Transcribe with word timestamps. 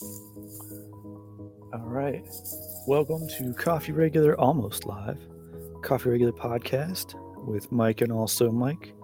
All 0.00 1.80
right. 1.84 2.24
Welcome 2.86 3.26
to 3.30 3.52
Coffee 3.54 3.90
Regular 3.90 4.38
Almost 4.38 4.86
Live, 4.86 5.18
Coffee 5.82 6.10
Regular 6.10 6.32
podcast 6.32 7.14
with 7.44 7.72
Mike 7.72 8.00
and 8.00 8.12
also 8.12 8.52
Mike. 8.52 8.94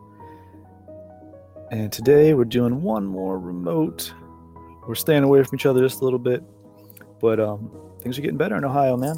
And 1.73 1.91
today 1.91 2.33
we're 2.35 2.45
doing 2.45 2.81
one 2.81 3.05
more 3.07 3.41
remote. 3.41 4.15
We're 4.87 4.95
staying 4.95 5.25
away 5.25 5.43
from 5.43 5.57
each 5.57 5.67
other 5.67 5.81
just 5.81 6.01
a 6.01 6.05
little 6.05 6.19
bit, 6.19 6.45
but 7.21 7.41
um, 7.41 7.73
things 8.01 8.17
are 8.17 8.23
getting 8.23 8.37
better 8.37 8.57
in 8.57 8.65
Ohio, 8.65 8.97
man. 8.97 9.17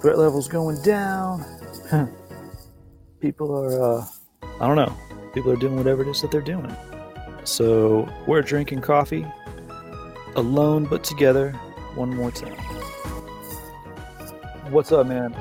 Threat 0.00 0.18
levels 0.18 0.46
going 0.46 0.80
down. 0.82 1.44
People 3.20 3.52
are, 3.56 3.98
uh, 3.98 4.06
I 4.60 4.68
don't 4.68 4.76
know, 4.76 4.96
people 5.34 5.50
are 5.50 5.56
doing 5.56 5.74
whatever 5.74 6.02
it 6.02 6.08
is 6.08 6.22
that 6.22 6.30
they're 6.30 6.40
doing. 6.40 6.72
So 7.42 8.08
we're 8.28 8.42
drinking 8.42 8.82
coffee 8.82 9.26
alone 10.38 10.84
but 10.84 11.02
together 11.04 11.52
one 11.94 12.14
more 12.14 12.30
time. 12.30 12.54
What's 14.70 14.92
up, 14.92 15.06
man? 15.06 15.34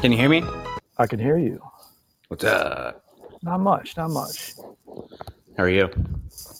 Can 0.00 0.12
you 0.12 0.18
hear 0.18 0.28
me? 0.28 0.42
I 0.98 1.06
can 1.06 1.18
hear 1.18 1.36
you. 1.36 1.60
What's 2.28 2.44
up? 2.44 3.04
Not 3.42 3.58
much, 3.60 3.96
not 3.96 4.10
much. 4.10 4.54
How 5.56 5.64
are 5.64 5.68
you? 5.68 5.90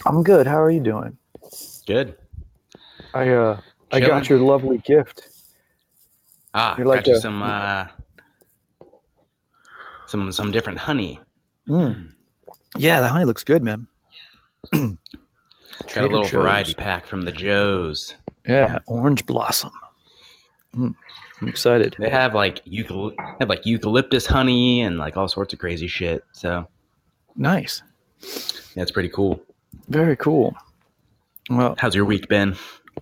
I'm 0.05 0.23
good. 0.23 0.47
How 0.47 0.60
are 0.60 0.71
you 0.71 0.80
doing? 0.80 1.16
Good. 1.87 2.16
I 3.15 3.29
uh 3.30 3.60
I 3.93 3.98
Chilling. 4.01 4.09
got 4.09 4.29
your 4.29 4.38
lovely 4.41 4.79
gift. 4.79 5.29
Ah, 6.55 6.74
You're 6.77 6.87
like 6.87 7.01
got 7.05 7.07
you 7.07 7.16
a- 7.16 7.21
some 7.21 7.43
uh 7.43 7.87
some 10.07 10.32
some 10.32 10.51
different 10.51 10.79
honey. 10.79 11.21
Mm. 11.69 12.12
Yeah, 12.77 13.01
the 13.01 13.09
honey 13.09 13.24
looks 13.24 13.45
good, 13.45 13.62
man. 13.62 13.87
Got 15.95 15.98
a 15.98 16.02
little 16.02 16.23
Joe's. 16.23 16.30
variety 16.33 16.75
pack 16.75 17.07
from 17.07 17.23
the 17.23 17.33
Joes. 17.33 18.15
Yeah, 18.47 18.79
orange 18.87 19.27
blossom. 19.27 19.71
Mm. 20.77 20.95
I'm 21.41 21.49
excited. 21.49 21.96
They 21.99 22.10
have 22.10 22.35
like 22.35 22.60
eucal 22.65 23.13
have 23.38 23.49
like 23.49 23.65
eucalyptus 23.65 24.27
honey 24.27 24.82
and 24.82 24.99
like 24.99 25.16
all 25.16 25.29
sorts 25.29 25.52
of 25.52 25.59
crazy 25.59 25.87
shit. 25.87 26.23
So 26.32 26.66
Nice. 27.37 27.82
yeah, 28.74 28.82
it's 28.82 28.91
pretty 28.93 29.09
cool. 29.09 29.41
Very 29.88 30.16
cool. 30.16 30.54
Well, 31.49 31.74
How's 31.79 31.95
your 31.95 32.04
week 32.04 32.29
been? 32.29 32.57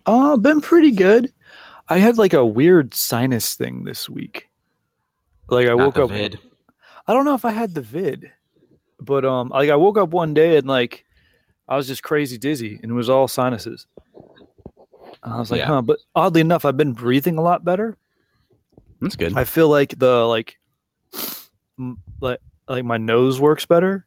uh, 0.06 0.36
been 0.36 0.60
pretty 0.60 0.92
good. 0.92 1.32
I 1.88 1.98
had 1.98 2.16
like 2.18 2.32
a 2.34 2.44
weird 2.46 2.94
sinus 2.94 3.54
thing 3.54 3.84
this 3.84 4.08
week. 4.08 4.48
Like 5.48 5.66
I 5.66 5.70
Not 5.74 5.78
woke 5.78 5.98
up. 5.98 6.10
vid. 6.10 6.38
I 7.06 7.14
don't 7.14 7.24
know 7.24 7.34
if 7.34 7.44
I 7.44 7.50
had 7.50 7.74
the 7.74 7.80
vid, 7.82 8.30
but 9.00 9.24
um, 9.24 9.48
like 9.48 9.70
I 9.70 9.76
woke 9.76 9.98
up 9.98 10.10
one 10.10 10.32
day 10.34 10.56
and 10.58 10.66
like 10.66 11.04
I 11.68 11.76
was 11.76 11.86
just 11.86 12.02
crazy 12.02 12.38
dizzy, 12.38 12.78
and 12.82 12.90
it 12.90 12.94
was 12.94 13.10
all 13.10 13.28
sinuses. 13.28 13.86
And 15.22 15.32
I 15.34 15.38
was 15.38 15.50
like, 15.50 15.60
Yeah. 15.60 15.66
huh. 15.66 15.82
But 15.82 15.98
oddly 16.14 16.40
enough, 16.40 16.64
I've 16.64 16.76
been 16.76 16.92
breathing 16.92 17.38
a 17.38 17.42
lot 17.42 17.64
better. 17.64 17.96
That's 19.00 19.16
good. 19.16 19.36
I 19.36 19.44
feel 19.44 19.68
like 19.68 19.98
the 19.98 20.24
like, 20.26 20.58
m- 21.78 21.98
like 22.20 22.40
like 22.68 22.84
my 22.84 22.96
nose 22.98 23.40
works 23.40 23.64
better, 23.66 24.06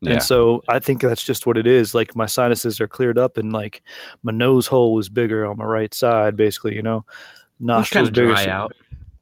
Yeah. 0.00 0.14
and 0.14 0.22
so 0.22 0.62
I 0.68 0.78
think 0.80 1.00
that's 1.02 1.22
just 1.24 1.46
what 1.46 1.56
it 1.56 1.66
is. 1.66 1.94
Like 1.94 2.14
my 2.16 2.26
sinuses 2.26 2.80
are 2.80 2.88
cleared 2.88 3.18
up, 3.18 3.36
and 3.38 3.52
like 3.52 3.82
my 4.22 4.32
nose 4.32 4.66
hole 4.66 4.94
was 4.94 5.08
bigger 5.08 5.46
on 5.46 5.58
my 5.58 5.64
right 5.64 5.92
side, 5.94 6.36
basically. 6.36 6.74
You 6.74 6.82
know, 6.82 7.04
nostrils 7.60 8.10
bigger. 8.10 8.28
dry 8.32 8.46
out. 8.46 8.72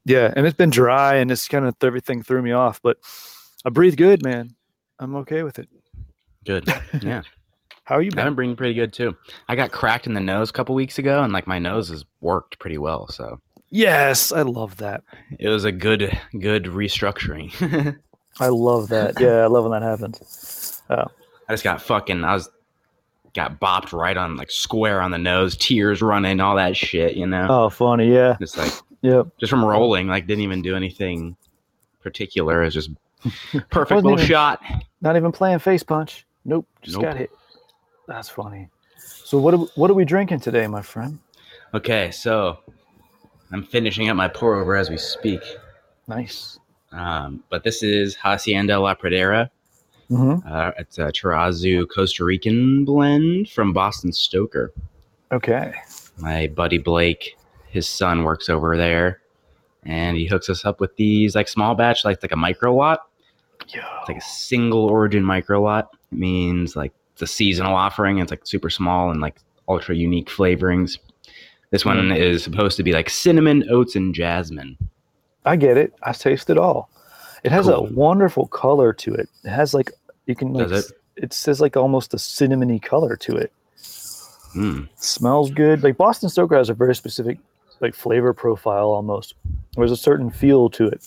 Yeah, 0.05 0.31
and 0.35 0.45
it's 0.45 0.57
been 0.57 0.69
dry, 0.69 1.15
and 1.15 1.31
it's 1.31 1.47
kind 1.47 1.65
of 1.65 1.75
everything 1.81 2.21
threw 2.23 2.41
me 2.41 2.51
off. 2.51 2.81
But 2.81 2.97
I 3.65 3.69
breathe 3.69 3.95
good, 3.97 4.23
man. 4.23 4.55
I'm 4.99 5.15
okay 5.17 5.43
with 5.43 5.59
it. 5.59 5.69
Good. 6.45 6.67
Yeah. 7.01 7.21
How 7.85 7.95
are 7.95 8.01
you 8.01 8.09
I've 8.09 8.15
been? 8.15 8.25
been 8.25 8.35
breathing 8.35 8.55
pretty 8.55 8.73
good 8.73 8.91
too. 8.93 9.15
I 9.47 9.55
got 9.55 9.71
cracked 9.71 10.05
in 10.07 10.13
the 10.13 10.19
nose 10.19 10.49
a 10.49 10.53
couple 10.53 10.75
weeks 10.75 10.97
ago 10.99 11.23
and 11.23 11.31
like 11.31 11.47
my 11.47 11.59
nose 11.59 11.89
has 11.89 12.03
worked 12.21 12.59
pretty 12.59 12.77
well. 12.77 13.07
So 13.07 13.39
Yes, 13.69 14.31
I 14.31 14.41
love 14.43 14.77
that. 14.77 15.03
it 15.39 15.49
was 15.49 15.65
a 15.65 15.71
good 15.71 16.17
good 16.39 16.65
restructuring. 16.65 17.97
I 18.39 18.47
love 18.47 18.89
that. 18.89 19.19
Yeah, 19.19 19.43
I 19.43 19.47
love 19.47 19.63
when 19.65 19.79
that 19.79 19.81
happens. 19.85 20.81
Oh. 20.89 21.05
I 21.47 21.53
just 21.53 21.63
got 21.63 21.81
fucking. 21.81 22.23
I 22.23 22.33
was 22.33 22.49
got 23.33 23.59
bopped 23.59 23.91
right 23.93 24.15
on 24.17 24.35
like 24.37 24.49
square 24.51 25.01
on 25.01 25.11
the 25.11 25.17
nose, 25.17 25.55
tears 25.57 26.01
running, 26.01 26.39
all 26.39 26.55
that 26.55 26.75
shit. 26.77 27.15
You 27.15 27.27
know, 27.27 27.47
Oh, 27.49 27.69
funny. 27.69 28.11
Yeah. 28.13 28.35
just 28.39 28.57
like 28.57 28.71
Yep. 29.01 29.27
just 29.39 29.49
from 29.51 29.63
rolling, 29.63 30.07
like 30.07 30.25
didn't 30.25 30.43
even 30.43 30.61
do 30.61 30.75
anything 30.75 31.35
particular. 32.01 32.61
It 32.61 32.65
was 32.65 32.73
just 32.73 32.89
perfect 33.69 34.03
little 34.03 34.13
even- 34.13 34.25
shot. 34.25 34.61
Not 35.01 35.15
even 35.17 35.31
playing 35.31 35.59
face 35.59 35.83
punch. 35.83 36.25
Nope. 36.45 36.67
Just 36.81 36.95
Nope. 36.97 37.03
got 37.03 37.17
hit. 37.17 37.31
That's 38.07 38.29
funny. 38.29 38.69
So 38.97 39.37
what 39.37 39.53
are, 39.53 39.57
we- 39.57 39.69
what 39.75 39.89
are 39.91 39.95
we 39.95 40.05
drinking 40.05 40.39
today, 40.41 40.67
my 40.67 40.81
friend? 40.81 41.19
Okay, 41.73 42.11
so 42.11 42.59
I'm 43.51 43.63
finishing 43.63 44.09
up 44.09 44.15
my 44.15 44.27
pour 44.27 44.55
over 44.55 44.75
as 44.75 44.89
we 44.89 44.97
speak. 44.97 45.41
Nice. 46.07 46.59
Um, 46.91 47.43
but 47.49 47.63
this 47.63 47.83
is 47.83 48.15
Hacienda 48.15 48.79
La 48.79 48.95
Pradera. 48.95 49.49
Mm-hmm. 50.09 50.47
Uh, 50.47 50.71
it's 50.77 50.97
a 50.99 51.07
Tarrazu 51.11 51.87
Costa 51.93 52.23
Rican 52.23 52.85
blend 52.85 53.49
from 53.49 53.73
Boston 53.73 54.11
Stoker. 54.13 54.71
Okay. 55.31 55.73
my 56.17 56.47
buddy 56.47 56.77
Blake, 56.77 57.35
his 57.67 57.87
son 57.87 58.23
works 58.23 58.47
over 58.47 58.77
there, 58.77 59.19
and 59.83 60.15
he 60.15 60.25
hooks 60.27 60.49
us 60.49 60.63
up 60.63 60.79
with 60.79 60.95
these 60.95 61.35
like 61.35 61.47
small 61.47 61.73
batch, 61.75 62.05
like 62.05 62.21
like 62.21 62.31
a 62.31 62.35
micro 62.37 62.73
lot. 62.73 63.07
Yeah. 63.69 63.81
It's 64.01 64.07
like 64.09 64.17
a 64.17 64.21
single 64.21 64.85
origin 64.85 65.23
micro 65.23 65.61
lot. 65.61 65.89
It 66.11 66.17
means 66.19 66.75
like 66.75 66.93
it's 67.15 67.21
a 67.21 67.27
seasonal 67.27 67.73
offering. 67.75 68.19
It's 68.19 68.29
like 68.31 68.45
super 68.45 68.69
small 68.69 69.09
and 69.09 69.21
like 69.21 69.37
ultra 69.69 69.95
unique 69.95 70.27
flavorings. 70.29 70.97
This 71.71 71.83
one 71.85 72.11
is 72.11 72.43
supposed 72.43 72.75
to 72.77 72.83
be 72.83 72.91
like 72.91 73.09
cinnamon, 73.09 73.63
oats, 73.69 73.95
and 73.95 74.13
jasmine. 74.13 74.77
I 75.45 75.55
get 75.55 75.77
it. 75.77 75.93
I 76.03 76.11
taste 76.11 76.49
it 76.49 76.57
all. 76.57 76.89
It 77.43 77.51
has 77.51 77.65
Cool. 77.67 77.73
a 77.75 77.81
wonderful 77.93 78.47
color 78.47 78.91
to 78.93 79.13
it. 79.13 79.29
It 79.43 79.49
has 79.49 79.73
like 79.73 79.91
you 80.25 80.35
can 80.35 80.53
like 80.53 80.67
Does 80.67 80.89
it? 80.91 80.97
it 81.15 81.33
says 81.33 81.61
like 81.61 81.77
almost 81.77 82.13
a 82.13 82.17
cinnamony 82.17 82.81
color 82.81 83.15
to 83.17 83.35
it. 83.37 83.51
Mm. 84.55 84.87
smells 84.95 85.51
good. 85.51 85.83
Like 85.83 85.97
Boston 85.97 86.29
Stoker 86.29 86.55
has 86.57 86.69
a 86.69 86.73
very 86.73 86.95
specific 86.95 87.37
like 87.81 87.93
flavor 87.95 88.33
profile 88.33 88.89
almost. 88.89 89.35
There's 89.75 89.91
a 89.91 89.97
certain 89.97 90.29
feel 90.31 90.69
to 90.71 90.87
it. 90.87 91.05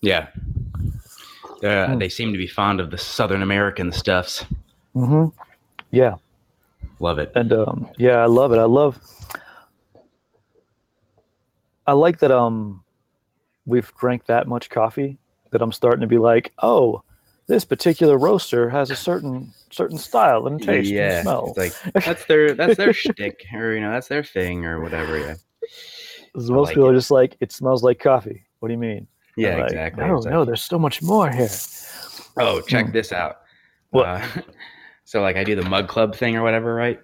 Yeah. 0.00 0.28
Uh, 1.62 1.86
Hmm. 1.88 1.98
They 1.98 2.08
seem 2.08 2.30
to 2.32 2.38
be 2.38 2.46
fond 2.46 2.80
of 2.80 2.90
the 2.90 2.98
Southern 2.98 3.42
American 3.42 3.90
stuffs. 3.92 4.44
Mm-hmm. 4.98 5.40
Yeah, 5.92 6.16
Love 7.00 7.18
it. 7.18 7.30
and 7.36 7.52
um, 7.52 7.88
yeah, 7.98 8.16
I 8.16 8.26
love 8.26 8.52
it. 8.52 8.58
I 8.58 8.64
love. 8.64 8.98
I 11.86 11.92
like 11.92 12.18
that. 12.18 12.30
Um, 12.30 12.82
we've 13.64 13.92
drank 13.98 14.26
that 14.26 14.46
much 14.48 14.68
coffee 14.70 15.18
that 15.50 15.62
I'm 15.62 15.72
starting 15.72 16.00
to 16.00 16.06
be 16.06 16.18
like, 16.18 16.52
oh, 16.62 17.02
this 17.46 17.64
particular 17.64 18.18
roaster 18.18 18.68
has 18.68 18.90
a 18.90 18.96
certain 18.96 19.52
certain 19.70 19.96
style 19.98 20.46
and 20.46 20.60
taste 20.60 20.92
and 20.92 21.22
smell. 21.22 21.54
it's 21.56 21.84
like 21.84 21.94
that's 22.04 22.24
their 22.26 22.54
that's 22.54 22.76
their 22.76 22.92
shtick, 22.92 23.44
or 23.54 23.72
you 23.74 23.80
know, 23.80 23.92
that's 23.92 24.08
their 24.08 24.24
thing, 24.24 24.64
or 24.66 24.80
whatever. 24.80 25.18
Yeah, 25.18 25.34
Most 26.34 26.66
like 26.66 26.74
people 26.74 26.88
it. 26.88 26.92
are 26.92 26.96
just 26.96 27.10
like, 27.10 27.36
it 27.40 27.52
smells 27.52 27.82
like 27.82 28.00
coffee. 28.00 28.42
What 28.58 28.68
do 28.68 28.72
you 28.74 28.78
mean? 28.78 29.06
yeah, 29.36 29.56
Like, 29.56 29.66
exactly. 29.66 30.04
It's 30.04 30.24
like, 30.24 30.34
no, 30.34 30.44
there's 30.44 30.62
so 30.64 30.78
much 30.78 31.00
more 31.02 31.30
here. 31.30 31.48
oh, 32.38 32.60
check 32.62 32.86
Hmm. 32.86 32.92
this 32.92 33.12
out. 33.12 33.38
What? 33.90 34.06
Uh, 34.06 34.26
so, 35.08 35.22
like, 35.22 35.36
I 35.36 35.42
do 35.44 35.54
the 35.56 35.66
mug 35.66 35.88
club 35.88 36.14
thing 36.14 36.36
or 36.36 36.42
whatever, 36.42 36.74
right? 36.74 37.00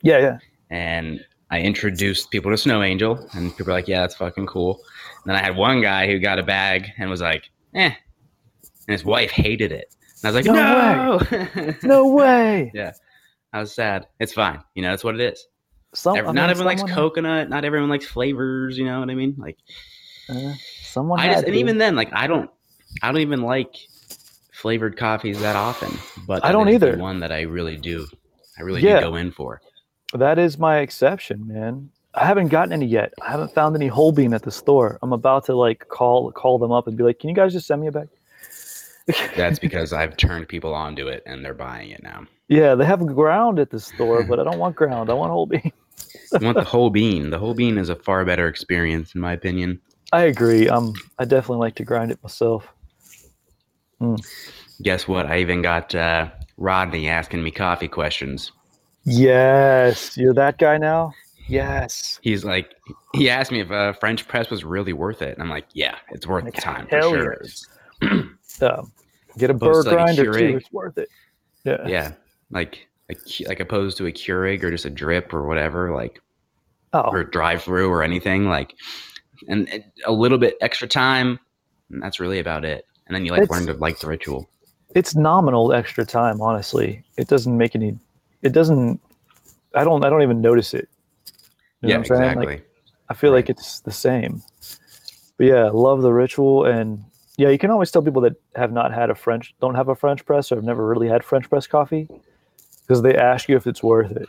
Yeah, 0.00 0.18
yeah. 0.18 0.38
And 0.70 1.24
I 1.50 1.58
introduced 1.60 2.30
people 2.30 2.52
to 2.52 2.56
Snow 2.56 2.84
Angel, 2.84 3.28
and 3.32 3.50
people 3.50 3.66
were 3.66 3.72
like, 3.72 3.88
"Yeah, 3.88 4.02
that's 4.02 4.14
fucking 4.14 4.46
cool." 4.46 4.76
And 5.24 5.24
then 5.26 5.34
I 5.34 5.40
had 5.42 5.56
one 5.56 5.80
guy 5.82 6.06
who 6.06 6.20
got 6.20 6.38
a 6.38 6.44
bag 6.44 6.86
and 6.98 7.10
was 7.10 7.20
like, 7.20 7.50
"Eh," 7.74 7.90
and 7.90 7.94
his 8.86 9.04
wife 9.04 9.32
hated 9.32 9.72
it. 9.72 9.92
And 10.22 10.28
I 10.32 10.38
was 10.38 10.46
like, 10.46 10.54
No 10.54 11.18
"No, 11.18 11.74
No 11.82 12.06
way. 12.14 12.70
Yeah, 12.74 12.92
I 13.52 13.58
was 13.58 13.74
sad. 13.74 14.06
It's 14.20 14.32
fine. 14.32 14.62
You 14.76 14.82
know, 14.82 14.90
that's 14.90 15.02
what 15.02 15.16
it 15.16 15.20
is. 15.32 15.48
Some, 15.96 16.16
Every- 16.16 16.28
I 16.30 16.32
not 16.32 16.42
mean, 16.42 16.50
everyone 16.50 16.76
likes 16.78 16.92
coconut. 16.92 17.48
Not 17.50 17.64
everyone 17.64 17.90
likes 17.90 18.06
flavors. 18.06 18.78
You 18.78 18.84
know 18.84 19.00
what 19.00 19.10
I 19.10 19.14
mean? 19.16 19.34
Like, 19.36 19.58
Uh, 20.30 20.52
someone 20.84 21.18
I 21.18 21.26
just 21.26 21.44
and 21.46 21.56
even 21.56 21.76
then, 21.78 21.96
like, 21.96 22.10
I 22.12 22.28
don't, 22.28 22.48
I 23.02 23.10
don't 23.10 23.20
even 23.20 23.42
like 23.42 23.74
flavored 24.62 24.96
coffees 24.96 25.40
that 25.40 25.56
often. 25.56 25.92
But 26.26 26.44
I 26.44 26.52
don't 26.52 26.68
either. 26.68 26.96
One 26.96 27.18
that 27.20 27.32
I 27.32 27.42
really 27.42 27.76
do, 27.76 28.06
I 28.58 28.62
really 28.62 28.80
Yeah. 28.80 29.00
do 29.00 29.06
go 29.10 29.16
in 29.16 29.32
for. 29.32 29.60
that 30.14 30.38
is 30.38 30.58
my 30.58 30.78
exception, 30.78 31.46
man. 31.48 31.90
I 32.14 32.24
haven't 32.26 32.48
gotten 32.48 32.72
any 32.72 32.86
yet. 32.86 33.12
I 33.20 33.30
haven't 33.30 33.52
found 33.54 33.74
any 33.74 33.88
whole 33.88 34.12
bean 34.12 34.34
at 34.34 34.42
the 34.42 34.50
store. 34.50 34.98
I'm 35.02 35.12
about 35.12 35.46
to 35.46 35.54
like 35.54 35.88
call 35.88 36.30
call 36.30 36.58
them 36.58 36.70
up 36.70 36.86
and 36.86 36.96
be 36.96 37.02
like, 37.02 37.18
"Can 37.18 37.28
you 37.30 37.34
guys 37.34 37.52
just 37.52 37.66
send 37.66 37.80
me 37.80 37.86
a 37.88 37.92
bag?" 37.92 38.08
That's 39.36 39.58
because 39.58 39.92
I've 39.92 40.16
turned 40.16 40.46
people 40.48 40.74
onto 40.74 41.08
it 41.08 41.22
and 41.26 41.44
they're 41.44 41.54
buying 41.54 41.90
it 41.90 42.02
now. 42.02 42.26
yeah, 42.48 42.74
they 42.76 42.84
have 42.84 43.04
ground 43.06 43.58
at 43.58 43.70
the 43.70 43.80
store, 43.80 44.22
but 44.22 44.38
I 44.38 44.44
don't 44.44 44.58
want 44.58 44.76
ground. 44.76 45.10
I 45.10 45.14
want 45.14 45.32
whole 45.32 45.46
bean. 45.46 45.72
You 46.40 46.46
want 46.46 46.56
the 46.58 46.64
whole 46.64 46.88
bean. 46.90 47.30
The 47.30 47.38
whole 47.38 47.54
bean 47.54 47.76
is 47.78 47.88
a 47.90 47.96
far 47.96 48.24
better 48.24 48.46
experience, 48.48 49.14
in 49.14 49.20
my 49.20 49.32
opinion. 49.32 49.80
I 50.12 50.22
agree. 50.24 50.68
Um, 50.68 50.92
I 51.18 51.24
definitely 51.24 51.58
like 51.58 51.74
to 51.76 51.84
grind 51.84 52.10
it 52.10 52.22
myself. 52.22 52.66
Guess 54.82 55.06
what? 55.08 55.26
I 55.26 55.38
even 55.38 55.62
got 55.62 55.94
uh, 55.94 56.30
Rodney 56.56 57.08
asking 57.08 57.42
me 57.42 57.50
coffee 57.50 57.88
questions. 57.88 58.52
Yes, 59.04 60.16
you're 60.16 60.34
that 60.34 60.58
guy 60.58 60.78
now. 60.78 61.12
Yes. 61.48 62.18
He's 62.22 62.44
like, 62.44 62.74
he 63.14 63.28
asked 63.28 63.50
me 63.50 63.60
if 63.60 63.70
a 63.70 63.94
French 64.00 64.26
press 64.28 64.48
was 64.48 64.64
really 64.64 64.92
worth 64.92 65.22
it, 65.22 65.34
and 65.34 65.42
I'm 65.42 65.50
like, 65.50 65.66
yeah, 65.72 65.96
it's 66.10 66.26
worth 66.26 66.44
the 66.44 66.52
time 66.52 66.86
for 66.86 67.02
sure. 67.02 67.42
Um, 68.00 68.92
get 69.38 69.50
a 69.50 69.54
Opposed 69.54 69.60
burr 69.60 69.90
to, 69.90 69.96
like, 69.96 70.16
grinder 70.16 70.32
too. 70.32 70.56
It's 70.56 70.72
worth 70.72 70.98
it. 70.98 71.08
Yeah. 71.64 71.86
Yeah, 71.86 72.12
like 72.50 72.88
a, 73.10 73.16
like 73.46 73.60
opposed 73.60 73.98
to 73.98 74.06
a 74.06 74.12
Keurig 74.12 74.62
or 74.62 74.70
just 74.70 74.84
a 74.84 74.90
drip 74.90 75.32
or 75.32 75.46
whatever, 75.46 75.94
like 75.94 76.20
Oh, 76.94 77.08
or 77.10 77.24
drive 77.24 77.62
through 77.62 77.88
or 77.88 78.02
anything, 78.02 78.48
like, 78.48 78.74
and 79.48 79.82
a 80.04 80.12
little 80.12 80.38
bit 80.38 80.56
extra 80.60 80.86
time, 80.86 81.38
and 81.90 82.02
that's 82.02 82.20
really 82.20 82.38
about 82.38 82.64
it. 82.64 82.84
And 83.06 83.14
then 83.16 83.24
you 83.24 83.32
like 83.32 83.42
It's- 83.42 83.50
learn 83.58 83.66
to 83.66 83.80
like 83.80 83.98
the 83.98 84.06
ritual. 84.08 84.48
it's 84.94 85.14
nominal 85.14 85.72
extra 85.72 86.04
time. 86.04 86.40
Honestly, 86.40 87.02
it 87.16 87.28
doesn't 87.28 87.56
make 87.56 87.74
any. 87.74 87.98
It 88.42 88.52
doesn't. 88.52 89.00
I 89.74 89.84
don't. 89.84 90.04
I 90.04 90.10
don't 90.10 90.22
even 90.22 90.40
notice 90.40 90.74
it. 90.74 90.88
You 91.80 91.88
know 91.88 91.94
yeah, 91.94 91.98
what 91.98 92.10
I'm 92.10 92.16
exactly. 92.22 92.46
Like, 92.46 92.68
I 93.08 93.14
feel 93.14 93.32
like 93.32 93.50
it's 93.50 93.80
the 93.80 93.90
same. 93.92 94.42
But 95.36 95.46
yeah, 95.46 95.70
love 95.70 96.02
the 96.02 96.12
ritual, 96.12 96.64
and 96.64 97.02
yeah, 97.36 97.48
you 97.48 97.58
can 97.58 97.70
always 97.70 97.90
tell 97.90 98.02
people 98.02 98.22
that 98.22 98.34
have 98.54 98.72
not 98.72 98.92
had 98.92 99.10
a 99.10 99.14
French, 99.14 99.54
don't 99.60 99.74
have 99.74 99.88
a 99.88 99.94
French 99.94 100.24
press, 100.24 100.52
or 100.52 100.56
have 100.56 100.64
never 100.64 100.86
really 100.86 101.08
had 101.08 101.24
French 101.24 101.48
press 101.50 101.66
coffee, 101.66 102.08
because 102.82 103.02
they 103.02 103.16
ask 103.16 103.48
you 103.48 103.56
if 103.56 103.66
it's 103.66 103.82
worth 103.82 104.10
it. 104.12 104.28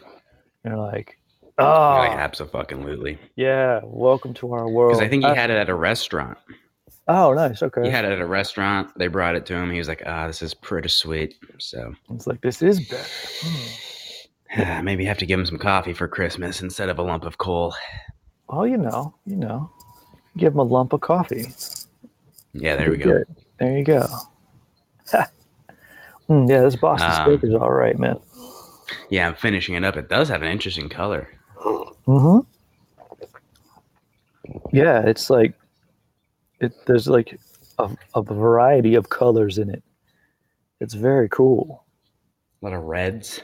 And 0.63 0.73
you're 0.73 0.77
like, 0.77 1.17
oh, 1.59 1.63
like 1.99 2.11
absolutely. 2.11 3.19
yeah, 3.35 3.81
welcome 3.83 4.33
to 4.35 4.53
our 4.53 4.67
world. 4.69 4.93
Because 4.93 5.05
I 5.05 5.09
think 5.09 5.23
he 5.23 5.29
Uh, 5.29 5.35
had 5.35 5.49
it 5.49 5.57
at 5.57 5.69
a 5.69 5.75
restaurant. 5.75 6.37
Oh, 7.07 7.33
nice. 7.33 7.61
Okay. 7.61 7.83
He 7.83 7.89
had 7.89 8.05
it 8.05 8.11
at 8.11 8.19
a 8.21 8.25
restaurant. 8.25 8.91
They 8.97 9.07
brought 9.07 9.35
it 9.35 9.45
to 9.47 9.55
him. 9.55 9.71
He 9.71 9.77
was 9.77 9.88
like, 9.88 10.03
"Ah, 10.05 10.27
this 10.27 10.41
is 10.41 10.53
pretty 10.53 10.89
sweet." 10.89 11.35
So 11.59 11.94
It's 12.11 12.27
like 12.27 12.41
this 12.41 12.61
is 12.61 12.79
better. 12.88 13.07
Hmm. 13.41 14.83
maybe 14.85 15.03
have 15.05 15.17
to 15.19 15.25
give 15.25 15.39
him 15.39 15.45
some 15.45 15.57
coffee 15.57 15.94
for 15.94 16.07
Christmas 16.07 16.61
instead 16.61 16.89
of 16.89 17.00
a 17.00 17.03
lump 17.03 17.25
of 17.25 17.38
coal. 17.38 17.73
Oh, 18.50 18.63
you 18.65 18.77
know, 18.77 19.15
you 19.25 19.35
know, 19.35 19.71
give 20.38 20.53
him 20.53 20.59
a 20.59 20.63
lump 20.63 20.94
of 20.94 21.01
coffee. 21.01 21.47
Yeah, 22.53 22.75
there 22.75 22.91
we 22.91 22.97
go. 22.97 23.05
good. 23.05 23.27
There 23.59 23.77
you 23.77 23.83
go. 23.83 24.07
Mm, 26.29 26.50
yeah, 26.50 26.61
this 26.61 26.77
Boston 26.77 27.11
Um, 27.33 27.39
is 27.44 27.53
all 27.53 27.71
right, 27.73 28.00
man. 28.00 28.17
Yeah, 29.09 29.27
I'm 29.27 29.35
finishing 29.35 29.75
it 29.75 29.83
up. 29.83 29.97
It 29.97 30.07
does 30.07 30.29
have 30.29 30.41
an 30.41 30.47
interesting 30.47 30.88
color. 30.88 31.27
Mm-hmm. 32.07 32.39
Yeah, 34.71 35.01
it's 35.05 35.29
like 35.29 35.53
it. 36.63 36.74
There's 36.86 37.07
like 37.07 37.39
a, 37.80 37.89
a 38.15 38.21
variety 38.21 38.95
of 38.95 39.10
colors 39.10 39.57
in 39.57 39.69
it. 39.69 39.83
It's 40.80 40.94
very 40.94 41.30
cool. 41.30 41.86
A 42.62 42.65
lot 42.65 42.74
of 42.74 42.83
reds. 42.83 43.42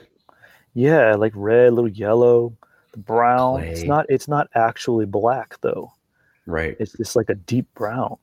Yeah, 0.74 1.16
like 1.16 1.33
red, 1.36 1.74
little 1.74 1.89
yellow, 1.89 2.56
the 2.92 3.00
brown. 3.00 3.63
It's 3.63 3.83
not. 3.83 4.06
It's 4.10 4.27
not 4.27 4.50
actually 4.56 5.06
black 5.06 5.60
though. 5.62 5.92
Right. 6.45 6.75
It's 6.80 6.94
just 6.94 7.16
like 7.16 7.30
a 7.30 7.36
deep 7.36 7.68
brown. 7.75 8.18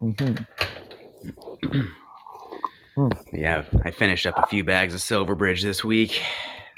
hmm 0.00 0.34
Yeah, 3.32 3.64
I 3.84 3.90
finished 3.90 4.26
up 4.26 4.38
a 4.38 4.46
few 4.46 4.64
bags 4.64 4.94
of 4.94 5.00
Silverbridge 5.00 5.62
this 5.62 5.84
week. 5.84 6.20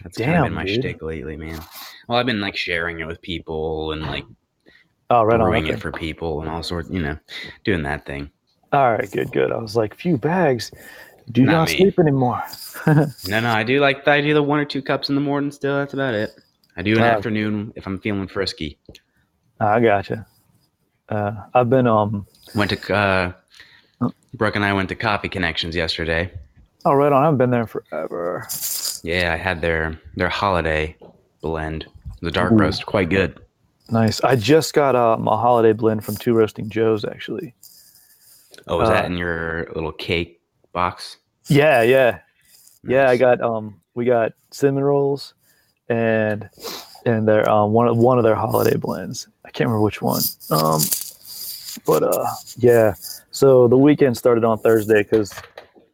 That's 0.02 0.18
kind 0.18 0.30
of 0.30 0.34
Damn, 0.36 0.44
been 0.44 0.54
my 0.54 0.64
dude. 0.64 0.80
shtick 0.80 1.02
lately, 1.02 1.36
man. 1.36 1.60
Well, 2.08 2.18
I've 2.18 2.26
been 2.26 2.40
like 2.40 2.56
sharing 2.56 3.00
it 3.00 3.06
with 3.06 3.22
people 3.22 3.92
and 3.92 4.02
like 4.02 4.24
Oh, 5.10 5.22
right 5.24 5.40
on. 5.40 5.46
brewing 5.46 5.64
okay. 5.64 5.74
it 5.74 5.80
for 5.80 5.92
people 5.92 6.40
and 6.40 6.48
all 6.50 6.62
sorts, 6.62 6.88
you 6.90 7.00
know, 7.00 7.16
doing 7.64 7.82
that 7.82 8.06
thing. 8.06 8.30
All 8.72 8.92
right, 8.92 9.10
good, 9.10 9.30
good. 9.32 9.52
I 9.52 9.56
was 9.58 9.76
like, 9.76 9.94
few 9.94 10.16
bags. 10.16 10.70
Do 11.30 11.42
Not 11.44 11.52
not 11.52 11.68
sleep 11.68 11.98
anymore. 11.98 12.42
No, 13.28 13.40
no, 13.40 13.50
I 13.50 13.62
do 13.62 13.80
like 13.80 14.04
the 14.04 14.10
idea 14.10 14.32
of 14.32 14.36
the 14.36 14.42
one 14.42 14.58
or 14.60 14.64
two 14.66 14.82
cups 14.82 15.08
in 15.08 15.14
the 15.14 15.20
morning 15.20 15.50
still. 15.50 15.76
That's 15.78 15.94
about 15.94 16.12
it. 16.14 16.30
I 16.76 16.82
do 16.82 16.94
an 16.96 17.00
Wow. 17.02 17.12
afternoon 17.16 17.72
if 17.76 17.86
I'm 17.86 17.98
feeling 18.00 18.26
frisky. 18.28 18.78
I 19.60 19.80
gotcha. 19.80 20.26
Uh, 21.08 21.32
I've 21.54 21.70
been 21.70 21.86
um. 21.86 22.26
Went 22.54 22.72
to 22.72 22.94
uh 22.94 23.32
Brooke 24.34 24.56
and 24.56 24.64
I 24.64 24.72
went 24.74 24.88
to 24.90 24.94
Coffee 24.96 25.28
Connections 25.30 25.74
yesterday. 25.76 26.30
Oh, 26.84 26.92
right 26.92 27.12
on. 27.12 27.24
I've 27.24 27.38
been 27.38 27.50
there 27.50 27.66
forever. 27.66 28.46
Yeah, 29.02 29.32
I 29.32 29.36
had 29.36 29.60
their 29.62 29.98
their 30.16 30.28
holiday 30.28 30.96
blend. 31.40 31.86
The 32.20 32.30
dark 32.30 32.52
Ooh. 32.52 32.56
roast, 32.56 32.84
quite 32.84 33.08
good. 33.08 33.38
Nice. 33.90 34.20
I 34.22 34.36
just 34.36 34.72
got 34.74 34.96
um, 34.96 35.28
a 35.28 35.36
holiday 35.36 35.72
blend 35.72 36.04
from 36.04 36.16
Two 36.16 36.34
Roasting 36.34 36.68
Joe's, 36.70 37.04
actually. 37.04 37.54
Oh, 38.66 38.78
was 38.78 38.88
that 38.88 39.04
Uh, 39.04 39.08
in 39.08 39.16
your 39.18 39.66
little 39.74 39.92
cake 39.92 40.40
box? 40.72 41.18
Yeah, 41.48 41.82
yeah, 41.82 42.20
yeah. 42.82 43.10
I 43.10 43.16
got 43.18 43.40
um, 43.42 43.80
we 43.94 44.06
got 44.06 44.32
cinnamon 44.50 44.84
rolls, 44.84 45.34
and 45.90 46.48
and 47.04 47.28
their 47.28 47.46
um 47.50 47.72
one 47.72 47.86
of 47.88 47.98
one 47.98 48.16
of 48.16 48.24
their 48.24 48.34
holiday 48.34 48.76
blends. 48.78 49.28
I 49.44 49.50
can't 49.50 49.68
remember 49.68 49.82
which 49.84 50.00
one. 50.00 50.22
Um, 50.50 50.80
but 51.86 52.02
uh, 52.02 52.26
yeah. 52.56 52.94
So 53.30 53.68
the 53.68 53.76
weekend 53.76 54.16
started 54.16 54.44
on 54.44 54.58
Thursday 54.60 55.02
because 55.02 55.34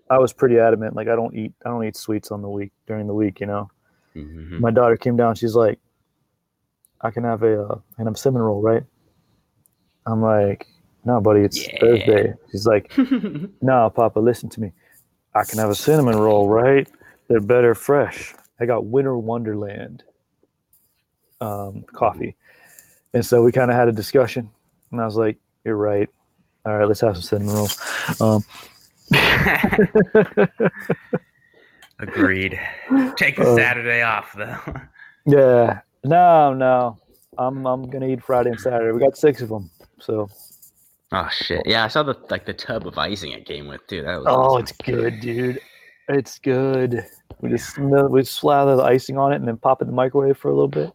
I 0.09 0.19
was 0.19 0.33
pretty 0.33 0.59
adamant. 0.61 0.95
Like 0.95 1.09
I 1.09 1.17
don't 1.17 1.35
eat 1.35 1.53
I 1.67 1.71
don't 1.71 1.85
eat 1.85 1.97
sweets 1.97 2.31
on 2.31 2.43
the 2.43 2.49
week 2.49 2.71
during 2.87 3.09
the 3.09 3.15
week. 3.15 3.41
You 3.41 3.47
know. 3.47 3.71
Mhm. 4.15 4.59
my 4.61 4.71
daughter 4.73 4.97
came 4.97 5.17
down. 5.17 5.35
She's 5.37 5.55
like, 5.55 5.79
"I 7.03 7.11
can 7.11 7.25
have 7.25 7.43
a 7.43 7.63
uh, 7.65 7.75
can 7.97 8.07
have 8.07 8.15
a 8.15 8.19
cinnamon 8.19 8.43
roll, 8.43 8.61
right?" 8.63 8.83
I'm 10.07 10.23
like, 10.23 10.67
"No, 11.05 11.21
buddy, 11.21 11.41
it's 11.41 11.67
Yeah. 11.67 11.79
Thursday." 11.81 12.35
She's 12.51 12.67
like, 12.67 12.93
"No, 13.63 13.91
Papa, 13.91 14.19
listen 14.21 14.49
to 14.51 14.61
me. 14.61 14.73
I 15.35 15.45
can 15.45 15.59
have 15.59 15.71
a 15.71 15.75
cinnamon 15.75 16.17
roll, 16.17 16.49
right? 16.49 16.89
They're 17.29 17.41
better 17.41 17.75
fresh. 17.75 18.35
I 18.59 18.67
got 18.67 18.85
Winter 18.87 19.17
Wonderland 19.17 20.03
um, 21.41 21.85
coffee, 21.93 22.37
and 23.15 23.25
so 23.25 23.43
we 23.43 23.53
kind 23.53 23.71
of 23.71 23.77
had 23.77 23.89
a 23.89 23.93
discussion, 23.93 24.51
and 24.93 25.01
I 25.01 25.05
was 25.07 25.17
like, 25.17 25.39
"You're 25.65 25.77
right. 25.77 26.09
All 26.67 26.77
right, 26.77 26.87
let's 26.87 27.01
have 27.01 27.15
some 27.17 27.23
cinnamon 27.23 27.55
rolls." 27.55 27.81
Um, 28.21 28.45
Agreed. 31.99 32.59
Take 33.17 33.37
the 33.37 33.43
Uh, 33.53 33.57
Saturday 33.57 34.03
off 34.03 34.33
though. 34.37 34.57
yeah, 35.27 35.81
no, 36.05 36.55
no, 36.55 36.99
I'm 37.39 37.67
I'm 37.67 37.89
gonna 37.91 38.07
eat 38.07 38.23
Friday 38.23 38.51
and 38.51 38.61
Saturday. 38.61 38.93
We 38.93 39.01
got 39.01 39.17
six 39.17 39.41
of 39.43 39.49
them, 39.49 39.71
so. 40.01 40.29
oh 41.13 41.29
shit! 41.31 41.63
Yeah, 41.67 41.85
I 41.85 41.89
saw 41.89 42.03
the 42.03 42.15
like 42.31 42.47
the 42.47 42.55
tub 42.55 42.87
of 42.87 42.97
icing 42.99 43.33
it 43.33 43.47
came 43.47 43.67
with 43.69 43.87
too. 43.87 44.03
That 44.03 44.17
was 44.19 44.27
Oh, 44.29 44.33
awesome. 44.33 44.63
it's 44.63 44.73
good, 44.73 45.21
dude. 45.21 45.61
It's 46.09 46.39
good. 46.39 47.05
We 47.41 47.49
just 47.51 47.79
mel- 47.79 48.09
we 48.09 48.25
slather 48.25 48.77
the 48.77 48.83
icing 48.83 49.17
on 49.17 49.33
it 49.33 49.37
and 49.37 49.47
then 49.49 49.57
pop 49.57 49.81
it 49.81 49.85
in 49.85 49.89
the 49.89 49.95
microwave 49.95 50.37
for 50.37 50.49
a 50.51 50.55
little 50.55 50.69
bit. 50.69 50.93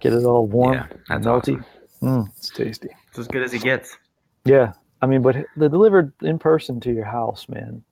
Get 0.00 0.12
it 0.12 0.24
all 0.24 0.46
warm, 0.46 0.74
yeah, 0.74 0.86
and 1.08 1.24
that's 1.24 1.48
melty. 1.48 1.58
awesome. 1.60 1.64
Mm, 2.02 2.28
it's 2.36 2.50
tasty. 2.50 2.88
It's 3.08 3.18
as 3.18 3.26
good 3.26 3.42
as 3.42 3.52
it 3.54 3.62
gets. 3.62 3.96
Yeah, 4.44 4.72
I 5.02 5.06
mean, 5.06 5.22
but 5.22 5.36
they're 5.56 5.68
delivered 5.68 6.12
in 6.22 6.38
person 6.38 6.78
to 6.80 6.92
your 6.92 7.04
house, 7.04 7.48
man. 7.48 7.82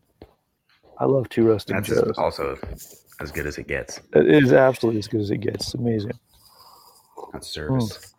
I 0.98 1.04
love 1.06 1.28
two 1.28 1.44
roasting 1.46 1.76
That's 1.76 1.88
joes. 1.88 2.14
also 2.16 2.56
as 3.20 3.32
good 3.32 3.46
as 3.46 3.58
it 3.58 3.66
gets. 3.66 4.00
It 4.14 4.26
is 4.26 4.52
absolutely 4.52 4.98
as 4.98 5.08
good 5.08 5.20
as 5.20 5.30
it 5.30 5.38
gets. 5.38 5.66
It's 5.66 5.74
amazing. 5.74 6.12
That's 7.32 7.48
service. 7.48 8.14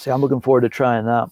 See, 0.00 0.10
I'm 0.10 0.20
looking 0.20 0.40
forward 0.40 0.62
to 0.62 0.68
trying 0.68 1.04
that. 1.06 1.30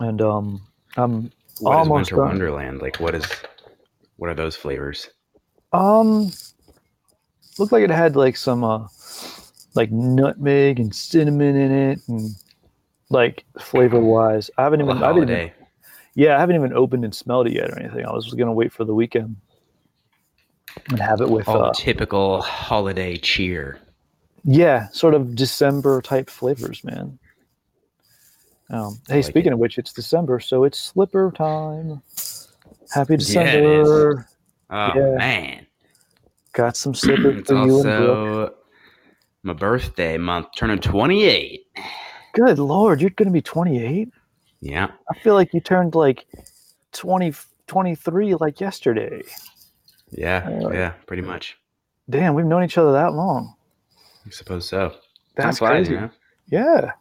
And 0.00 0.22
um, 0.22 0.62
I'm 0.96 1.30
What 1.60 1.72
is 1.72 1.88
Almost 1.88 1.90
Winter 1.90 2.16
done. 2.16 2.28
Wonderland? 2.28 2.80
Like, 2.80 2.98
what 2.98 3.14
is? 3.14 3.24
What 4.16 4.30
are 4.30 4.34
those 4.34 4.56
flavors? 4.56 5.10
Um, 5.72 6.30
looked 7.58 7.72
like 7.72 7.84
it 7.84 7.90
had 7.90 8.16
like 8.16 8.36
some 8.36 8.64
uh, 8.64 8.86
like 9.74 9.90
nutmeg 9.90 10.80
and 10.80 10.94
cinnamon 10.94 11.56
in 11.56 11.72
it, 11.72 12.00
and 12.08 12.30
like 13.10 13.44
flavor 13.60 14.00
wise, 14.00 14.50
I 14.58 14.62
haven't 14.62 14.80
even, 14.80 15.02
I 15.02 15.08
haven't 15.08 15.30
even, 15.30 15.50
yeah, 16.14 16.36
I 16.36 16.40
haven't 16.40 16.56
even 16.56 16.72
opened 16.72 17.04
and 17.04 17.14
smelled 17.14 17.46
it 17.46 17.52
yet 17.52 17.70
or 17.70 17.78
anything. 17.78 18.04
I 18.06 18.12
was 18.12 18.32
gonna 18.34 18.52
wait 18.52 18.72
for 18.72 18.84
the 18.84 18.94
weekend 18.94 19.36
and 20.90 21.00
have 21.00 21.20
it 21.20 21.28
with, 21.28 21.48
uh, 21.48 21.72
typical 21.74 22.40
holiday 22.42 23.16
cheer. 23.16 23.78
yeah, 24.44 24.88
sort 24.90 25.14
of 25.14 25.34
December 25.34 26.00
type 26.02 26.30
flavors, 26.30 26.82
man. 26.84 27.18
Um, 28.70 28.98
hey, 29.08 29.16
like 29.16 29.24
speaking 29.24 29.52
it. 29.52 29.54
of 29.54 29.58
which, 29.58 29.78
it's 29.78 29.92
December, 29.92 30.40
so 30.40 30.64
it's 30.64 30.78
slipper 30.78 31.32
time. 31.34 32.02
Happy 32.92 33.14
Yeah. 33.14 33.18
December! 33.18 34.28
Oh 34.70 34.92
Yeah. 34.94 35.16
man, 35.16 35.66
Got 36.52 36.76
some 36.76 36.94
slippers 36.94 37.46
for 37.46 37.54
you 37.66 37.80
and 37.80 37.82
Brooke. 37.82 38.18
also 38.50 38.54
my 39.42 39.52
birthday 39.54 40.18
month, 40.18 40.48
turning 40.56 40.78
twenty-eight. 40.78 41.62
Good 42.34 42.58
lord, 42.58 43.00
you're 43.00 43.10
gonna 43.10 43.30
be 43.30 43.40
28. 43.42 44.08
Yeah, 44.60 44.90
I 45.10 45.18
feel 45.20 45.34
like 45.34 45.54
you 45.54 45.60
turned 45.60 45.94
like 45.94 46.26
20, 46.92 47.32
23 47.66 48.34
like 48.34 48.60
yesterday. 48.60 49.22
Yeah, 50.10 50.48
Uh, 50.64 50.70
yeah, 50.70 50.90
pretty 51.06 51.22
much. 51.22 51.58
Damn, 52.10 52.34
we've 52.34 52.46
known 52.46 52.64
each 52.64 52.78
other 52.78 52.92
that 52.92 53.12
long. 53.14 53.54
I 54.26 54.30
suppose 54.30 54.68
so. 54.68 54.94
That's 55.36 55.58
flies, 55.58 55.70
crazy. 55.88 55.92
you 55.94 56.00
know? 56.00 56.10
Yeah. 56.50 56.92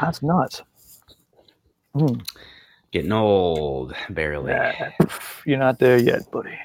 That's 0.00 0.22
nuts. 0.22 0.62
Hmm. 1.94 2.16
Getting 2.90 3.12
old, 3.12 3.94
barely. 4.10 4.52
Yeah, 4.52 4.90
you're 5.44 5.58
not 5.58 5.78
there 5.78 5.98
yet, 5.98 6.30
buddy. 6.30 6.56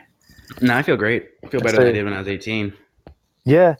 No, 0.61 0.75
I 0.75 0.81
feel 0.83 0.97
great. 0.97 1.29
I 1.43 1.47
feel 1.47 1.61
better 1.61 1.77
than 1.77 1.87
I 1.87 1.91
did 1.91 2.03
when 2.05 2.13
I 2.13 2.19
was 2.19 2.27
18. 2.27 2.73
Yeah, 3.45 3.75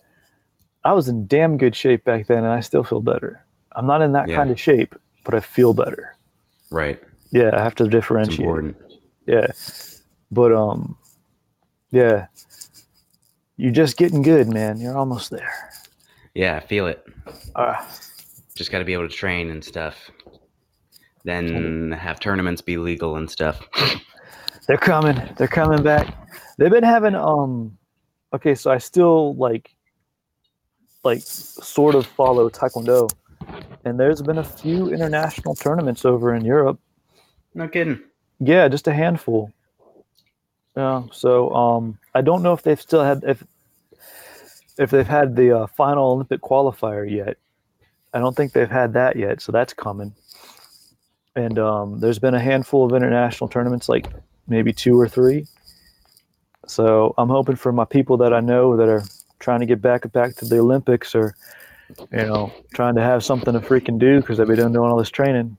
I 0.83 0.93
was 0.93 1.07
in 1.09 1.27
damn 1.27 1.57
good 1.57 1.75
shape 1.75 2.03
back 2.05 2.27
then, 2.27 2.39
and 2.39 2.47
I 2.47 2.59
still 2.61 2.83
feel 2.83 3.01
better. 3.01 3.43
I'm 3.75 3.85
not 3.87 4.01
in 4.01 4.11
that 4.13 4.27
Yeah. 4.29 4.35
kind 4.35 4.51
of 4.51 4.59
shape, 4.59 4.95
but 5.25 5.33
I 5.35 5.39
feel 5.39 5.73
better. 5.73 6.15
Right. 6.71 7.01
Yeah, 7.31 7.51
I 7.53 7.61
have 7.63 7.75
to 7.75 7.87
differentiate. 7.87 8.39
important. 8.39 8.77
Yeah, 9.27 9.47
but 10.31 10.53
um, 10.53 10.97
yeah, 11.91 12.27
you're 13.57 13.71
just 13.71 13.97
getting 13.97 14.21
good, 14.21 14.47
man. 14.47 14.79
You're 14.79 14.97
almost 14.97 15.31
there. 15.31 15.51
Yeah, 16.33 16.55
I 16.55 16.59
feel 16.59 16.87
it. 16.87 17.05
Uh, 17.55 17.75
Just 18.55 18.71
got 18.71 18.79
to 18.79 18.85
be 18.85 18.93
able 18.93 19.09
to 19.09 19.13
train 19.13 19.49
and 19.49 19.63
stuff. 19.63 20.09
Then 21.25 21.91
have 21.91 22.19
tournaments 22.19 22.61
be 22.61 22.77
legal 22.77 23.17
and 23.17 23.29
stuff. 23.29 23.61
they're 24.67 24.77
coming. 24.77 25.21
They're 25.37 25.47
coming 25.47 25.83
back. 25.83 26.15
They've 26.57 26.71
been 26.71 26.83
having 26.83 27.15
um. 27.15 27.77
Okay, 28.33 28.53
so 28.53 28.69
I 28.69 28.77
still 28.77 29.35
like, 29.35 29.71
like, 31.03 31.21
sort 31.21 31.95
of 31.95 32.05
follow 32.05 32.47
Taekwondo, 32.47 33.09
and 33.83 33.99
there's 33.99 34.21
been 34.21 34.37
a 34.37 34.43
few 34.43 34.93
international 34.93 35.55
tournaments 35.55 36.05
over 36.05 36.35
in 36.35 36.45
Europe. 36.45 36.79
No 37.55 37.67
kidding. 37.67 37.99
Yeah, 38.39 38.67
just 38.67 38.87
a 38.87 38.93
handful. 38.93 39.51
Yeah. 40.79 41.03
So 41.11 41.53
um, 41.53 41.99
I 42.15 42.21
don't 42.21 42.41
know 42.41 42.53
if 42.53 42.63
they've 42.63 42.79
still 42.79 43.03
had 43.03 43.25
if 43.25 43.43
if 44.77 44.91
they've 44.91 45.05
had 45.05 45.35
the 45.35 45.51
uh, 45.51 45.67
final 45.67 46.11
Olympic 46.11 46.41
qualifier 46.41 47.09
yet. 47.09 47.35
I 48.13 48.19
don't 48.19 48.33
think 48.35 48.53
they've 48.53 48.69
had 48.69 48.93
that 48.93 49.17
yet, 49.17 49.41
so 49.41 49.51
that's 49.51 49.73
coming. 49.73 50.13
And 51.35 51.59
um, 51.59 51.99
there's 51.99 52.17
been 52.17 52.33
a 52.33 52.39
handful 52.39 52.85
of 52.85 52.93
international 52.93 53.49
tournaments, 53.49 53.89
like 53.89 54.07
maybe 54.47 54.71
two 54.71 54.97
or 54.97 55.07
three. 55.09 55.47
So 56.65 57.13
I'm 57.17 57.27
hoping 57.27 57.57
for 57.57 57.73
my 57.73 57.85
people 57.85 58.15
that 58.17 58.33
I 58.33 58.39
know 58.39 58.77
that 58.77 58.87
are 58.87 59.03
trying 59.39 59.59
to 59.59 59.65
get 59.65 59.81
back 59.81 60.09
back 60.13 60.35
to 60.37 60.45
the 60.45 60.59
Olympics 60.59 61.13
or, 61.13 61.35
you 62.11 62.25
know, 62.25 62.53
trying 62.73 62.95
to 62.95 63.01
have 63.01 63.23
something 63.23 63.53
to 63.53 63.59
freaking 63.59 63.99
do 63.99 64.21
because 64.21 64.37
they've 64.37 64.47
been 64.47 64.71
doing 64.71 64.89
all 64.89 64.97
this 64.97 65.09
training 65.09 65.57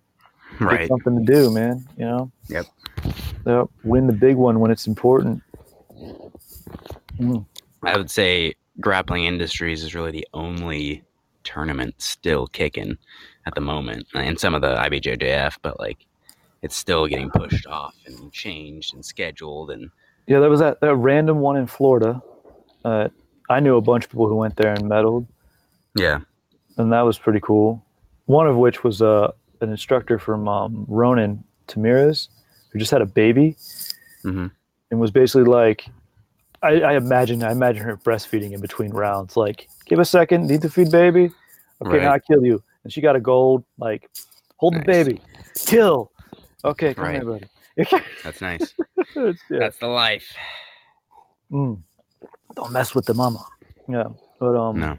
get 0.59 0.67
Right. 0.67 0.89
something 0.89 1.25
to 1.25 1.33
do, 1.33 1.51
man. 1.51 1.87
You 1.97 2.07
know. 2.07 2.33
Yep. 2.49 2.67
Yep. 3.47 3.69
Win 3.85 4.07
the 4.07 4.13
big 4.13 4.37
one 4.37 4.61
when 4.61 4.71
it's 4.71 4.87
important. 4.87 5.43
Mm. 7.19 7.45
I 7.83 7.97
would 7.97 8.11
say 8.11 8.55
grappling 8.81 9.25
industries 9.25 9.83
is 9.83 9.95
really 9.95 10.11
the 10.11 10.27
only 10.35 11.03
tournament 11.45 11.95
still 11.99 12.47
kicking 12.47 12.97
at 13.47 13.55
the 13.55 13.61
moment, 13.61 14.07
and 14.15 14.39
some 14.39 14.55
of 14.55 14.61
the 14.61 14.75
IBJJF, 14.77 15.57
but 15.63 15.81
like 15.81 16.07
it's 16.63 16.77
still 16.77 17.07
getting 17.07 17.31
pushed 17.31 17.67
off 17.67 17.95
and 18.07 18.31
changed 18.33 18.95
and 18.95 19.05
scheduled 19.05 19.71
and 19.71 19.91
Yeah, 20.27 20.41
there 20.41 20.51
was 20.51 20.61
that, 20.61 20.81
that 20.81 20.95
random 20.95 21.39
one 21.41 21.57
in 21.57 21.67
Florida. 21.67 22.23
Uh, 22.85 23.09
I 23.49 23.61
knew 23.61 23.77
a 23.77 23.81
bunch 23.81 24.05
of 24.05 24.11
people 24.11 24.29
who 24.29 24.37
went 24.37 24.57
there 24.57 24.73
and 24.73 24.85
medaled, 24.85 25.27
yeah, 25.95 26.21
and 26.77 26.93
that 26.93 27.03
was 27.03 27.19
pretty 27.19 27.41
cool. 27.41 27.85
One 28.27 28.47
of 28.47 28.57
which 28.57 28.85
was 28.85 29.03
uh, 29.03 29.33
an 29.61 29.71
instructor 29.71 30.19
from 30.19 30.49
um, 30.49 30.85
Ronan 30.89 31.43
Tamiras, 31.67 32.29
who 32.71 32.79
just 32.79 32.91
had 32.91 33.03
a 33.03 33.07
baby 33.07 33.57
hmm 34.23 34.47
and 34.91 34.99
was 35.01 35.11
basically 35.13 35.45
like, 35.45 35.87
I, 36.63 36.81
I 36.81 36.97
imagine, 36.97 37.43
I 37.45 37.53
imagine 37.53 37.83
her 37.85 37.97
breastfeeding 37.97 38.53
in 38.53 38.61
between 38.61 38.91
rounds. 38.91 39.37
Like, 39.37 39.69
give 39.87 39.99
a 40.01 40.05
second, 40.05 40.49
need 40.49 40.63
to 40.63 40.69
feed 40.69 40.91
baby. 40.91 41.31
Okay, 41.85 41.99
now 42.01 42.13
I 42.13 42.19
kill 42.19 42.45
you. 42.45 42.61
And 42.83 42.93
she 42.93 43.01
got 43.01 43.15
a 43.15 43.21
gold. 43.21 43.65
Like, 43.79 44.11
hold 44.57 44.75
the 44.75 44.81
baby, 44.81 45.21
kill. 45.55 46.11
Okay, 46.65 46.93
come 46.93 47.05
Right. 47.05 47.23
here, 47.23 47.25
buddy. 47.25 48.05
that's 48.25 48.41
nice. 48.41 48.75
yeah. 49.17 49.33
That's 49.49 49.79
the 49.79 49.87
life. 49.87 50.35
Mm. 51.53 51.81
Don't 52.57 52.73
mess 52.73 52.95
with 52.95 53.07
the 53.07 53.15
mama. 53.15 53.45
Yeah, 53.89 54.09
but 54.41 54.57
um, 54.57 54.79
No, 54.81 54.99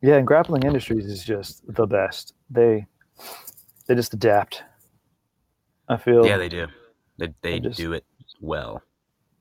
yeah, 0.00 0.16
and 0.16 0.26
grappling 0.26 0.62
industries 0.64 1.04
is 1.06 1.22
just 1.24 1.62
the 1.72 1.86
best. 1.86 2.32
They 2.50 2.86
they 3.86 3.94
just 3.94 4.14
adapt. 4.14 4.62
I 5.88 5.96
feel 5.96 6.26
yeah, 6.26 6.36
they 6.36 6.48
do. 6.48 6.66
They 7.18 7.32
they 7.42 7.60
just- 7.60 7.76
do 7.78 7.92
it 7.92 8.04
well. 8.40 8.82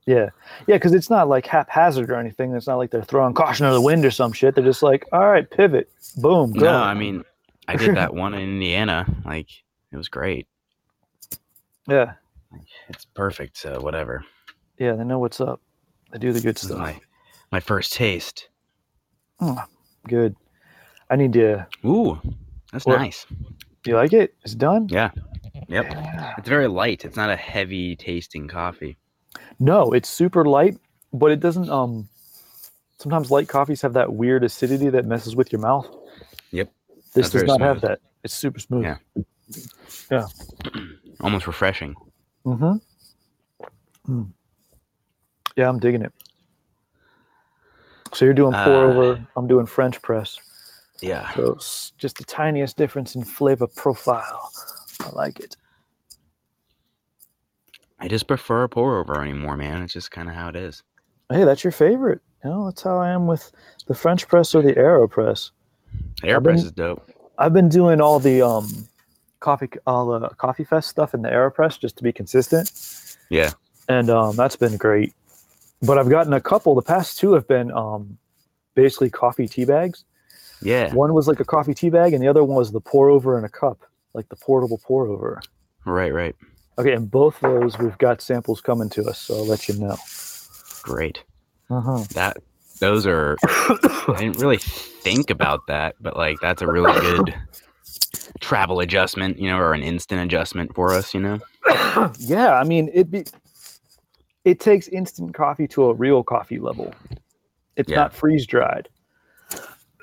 yeah 0.05 0.29
yeah 0.67 0.75
because 0.75 0.93
it's 0.93 1.09
not 1.09 1.27
like 1.27 1.45
haphazard 1.47 2.09
or 2.11 2.15
anything. 2.15 2.53
It's 2.55 2.67
not 2.67 2.75
like 2.77 2.91
they're 2.91 3.03
throwing 3.03 3.33
caution 3.33 3.65
to 3.67 3.73
the 3.73 3.81
wind 3.81 4.05
or 4.05 4.11
some 4.11 4.31
shit. 4.31 4.55
They're 4.55 4.63
just 4.63 4.83
like, 4.83 5.05
all 5.11 5.27
right, 5.27 5.49
pivot, 5.49 5.89
boom, 6.17 6.53
go. 6.53 6.65
No, 6.65 6.73
I 6.77 6.93
mean, 6.93 7.23
I 7.67 7.75
did 7.75 7.95
that 7.95 8.13
one 8.23 8.33
in 8.33 8.41
Indiana. 8.41 9.05
Like 9.25 9.49
it 9.91 9.97
was 9.97 10.07
great. 10.07 10.47
yeah, 11.87 12.13
It's 12.89 13.05
perfect. 13.05 13.57
So 13.57 13.79
whatever. 13.81 14.23
yeah, 14.77 14.93
they 14.93 15.03
know 15.03 15.19
what's 15.19 15.41
up. 15.41 15.61
They 16.11 16.19
do 16.19 16.31
the 16.31 16.41
good 16.41 16.55
This 16.55 16.63
stuff. 16.63 16.77
my 16.79 16.99
my 17.51 17.59
first 17.59 17.93
taste. 17.93 18.49
Hmm. 19.39 19.55
Good. 20.07 20.35
I 21.09 21.15
need 21.15 21.33
to. 21.33 21.67
Ooh, 21.85 22.19
that's 22.71 22.85
What? 22.85 22.99
nice. 22.99 23.25
You 23.85 23.95
like 23.95 24.13
it? 24.13 24.33
It's 24.43 24.55
done. 24.55 24.87
Yeah. 24.89 25.11
Yep. 25.67 25.85
Yeah. 25.89 26.33
It's 26.37 26.47
very 26.49 26.67
light. 26.67 27.05
It's 27.05 27.15
not 27.17 27.29
a 27.29 27.35
heavy 27.35 27.95
tasting 27.95 28.47
coffee. 28.47 28.97
No, 29.59 29.91
it's 29.91 30.09
super 30.09 30.45
light, 30.45 30.77
but 31.13 31.31
it 31.31 31.39
doesn't. 31.39 31.69
Um, 31.69 32.07
sometimes 32.99 33.31
light 33.31 33.47
coffees 33.47 33.81
have 33.81 33.93
that 33.93 34.13
weird 34.13 34.43
acidity 34.43 34.89
that 34.89 35.05
messes 35.05 35.35
with 35.35 35.51
your 35.51 35.61
mouth. 35.61 35.87
Yep. 36.51 36.71
This 37.13 37.29
That's 37.29 37.31
does 37.31 37.43
not 37.43 37.61
have 37.61 37.81
that. 37.81 37.99
It's 38.23 38.33
super 38.33 38.59
smooth. 38.59 38.97
Yeah. 40.11 40.27
Almost 41.21 41.47
refreshing. 41.47 41.95
Mm-hmm. 42.45 44.13
Mm. 44.13 44.31
Yeah, 45.55 45.69
I'm 45.69 45.79
digging 45.79 46.01
it. 46.01 46.13
So 48.13 48.25
you're 48.25 48.33
doing 48.33 48.53
pour 48.53 48.61
Uh, 48.73 48.93
over. 48.93 49.27
I'm 49.35 49.47
doing 49.47 49.65
French 49.65 50.01
press. 50.01 50.37
Yeah. 51.01 51.33
So 51.33 51.53
it's 51.53 51.91
just 51.97 52.17
the 52.17 52.23
tiniest 52.23 52.77
difference 52.77 53.15
in 53.15 53.23
flavor 53.23 53.67
profile. 53.67 54.51
I 55.05 55.09
like 55.11 55.39
it. 55.39 55.55
I 57.99 58.07
just 58.07 58.27
prefer 58.27 58.63
a 58.63 58.69
pour 58.69 58.99
over 58.99 59.21
anymore, 59.21 59.55
man. 59.55 59.81
It's 59.81 59.93
just 59.93 60.11
kind 60.11 60.27
of 60.27 60.35
how 60.35 60.49
it 60.49 60.55
is. 60.55 60.83
Hey, 61.31 61.43
that's 61.43 61.63
your 61.63 61.71
favorite. 61.71 62.21
You 62.43 62.49
know, 62.49 62.65
that's 62.65 62.83
how 62.83 62.97
I 62.97 63.09
am 63.09 63.25
with 63.25 63.51
the 63.87 63.95
French 63.95 64.27
press 64.27 64.53
or 64.53 64.61
the 64.61 64.73
Aeropress. 64.73 65.51
Airpress 66.23 66.43
been- 66.43 66.65
is 66.65 66.71
dope. 66.71 67.09
I've 67.37 67.53
been 67.53 67.67
doing 67.69 67.99
all 67.99 68.19
the 68.19 68.41
um 68.41 68.87
coffee 69.41 69.69
all 69.85 70.17
the 70.19 70.29
coffee 70.29 70.63
fest 70.63 70.87
stuff 70.89 71.13
in 71.13 71.21
the 71.21 71.29
Aeropress 71.29 71.77
just 71.79 71.97
to 71.97 72.03
be 72.03 72.13
consistent. 72.13 72.71
Yeah. 73.29 73.51
And 73.89 74.09
um 74.09 74.35
that's 74.35 74.55
been 74.55 74.77
great. 74.77 75.13
But 75.81 75.97
I've 75.97 76.09
gotten 76.09 76.31
a 76.33 76.39
couple. 76.41 76.75
The 76.75 76.81
past 76.81 77.17
two 77.17 77.33
have 77.33 77.47
been 77.47 77.71
um 77.71 78.17
basically 78.73 79.09
coffee 79.09 79.47
tea 79.47 79.65
bags. 79.65 80.05
Yeah. 80.61 80.93
One 80.93 81.13
was 81.13 81.27
like 81.27 81.39
a 81.41 81.45
coffee 81.45 81.73
tea 81.73 81.89
bag 81.89 82.13
and 82.13 82.23
the 82.23 82.27
other 82.29 82.43
one 82.43 82.55
was 82.57 82.71
the 82.71 82.79
pour 82.81 83.09
over 83.09 83.37
in 83.37 83.43
a 83.43 83.49
cup, 83.49 83.79
like 84.15 84.29
the 84.29 84.35
portable 84.37 84.79
pour 84.83 85.07
over. 85.07 85.41
Right, 85.85 86.13
right. 86.13 86.35
Okay, 86.77 86.93
and 86.93 87.09
both 87.09 87.39
those 87.39 87.77
we've 87.77 87.97
got 87.97 88.21
samples 88.21 88.61
coming 88.61 88.89
to 88.91 89.05
us, 89.05 89.19
so 89.19 89.35
I'll 89.35 89.45
let 89.45 89.67
you 89.69 89.75
know. 89.75 89.97
Great. 90.83 91.23
Uh-huh. 91.69 92.03
That 92.13 92.37
those 92.79 93.07
are 93.07 93.37
I 93.45 94.15
didn't 94.17 94.37
really 94.39 94.57
think 94.57 95.29
about 95.29 95.67
that, 95.67 95.95
but 96.01 96.17
like 96.17 96.37
that's 96.41 96.61
a 96.61 96.67
really 96.67 96.91
good 97.01 97.35
travel 98.39 98.79
adjustment, 98.81 99.39
you 99.39 99.49
know, 99.49 99.57
or 99.57 99.73
an 99.73 99.83
instant 99.83 100.21
adjustment 100.21 100.73
for 100.75 100.93
us, 100.93 101.13
you 101.13 101.19
know. 101.21 101.39
yeah, 102.19 102.55
I 102.55 102.63
mean 102.63 102.89
it 102.93 103.09
be 103.11 103.25
it 104.43 104.59
takes 104.59 104.87
instant 104.89 105.33
coffee 105.33 105.67
to 105.69 105.85
a 105.85 105.93
real 105.93 106.23
coffee 106.23 106.59
level. 106.59 106.93
It's 107.75 107.89
Yeah. 107.89 107.97
not 107.97 108.13
freeze 108.13 108.45
dried. 108.45 108.89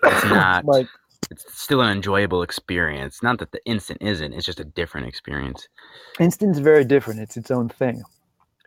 It's 0.04 0.24
not 0.26 0.64
like 0.64 0.88
it's 1.32 1.60
still 1.60 1.80
an 1.80 1.90
enjoyable 1.90 2.42
experience. 2.42 3.22
Not 3.22 3.38
that 3.40 3.50
the 3.52 3.64
instant 3.64 4.00
isn't, 4.02 4.32
it's 4.32 4.46
just 4.46 4.60
a 4.60 4.64
different 4.64 5.06
experience. 5.08 5.66
instant's 6.20 6.58
very 6.58 6.84
different. 6.84 7.20
It's 7.20 7.36
its 7.36 7.50
own 7.50 7.68
thing. 7.68 8.02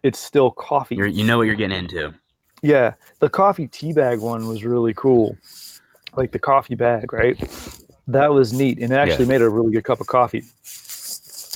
It's 0.03 0.19
still 0.19 0.51
coffee. 0.51 0.95
You're, 0.95 1.07
you 1.07 1.23
know 1.23 1.37
what 1.37 1.47
you're 1.47 1.55
getting 1.55 1.77
into. 1.77 2.13
yeah, 2.61 2.93
the 3.19 3.29
coffee 3.29 3.67
tea 3.67 3.93
bag 3.93 4.19
one 4.19 4.47
was 4.47 4.63
really 4.63 4.93
cool. 4.93 5.37
Like 6.15 6.31
the 6.31 6.39
coffee 6.39 6.75
bag, 6.75 7.11
right? 7.13 7.37
That 8.07 8.31
was 8.31 8.53
neat, 8.53 8.79
and 8.79 8.91
it 8.93 8.95
actually 8.95 9.25
made 9.25 9.41
a 9.41 9.49
really 9.49 9.71
good 9.73 9.83
cup 9.83 9.99
of 9.99 10.07
coffee. 10.07 10.43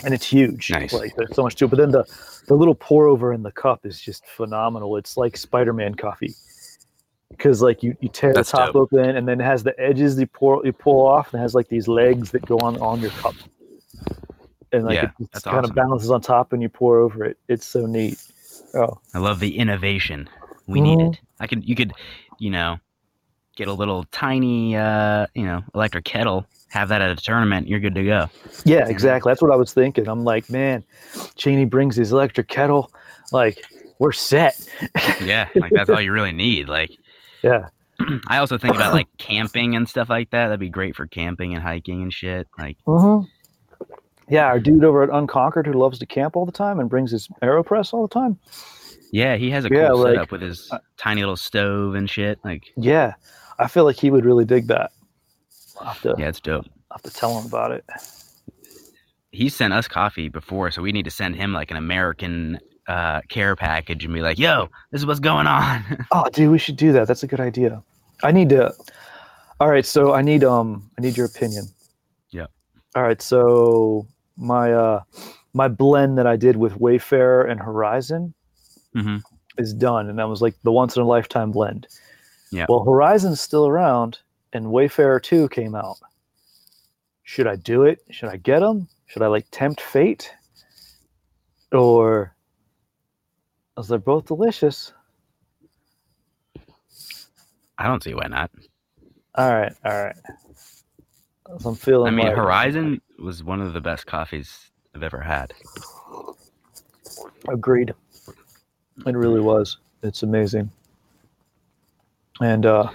And 0.03 0.13
it's 0.13 0.25
huge. 0.25 0.71
Nice. 0.71 0.93
Like 0.93 1.15
there's 1.15 1.35
so 1.35 1.43
much 1.43 1.55
to 1.57 1.65
it. 1.65 1.69
But 1.69 1.77
then 1.77 1.91
the 1.91 2.03
the 2.47 2.55
little 2.55 2.75
pour 2.75 3.07
over 3.07 3.31
in 3.33 3.43
the 3.43 3.51
cup 3.51 3.85
is 3.85 4.01
just 4.01 4.25
phenomenal. 4.25 4.97
It's 4.97 5.15
like 5.15 5.37
Spider-Man 5.37 5.95
coffee. 5.95 6.33
Because 7.29 7.61
like 7.61 7.83
you, 7.83 7.95
you 8.01 8.09
tear 8.09 8.33
That's 8.33 8.51
the 8.51 8.57
top 8.57 8.73
dope. 8.73 8.91
open 8.93 9.15
and 9.15 9.27
then 9.27 9.39
it 9.39 9.43
has 9.43 9.63
the 9.63 9.79
edges 9.79 10.19
you 10.19 10.27
pour 10.27 10.65
you 10.65 10.73
pull 10.73 11.05
off 11.05 11.31
and 11.33 11.39
it 11.39 11.43
has 11.43 11.53
like 11.55 11.67
these 11.69 11.87
legs 11.87 12.31
that 12.31 12.45
go 12.45 12.57
on 12.57 12.77
on 12.81 12.99
your 12.99 13.11
cup. 13.11 13.35
And 14.71 14.85
like 14.85 14.95
Yeah, 14.95 15.11
it 15.19 15.27
just 15.33 15.45
kind 15.45 15.57
awesome. 15.59 15.71
of 15.71 15.75
balances 15.75 16.11
on 16.11 16.21
top 16.21 16.53
and 16.53 16.61
you 16.61 16.69
pour 16.69 16.97
over 16.99 17.23
it. 17.25 17.37
It's 17.47 17.65
so 17.65 17.85
neat. 17.85 18.19
Oh. 18.73 18.99
I 19.13 19.19
love 19.19 19.39
the 19.39 19.57
innovation. 19.57 20.29
We 20.67 20.79
Mhm. 20.79 20.83
need 20.83 21.01
it. 21.01 21.19
I 21.39 21.47
could 21.47 21.67
you 21.67 21.75
could, 21.75 21.93
you 22.39 22.49
know, 22.49 22.79
get 23.55 23.67
a 23.67 23.73
little 23.73 24.05
tiny 24.11 24.75
uh, 24.75 25.27
you 25.35 25.43
know, 25.45 25.63
electric 25.75 26.05
kettle, 26.05 26.45
have 26.69 26.89
that 26.89 27.01
at 27.01 27.11
a 27.11 27.15
tournament, 27.15 27.67
you're 27.67 27.79
good 27.79 27.95
to 27.95 28.03
go. 28.03 28.27
Yeah, 28.65 28.87
exactly. 28.87 29.29
That's 29.29 29.41
what 29.41 29.51
I 29.51 29.55
was 29.55 29.73
thinking. 29.73 30.07
I'm 30.07 30.23
like, 30.23 30.49
man, 30.49 30.83
Cheney 31.35 31.65
brings 31.65 31.95
his 31.95 32.11
electric 32.11 32.47
kettle. 32.47 32.91
Like, 33.31 33.63
we're 33.99 34.11
set. 34.13 34.67
Yeah, 35.21 35.47
like 35.55 35.71
that's 35.73 35.89
all 35.89 35.99
you 36.01 36.11
really 36.11 36.31
need. 36.31 36.69
Like 36.69 36.91
yeah. 37.43 37.69
I 38.27 38.37
also 38.37 38.57
think 38.57 38.75
about 38.75 38.93
like 38.93 39.07
camping 39.17 39.75
and 39.75 39.87
stuff 39.87 40.09
like 40.09 40.29
that. 40.31 40.45
That'd 40.47 40.59
be 40.59 40.69
great 40.69 40.95
for 40.95 41.05
camping 41.07 41.53
and 41.53 41.61
hiking 41.61 42.01
and 42.01 42.13
shit. 42.13 42.47
Like 42.57 42.77
Mm-hmm. 42.87 43.27
Yeah, 44.29 44.45
our 44.45 44.59
dude 44.59 44.83
over 44.83 45.01
at 45.01 45.09
Unconquered 45.09 45.65
who 45.65 45.73
loves 45.73 45.97
to 45.99 46.05
camp 46.05 46.35
all 46.35 46.45
the 46.45 46.51
time 46.51 46.79
and 46.79 46.87
brings 46.87 47.11
his 47.11 47.27
AeroPress 47.41 47.93
all 47.93 48.03
the 48.07 48.13
time. 48.13 48.37
yeah, 49.11 49.35
he 49.37 49.49
has 49.49 49.65
a 49.65 49.69
cool 49.69 49.77
Yeah, 49.77 49.91
like, 49.91 50.13
setup 50.13 50.31
with 50.31 50.41
his 50.41 50.71
tiny 50.97 51.21
little 51.21 51.35
stove 51.35 51.95
and 51.95 52.09
shit. 52.09 52.39
Like 52.43 52.71
Yeah, 52.77 53.15
I 53.57 53.67
feel 53.67 53.85
like 53.85 53.97
he 53.97 54.11
would 54.11 54.25
really 54.25 54.45
dig 54.45 54.67
that. 54.67 54.91
I'll 55.79 55.87
have 55.87 56.01
to, 56.03 56.15
yeah, 56.17 56.27
it's 56.27 56.39
dope. 56.39 56.65
I'll 56.91 56.97
have 57.03 57.11
to 57.11 57.17
tell 57.17 57.39
him 57.39 57.47
about 57.47 57.71
it. 57.71 57.85
He 59.31 59.49
sent 59.49 59.73
us 59.73 59.87
coffee 59.87 60.29
before, 60.29 60.71
so 60.71 60.81
we 60.81 60.91
need 60.91 61.05
to 61.05 61.11
send 61.11 61.35
him 61.35 61.53
like 61.53 61.71
an 61.71 61.77
American 61.77 62.59
uh, 62.89 63.21
care 63.29 63.55
package 63.55 64.03
and 64.03 64.13
be 64.13 64.21
like, 64.21 64.39
"Yo, 64.39 64.67
this 64.91 64.99
is 64.99 65.05
what's 65.05 65.19
going 65.19 65.47
on." 65.47 65.83
Oh, 66.11 66.27
dude, 66.33 66.51
we 66.51 66.57
should 66.57 66.75
do 66.75 66.91
that. 66.93 67.07
That's 67.07 67.23
a 67.23 67.27
good 67.27 67.39
idea. 67.39 67.81
I 68.23 68.31
need 68.31 68.49
to. 68.49 68.73
All 69.59 69.69
right, 69.69 69.85
so 69.85 70.13
I 70.13 70.21
need 70.21 70.43
um, 70.43 70.89
I 70.97 71.01
need 71.01 71.15
your 71.15 71.27
opinion. 71.27 71.65
Yeah. 72.31 72.47
All 72.95 73.03
right, 73.03 73.21
so 73.21 74.07
my 74.37 74.73
uh, 74.73 75.03
my 75.53 75.67
blend 75.67 76.17
that 76.17 76.27
I 76.27 76.35
did 76.35 76.57
with 76.57 76.77
Wayfarer 76.77 77.43
and 77.43 77.59
Horizon 77.59 78.33
hmm 78.93 79.17
is 79.57 79.73
done, 79.73 80.09
and 80.09 80.17
that 80.17 80.29
was 80.29 80.41
like 80.41 80.55
the 80.63 80.71
once 80.71 80.95
in 80.95 81.01
a 81.03 81.05
lifetime 81.05 81.51
blend. 81.51 81.87
Yeah. 82.51 82.65
Well, 82.67 82.83
Horizon's 82.83 83.41
still 83.41 83.67
around, 83.67 84.19
and 84.53 84.71
Wayfarer 84.71 85.19
Two 85.19 85.47
came 85.49 85.75
out. 85.75 85.97
Should 87.23 87.45
I 87.45 87.55
do 87.57 87.83
it? 87.83 87.99
Should 88.09 88.29
I 88.29 88.37
get 88.37 88.61
them? 88.61 88.87
Should 89.05 89.21
I 89.21 89.27
like 89.27 89.45
tempt 89.51 89.81
fate? 89.81 90.31
Or, 91.71 92.33
as 93.79 93.87
they're 93.87 93.97
both 93.97 94.25
delicious. 94.25 94.93
I 97.77 97.87
don't 97.87 98.03
see 98.03 98.13
why 98.13 98.27
not. 98.27 98.51
All 99.35 99.49
right, 99.51 99.73
all 99.85 100.03
right. 100.03 100.15
So 101.59 101.69
I'm 101.69 101.75
feeling. 101.75 102.07
I 102.07 102.11
mean, 102.11 102.27
like- 102.27 102.35
Horizon 102.35 103.01
was 103.17 103.43
one 103.43 103.61
of 103.61 103.73
the 103.73 103.81
best 103.81 104.05
coffees 104.05 104.69
I've 104.93 105.03
ever 105.03 105.21
had. 105.21 105.53
Agreed. 107.47 107.93
It 109.05 109.15
really 109.15 109.39
was. 109.39 109.77
It's 110.03 110.23
amazing. 110.23 110.69
And 112.41 112.65
uh, 112.65 112.89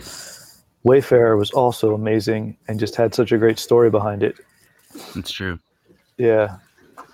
Wayfarer 0.85 1.37
was 1.37 1.51
also 1.51 1.95
amazing 1.95 2.57
and 2.69 2.79
just 2.79 2.95
had 2.95 3.15
such 3.15 3.33
a 3.33 3.39
great 3.39 3.59
story 3.59 3.91
behind 3.91 4.23
it. 4.23 4.37
It's 5.17 5.31
true. 5.31 5.59
Yeah. 6.19 6.59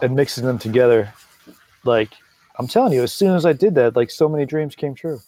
And 0.02 0.14
mixing 0.14 0.44
them 0.44 0.58
together, 0.58 1.12
like, 1.84 2.12
I'm 2.60 2.68
telling 2.68 2.92
you, 2.92 3.02
as 3.02 3.10
soon 3.10 3.34
as 3.34 3.46
I 3.46 3.54
did 3.54 3.74
that, 3.76 3.96
like, 3.96 4.10
so 4.10 4.28
many 4.28 4.44
dreams 4.44 4.76
came 4.76 4.94
true. 4.94 5.18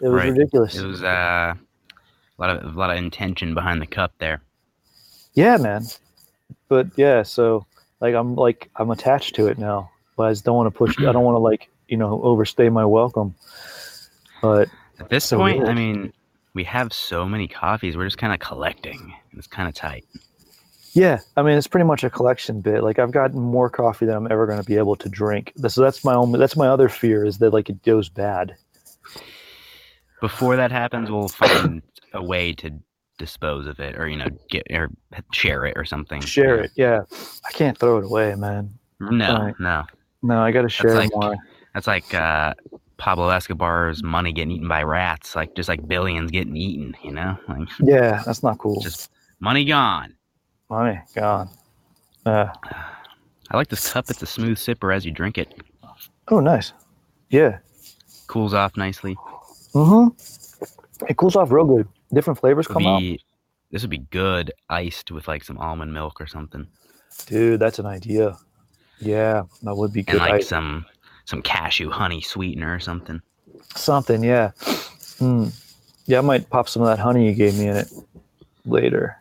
It 0.00 0.08
was 0.08 0.12
Right. 0.12 0.30
ridiculous. 0.30 0.76
It 0.76 0.86
was 0.86 1.02
uh, 1.02 1.54
a 1.56 2.38
lot 2.38 2.50
of 2.50 2.76
a 2.76 2.78
lot 2.78 2.90
of 2.90 2.98
intention 2.98 3.52
behind 3.52 3.82
the 3.82 3.86
cup 3.86 4.12
there. 4.18 4.40
Yeah, 5.34 5.56
man. 5.56 5.86
But 6.68 6.86
yeah, 6.94 7.24
so, 7.24 7.66
like, 8.00 8.14
I'm 8.14 8.36
like, 8.36 8.70
I'm 8.76 8.92
attached 8.92 9.34
to 9.36 9.48
it 9.48 9.58
now. 9.58 9.90
But 10.16 10.28
I 10.28 10.30
just 10.30 10.44
don't 10.44 10.56
want 10.56 10.72
to 10.72 10.78
push, 10.78 10.96
I 11.00 11.10
don't 11.10 11.24
want 11.24 11.34
to, 11.34 11.40
like, 11.40 11.68
you 11.88 11.96
know, 11.96 12.22
overstay 12.22 12.68
my 12.68 12.84
welcome. 12.84 13.34
But 14.40 14.68
At 15.00 15.08
this 15.08 15.24
So 15.24 15.38
point, 15.38 15.66
I 15.68 15.74
mean, 15.74 16.12
we 16.54 16.62
have 16.62 16.92
so 16.92 17.26
many 17.26 17.48
coffees. 17.48 17.96
We're 17.96 18.04
just 18.06 18.18
kind 18.18 18.32
of 18.32 18.38
collecting. 18.38 19.12
It's 19.32 19.48
kind 19.48 19.68
of 19.68 19.74
tight. 19.74 20.04
Yeah, 20.94 21.18
I 21.36 21.42
mean 21.42 21.58
it's 21.58 21.66
pretty 21.66 21.84
much 21.86 22.04
a 22.04 22.10
collection 22.10 22.60
bit. 22.60 22.82
Like 22.82 22.98
I've 22.98 23.10
gotten 23.10 23.40
more 23.40 23.68
coffee 23.68 24.06
than 24.06 24.14
I'm 24.16 24.30
ever 24.30 24.46
going 24.46 24.58
to 24.60 24.64
be 24.64 24.76
able 24.76 24.96
to 24.96 25.08
drink. 25.08 25.52
So 25.68 25.82
that's 25.82 26.04
my 26.04 26.14
only. 26.14 26.38
That's 26.38 26.56
my 26.56 26.68
other 26.68 26.88
fear 26.88 27.24
is 27.24 27.38
that 27.38 27.50
like 27.52 27.68
it 27.68 27.82
goes 27.82 28.08
bad. 28.08 28.54
Before 30.20 30.56
that 30.56 30.70
happens, 30.72 31.10
we'll 31.10 31.28
find 31.28 31.82
a 32.12 32.22
way 32.22 32.52
to 32.54 32.70
dispose 33.18 33.66
of 33.66 33.78
it, 33.80 33.98
or 33.98 34.08
you 34.08 34.16
know, 34.16 34.28
get 34.48 34.62
or 34.70 34.88
share 35.32 35.64
it 35.66 35.76
or 35.76 35.84
something. 35.84 36.20
Share 36.20 36.60
it. 36.60 36.70
Yeah, 36.76 37.02
I 37.46 37.52
can't 37.52 37.76
throw 37.76 37.98
it 37.98 38.04
away, 38.04 38.34
man. 38.36 38.70
No, 39.00 39.36
Right. 39.36 39.54
no. 39.58 39.82
No, 40.22 40.40
I 40.40 40.52
got 40.52 40.62
to 40.62 40.68
share 40.68 40.94
like- 40.94 41.10
more. 41.14 41.36
That's 41.74 41.88
like 41.88 42.14
uh, 42.14 42.54
Pablo 42.98 43.28
Escobar's 43.30 44.02
money 44.02 44.32
getting 44.32 44.52
eaten 44.52 44.68
by 44.68 44.84
rats. 44.84 45.34
Like 45.34 45.56
just 45.56 45.68
like 45.68 45.86
billions 45.88 46.30
getting 46.30 46.56
eaten. 46.56 46.94
You 47.02 47.10
know, 47.12 47.36
like 47.48 47.68
Yeah, 47.80 48.22
that's 48.24 48.42
not 48.44 48.58
cool. 48.58 48.80
just 48.80 49.10
money 49.40 49.64
gone. 49.64 50.14
Money 50.74 51.00
gone. 51.14 51.48
Uh, 52.26 52.48
I 53.48 53.56
like 53.56 53.68
this 53.68 53.92
cup. 53.92 54.10
It's 54.10 54.20
a 54.20 54.26
smooth 54.26 54.58
sipper 54.58 54.92
as 54.92 55.06
you 55.06 55.12
drink 55.12 55.38
it. 55.38 55.62
oh, 56.26 56.40
nice. 56.40 56.72
Yeah. 57.30 57.58
Cools 58.26 58.52
off 58.54 58.76
nicely. 58.76 59.14
Mm-hmm. 59.72 61.06
It 61.08 61.16
cools 61.16 61.36
off 61.36 61.52
real 61.52 61.64
good. 61.64 61.86
Different 62.12 62.40
flavors 62.40 62.66
come 62.66 62.84
out. 62.88 62.98
be, 62.98 63.20
this 63.70 63.82
would 63.82 63.90
be 63.90 63.98
good 63.98 64.50
iced 64.68 65.12
with 65.12 65.28
like 65.28 65.44
some 65.44 65.58
almond 65.58 65.94
milk 65.94 66.20
or 66.20 66.26
something, 66.26 66.66
Dude, 67.26 67.60
that's 67.60 67.78
an 67.78 67.86
idea. 67.86 68.36
Yeah, 68.98 69.44
that 69.62 69.76
would 69.76 69.92
be 69.92 70.02
good. 70.02 70.20
and 70.20 70.28
like 70.28 70.42
some 70.42 70.86
some 71.24 71.40
cashew 71.40 71.88
honey 71.88 72.20
sweetener 72.20 72.74
or 72.74 72.80
something. 72.80 73.22
Something, 73.76 74.24
yeah. 74.24 74.50
Hmm. 75.20 75.50
Yeah, 76.06 76.18
I 76.18 76.22
might 76.22 76.50
pop 76.50 76.68
some 76.68 76.82
of 76.82 76.88
that 76.88 76.98
honey 76.98 77.26
you 77.28 77.34
gave 77.34 77.56
me 77.56 77.68
in 77.68 77.76
it 77.76 77.92
later. 78.66 79.20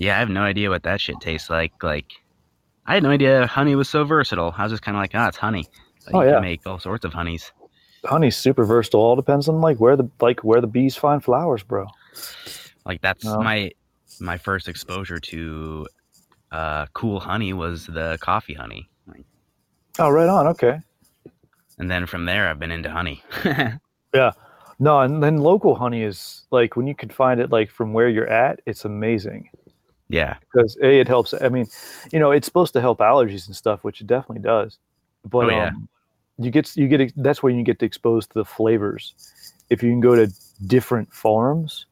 Yeah, 0.00 0.16
I 0.16 0.20
have 0.20 0.28
no 0.30 0.42
idea 0.42 0.70
what 0.70 0.84
that 0.84 1.00
shit 1.00 1.20
tastes 1.20 1.50
like. 1.50 1.82
Like, 1.82 2.06
I 2.86 2.94
had 2.94 3.02
no 3.02 3.10
idea 3.10 3.46
honey 3.48 3.74
was 3.74 3.88
so 3.88 4.04
versatile. 4.04 4.54
I 4.56 4.62
was 4.62 4.72
just 4.72 4.82
kind 4.82 4.96
of 4.96 5.00
like, 5.02 5.10
ah, 5.14 5.28
it's 5.28 5.36
honey. 5.36 5.66
But 6.06 6.14
Oh, 6.14 6.20
you 6.22 6.28
yeah. 6.28 6.34
can 6.34 6.42
make 6.42 6.66
all 6.66 6.78
sorts 6.78 7.04
of 7.04 7.12
honeys. 7.12 7.52
honey's 8.04 8.36
super 8.36 8.64
versatile. 8.64 9.00
All 9.00 9.16
depends 9.16 9.48
on 9.48 9.60
like 9.60 9.78
where 9.78 9.96
the 9.96 10.08
like 10.20 10.40
where 10.44 10.60
the 10.60 10.66
bees 10.68 10.94
find 10.96 11.22
flowers, 11.22 11.62
bro. 11.64 11.86
Like 12.86 13.00
that's 13.02 13.26
Oh. 13.26 13.42
my 13.42 13.72
my 14.20 14.38
first 14.38 14.68
exposure 14.68 15.18
to 15.18 15.86
uh, 16.52 16.86
cool 16.94 17.20
honey 17.20 17.52
was 17.52 17.86
the 17.86 18.18
coffee 18.20 18.54
honey. 18.54 18.88
Like, 19.06 19.24
Oh, 19.98 20.10
right 20.10 20.28
on. 20.28 20.46
Okay. 20.46 20.80
and 21.78 21.90
then 21.90 22.06
from 22.06 22.24
there, 22.24 22.48
I've 22.48 22.58
been 22.60 22.70
into 22.72 22.90
honey. 22.90 23.22
Yeah. 24.14 24.30
No, 24.78 25.00
and 25.00 25.22
then 25.22 25.36
local 25.38 25.74
honey 25.74 26.02
is 26.02 26.44
like 26.50 26.76
when 26.76 26.86
you 26.86 26.94
can 26.94 27.10
find 27.10 27.40
it 27.40 27.50
like 27.50 27.68
from 27.70 27.92
where 27.92 28.08
you're 28.08 28.28
at, 28.28 28.60
it's 28.64 28.84
amazing 28.86 29.50
yeah, 30.08 30.36
because 30.40 30.76
a 30.82 31.00
it 31.00 31.08
helps. 31.08 31.34
I 31.34 31.48
mean, 31.48 31.66
you 32.12 32.18
know, 32.18 32.30
it's 32.30 32.46
supposed 32.46 32.72
to 32.74 32.80
help 32.80 32.98
allergies 32.98 33.46
and 33.46 33.54
stuff, 33.56 33.84
which 33.84 34.00
it 34.00 34.06
definitely 34.06 34.42
does. 34.42 34.78
But 35.24 35.46
Oh, 35.46 35.50
yeah. 35.50 35.66
um, 35.68 35.88
you 36.38 36.50
get 36.50 36.76
you 36.76 36.88
get 36.88 37.12
that's 37.16 37.42
where 37.42 37.52
you 37.52 37.62
get 37.62 37.82
exposed 37.82 38.30
to 38.30 38.34
the 38.34 38.44
flavors. 38.44 39.14
If 39.70 39.82
you 39.82 39.90
can 39.90 40.00
go 40.00 40.14
to 40.14 40.32
different 40.66 41.12
farms, 41.12 41.86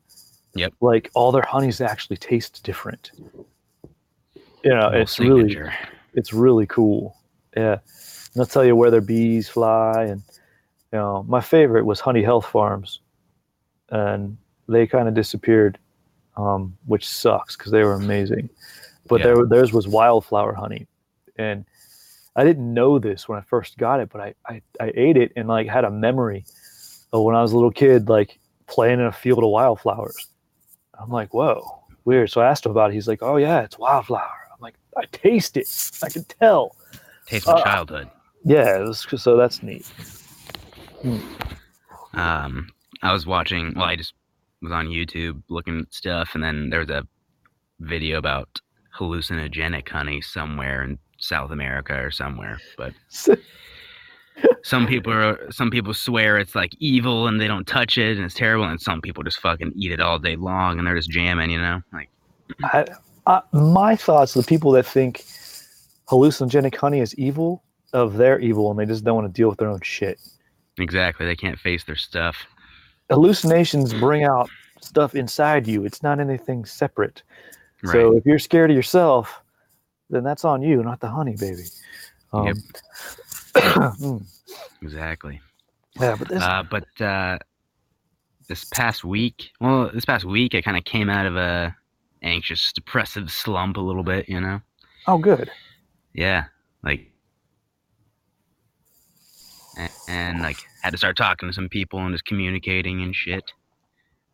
Yep. 0.54 0.72
like 0.80 1.10
all 1.14 1.32
their 1.32 1.42
honeys 1.42 1.80
actually 1.80 2.16
taste 2.16 2.62
different. 2.64 3.10
You 4.64 4.70
know, 4.70 4.86
Little 4.86 5.00
it's 5.02 5.18
really 5.18 5.56
it's 6.14 6.32
really 6.32 6.66
cool. 6.66 7.16
Yeah, 7.56 7.72
and 7.72 7.80
they'll 8.34 8.46
tell 8.46 8.64
you 8.64 8.76
where 8.76 8.90
their 8.90 9.00
bees 9.00 9.48
fly, 9.48 10.04
and 10.04 10.22
you 10.92 10.98
know, 10.98 11.24
my 11.28 11.40
favorite 11.40 11.84
was 11.84 12.00
Honey 12.00 12.22
Health 12.22 12.46
Farms, 12.46 13.00
and 13.90 14.36
they 14.68 14.86
kind 14.86 15.08
of 15.08 15.14
disappeared, 15.14 15.78
um, 16.36 16.76
which 16.86 17.08
sucks 17.08 17.56
because 17.56 17.72
they 17.72 17.82
were 17.82 17.94
amazing. 17.94 18.48
But 19.08 19.20
Yeah. 19.20 19.26
there, 19.26 19.46
theirs 19.46 19.72
was 19.72 19.86
wildflower 19.86 20.52
honey, 20.52 20.86
and 21.36 21.64
I 22.34 22.44
didn't 22.44 22.72
know 22.72 22.98
this 22.98 23.28
when 23.28 23.38
I 23.38 23.42
first 23.42 23.78
got 23.78 24.00
it, 24.00 24.10
but 24.10 24.20
I, 24.20 24.34
I, 24.46 24.62
I 24.80 24.92
ate 24.94 25.16
it 25.16 25.32
and 25.36 25.48
like 25.48 25.68
had 25.68 25.84
a 25.84 25.90
memory 25.90 26.44
of 27.12 27.22
when 27.22 27.34
I 27.34 27.42
was 27.42 27.52
a 27.52 27.54
little 27.54 27.70
kid, 27.70 28.08
like 28.08 28.38
playing 28.66 29.00
in 29.00 29.06
a 29.06 29.12
field 29.12 29.42
of 29.42 29.50
wildflowers. 29.50 30.26
I'm 30.98 31.10
like, 31.10 31.32
whoa, 31.32 31.84
weird. 32.04 32.30
So 32.30 32.40
I 32.40 32.48
asked 32.48 32.66
him 32.66 32.72
about 32.72 32.90
it. 32.90 32.94
He's 32.94 33.08
like, 33.08 33.22
oh 33.22 33.36
yeah, 33.36 33.60
it's 33.60 33.78
wildflower. 33.78 34.48
I'm 34.52 34.60
like, 34.60 34.74
I 34.96 35.04
taste 35.12 35.56
it. 35.56 35.68
I 36.02 36.08
can 36.08 36.24
tell. 36.24 36.76
Taste 37.26 37.46
my 37.46 37.54
uh, 37.54 37.62
childhood. 37.62 38.10
Yeah, 38.44 38.80
it 38.80 38.86
was, 38.86 39.06
so 39.16 39.36
that's 39.36 39.62
neat. 39.62 39.86
Um, 42.14 42.70
I 43.02 43.12
was 43.12 43.26
watching. 43.26 43.72
Well, 43.74 43.84
I 43.84 43.96
just 43.96 44.14
was 44.62 44.72
on 44.72 44.86
YouTube 44.86 45.42
looking 45.48 45.80
at 45.80 45.94
stuff, 45.94 46.30
and 46.34 46.42
then 46.42 46.70
there 46.70 46.80
was 46.80 46.90
a 46.90 47.06
video 47.80 48.18
about 48.18 48.60
hallucinogenic 48.98 49.88
honey 49.88 50.20
somewhere 50.20 50.82
in 50.82 50.98
South 51.18 51.50
America 51.50 51.94
or 51.94 52.10
somewhere. 52.10 52.58
But 52.76 52.92
some 54.62 54.86
people 54.86 55.12
are 55.12 55.50
some 55.50 55.70
people 55.70 55.94
swear 55.94 56.38
it's 56.38 56.54
like 56.54 56.74
evil 56.78 57.26
and 57.26 57.40
they 57.40 57.46
don't 57.46 57.66
touch 57.66 57.98
it 57.98 58.16
and 58.16 58.24
it's 58.24 58.34
terrible, 58.34 58.64
and 58.64 58.80
some 58.80 59.00
people 59.00 59.22
just 59.22 59.40
fucking 59.40 59.72
eat 59.76 59.92
it 59.92 60.00
all 60.00 60.18
day 60.18 60.36
long 60.36 60.78
and 60.78 60.86
they're 60.86 60.96
just 60.96 61.10
jamming. 61.10 61.50
You 61.50 61.60
know, 61.60 61.80
like 61.92 62.10
mm. 62.60 62.86
I, 63.26 63.32
I, 63.32 63.42
my 63.52 63.96
thoughts, 63.96 64.34
the 64.34 64.42
people 64.42 64.72
that 64.72 64.86
think 64.86 65.24
hallucinogenic 66.08 66.76
honey 66.76 67.00
is 67.00 67.14
evil, 67.16 67.62
of 67.92 68.14
their 68.14 68.38
evil, 68.38 68.70
and 68.70 68.78
they 68.78 68.86
just 68.86 69.04
don't 69.04 69.16
want 69.16 69.26
to 69.26 69.32
deal 69.32 69.48
with 69.48 69.58
their 69.58 69.68
own 69.68 69.80
shit. 69.82 70.20
exactly 70.78 71.26
they 71.26 71.36
can't 71.36 71.58
face 71.58 71.84
their 71.84 71.96
stuff. 71.96 72.36
Hallucinations 73.10 73.92
bring 73.94 74.24
out 74.24 74.48
stuff 74.80 75.14
inside 75.14 75.66
you. 75.66 75.84
It's 75.84 76.02
not 76.02 76.20
anything 76.20 76.64
separate. 76.64 77.22
Right. 77.82 77.92
So 77.92 78.16
if 78.16 78.26
you're 78.26 78.38
scared 78.38 78.70
of 78.70 78.76
yourself, 78.76 79.42
then 80.10 80.24
that's 80.24 80.44
on 80.44 80.62
you, 80.62 80.82
not 80.82 81.00
the 81.00 81.08
honey, 81.08 81.36
baby. 81.38 81.64
Um, 82.32 82.46
Yep. 82.46 82.56
Mm. 83.56 84.22
exactly. 84.82 85.40
yeah, 85.98 86.14
but 86.18 86.28
this, 86.28 86.42
Uh, 86.42 86.62
but 86.70 87.00
uh, 87.00 87.38
this 88.48 88.64
past 88.66 89.02
week, 89.02 89.50
well, 89.60 89.90
this 89.92 90.04
past 90.04 90.24
week, 90.26 90.54
I 90.54 90.60
kind 90.60 90.76
of 90.76 90.84
came 90.84 91.08
out 91.08 91.24
of 91.24 91.36
a 91.36 91.74
anxious, 92.22 92.72
depressive 92.72 93.30
slump 93.30 93.78
a 93.78 93.80
little 93.80 94.02
bit. 94.02 94.28
You 94.28 94.40
know. 94.40 94.60
oh, 95.06 95.16
good. 95.18 95.50
Yeah, 96.12 96.44
like, 96.82 97.10
and, 99.76 99.90
and 100.08 100.40
like 100.40 100.58
had 100.82 100.90
to 100.90 100.98
start 100.98 101.16
talking 101.16 101.48
to 101.48 101.52
some 101.52 101.68
people 101.68 102.00
and 102.00 102.14
just 102.14 102.24
communicating 102.24 103.02
and 103.02 103.14
shit, 103.14 103.44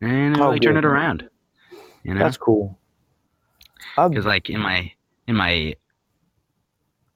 and 0.01 0.35
it 0.35 0.39
Oh, 0.39 0.45
really 0.47 0.59
turned 0.59 0.77
it 0.77 0.85
around. 0.85 1.27
You 2.03 2.13
know, 2.13 2.19
That's 2.23 2.37
cool. 2.37 2.77
Because 3.95 4.25
like 4.25 4.49
in 4.49 4.59
my 4.59 4.91
in 5.27 5.35
my 5.35 5.75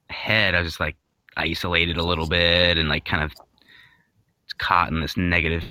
head, 0.09 0.55
I 0.55 0.59
was 0.59 0.69
just 0.69 0.79
like 0.79 0.95
isolated 1.35 1.97
a 1.97 2.03
little 2.03 2.27
bit 2.27 2.77
and 2.77 2.89
like 2.89 3.05
kind 3.05 3.23
of 3.23 3.31
caught 4.57 4.91
in 4.91 4.99
this 5.01 5.17
negative. 5.17 5.63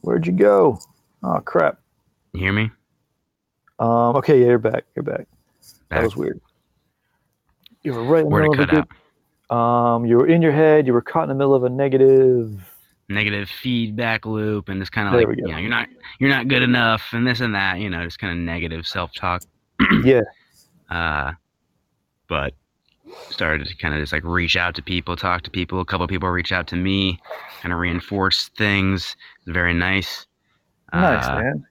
where'd 0.00 0.26
you 0.26 0.32
go? 0.32 0.78
Oh 1.22 1.40
crap. 1.40 1.78
You 2.32 2.40
hear 2.40 2.52
me? 2.52 2.70
Um. 3.78 4.16
Okay. 4.16 4.40
Yeah, 4.40 4.46
you're 4.46 4.58
back. 4.58 4.84
You're 4.94 5.02
back. 5.02 5.26
That 5.90 6.02
was 6.02 6.16
weird. 6.16 6.40
You 7.86 7.94
were 7.94 8.02
right 8.04 8.24
in 8.24 8.28
the 8.28 8.36
middle 8.36 8.54
of 8.54 8.60
a 8.60 8.66
good. 8.66 9.56
Um. 9.56 10.04
You 10.06 10.16
were 10.16 10.26
in 10.26 10.42
your 10.42 10.50
head. 10.50 10.88
You 10.88 10.92
were 10.92 11.00
caught 11.02 11.22
in 11.22 11.28
the 11.28 11.34
middle 11.36 11.54
of 11.54 11.62
a 11.62 11.68
negative. 11.68 12.60
Negative 13.08 13.48
feedback 13.48 14.26
loop 14.26 14.68
and 14.68 14.82
just 14.82 14.90
kind 14.90 15.06
of 15.06 15.14
like 15.14 15.36
you 15.38 15.46
know 15.46 15.58
you're 15.58 15.70
not 15.70 15.86
you're 16.18 16.28
not 16.28 16.48
good 16.48 16.62
enough 16.64 17.10
and 17.12 17.24
this 17.24 17.38
and 17.38 17.54
that 17.54 17.78
you 17.78 17.88
know 17.88 18.02
just 18.02 18.18
kind 18.18 18.32
of 18.32 18.38
negative 18.44 18.84
self 18.84 19.12
talk. 19.14 19.42
Yeah. 20.04 20.22
uh, 20.90 21.32
but 22.28 22.54
started 23.30 23.68
to 23.68 23.76
kind 23.76 23.94
of 23.94 24.00
just 24.00 24.12
like 24.12 24.24
reach 24.24 24.56
out 24.56 24.74
to 24.74 24.82
people, 24.82 25.14
talk 25.14 25.42
to 25.42 25.50
people. 25.50 25.80
A 25.80 25.84
couple 25.84 26.02
of 26.02 26.10
people 26.10 26.28
reach 26.28 26.50
out 26.50 26.66
to 26.68 26.76
me, 26.76 27.20
kind 27.62 27.72
of 27.72 27.78
reinforce 27.78 28.50
things. 28.58 29.14
Very 29.46 29.72
nice. 29.74 30.26
Nice 30.92 31.28
Uh, 31.28 31.36
man. 31.36 31.66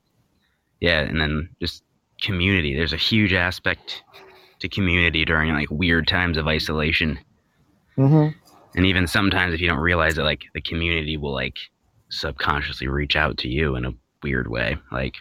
Yeah, 0.79 1.01
and 1.01 1.19
then 1.19 1.49
just 1.59 1.83
community. 2.21 2.73
There's 2.73 2.93
a 2.93 2.97
huge 2.97 3.33
aspect 3.33 4.03
to 4.69 4.75
community 4.75 5.25
during 5.25 5.53
like 5.53 5.69
weird 5.69 6.07
times 6.07 6.37
of 6.37 6.47
isolation, 6.47 7.19
hmm 7.95 8.29
and 8.75 8.85
even 8.85 9.07
sometimes 9.07 9.53
if 9.53 9.61
you 9.61 9.67
don't 9.69 9.79
realize 9.79 10.17
it, 10.17 10.23
like 10.23 10.43
the 10.53 10.61
community 10.61 11.17
will 11.17 11.33
like 11.33 11.57
subconsciously 12.09 12.87
reach 12.87 13.15
out 13.15 13.37
to 13.39 13.47
you 13.47 13.75
in 13.75 13.85
a 13.85 13.93
weird 14.21 14.49
way. 14.49 14.77
Like 14.91 15.15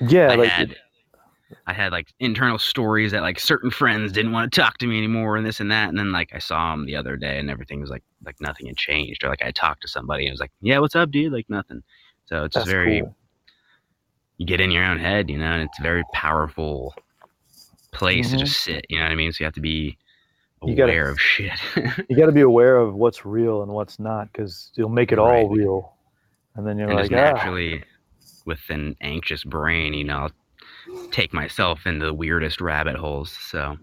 Yeah. 0.00 0.28
I 0.30 0.34
like 0.36 0.48
had 0.48 0.76
I 1.66 1.72
had 1.72 1.90
like 1.90 2.06
internal 2.20 2.58
stories 2.58 3.10
that 3.10 3.22
like 3.22 3.40
certain 3.40 3.70
friends 3.70 4.12
didn't 4.12 4.30
want 4.30 4.52
to 4.52 4.60
talk 4.60 4.78
to 4.78 4.86
me 4.86 4.96
anymore 4.96 5.36
and 5.36 5.44
this 5.44 5.58
and 5.58 5.70
that 5.72 5.88
and 5.88 5.98
then 5.98 6.12
like 6.12 6.30
I 6.32 6.38
saw 6.38 6.70
them 6.70 6.86
the 6.86 6.94
other 6.94 7.16
day 7.16 7.38
and 7.38 7.50
everything 7.50 7.80
was 7.80 7.90
like 7.90 8.04
like 8.24 8.40
nothing 8.40 8.68
had 8.68 8.76
changed 8.76 9.24
or 9.24 9.28
like 9.28 9.42
I 9.42 9.50
talked 9.50 9.82
to 9.82 9.88
somebody 9.88 10.22
and 10.24 10.28
it 10.28 10.34
was 10.34 10.40
like 10.40 10.52
yeah 10.60 10.78
what's 10.78 10.94
up 10.94 11.10
dude 11.10 11.32
like 11.32 11.50
nothing 11.50 11.82
so 12.26 12.44
it's 12.44 12.54
that's 12.54 12.68
very 12.68 13.00
cool. 13.00 13.16
you 14.38 14.46
get 14.46 14.60
in 14.60 14.70
your 14.70 14.84
own 14.84 15.00
head 15.00 15.28
you 15.28 15.38
know 15.38 15.50
and 15.50 15.62
it's 15.64 15.80
very 15.80 16.04
powerful 16.12 16.94
place 17.92 18.28
Mhm. 18.28 18.30
to 18.32 18.36
just 18.44 18.60
sit 18.62 18.86
you 18.88 18.98
know 18.98 19.04
what 19.04 19.12
I 19.12 19.14
mean 19.16 19.32
so 19.32 19.38
you 19.42 19.46
have 19.46 19.54
to 19.54 19.60
be 19.60 19.96
You 20.64 20.74
gotta- 20.74 20.92
aware 20.92 21.08
of 21.10 21.20
shit 21.20 21.52
You 22.08 22.16
got 22.16 22.26
to 22.26 22.32
be 22.32 22.40
aware 22.42 22.76
of 22.76 22.94
what's 22.94 23.24
real 23.24 23.62
and 23.62 23.72
what's 23.72 23.98
not, 23.98 24.32
because 24.32 24.70
you'll 24.74 24.88
make 24.90 25.10
it 25.12 25.18
all 25.18 25.48
real, 25.48 25.94
and 26.54 26.66
then 26.66 26.78
you're 26.78 26.88
and 26.90 26.98
like, 26.98 27.10
ah. 27.12 27.14
naturally 27.14 27.82
with 28.46 28.60
an 28.70 28.96
anxious 29.00 29.44
brain 29.44 29.94
you 29.94 30.04
know 30.04 30.16
I'll 30.28 31.08
take 31.10 31.32
myself 31.32 31.86
into 31.86 32.04
the 32.06 32.14
weirdest 32.14 32.60
rabbit 32.60 32.96
holes 32.96 33.30
so 33.32 33.76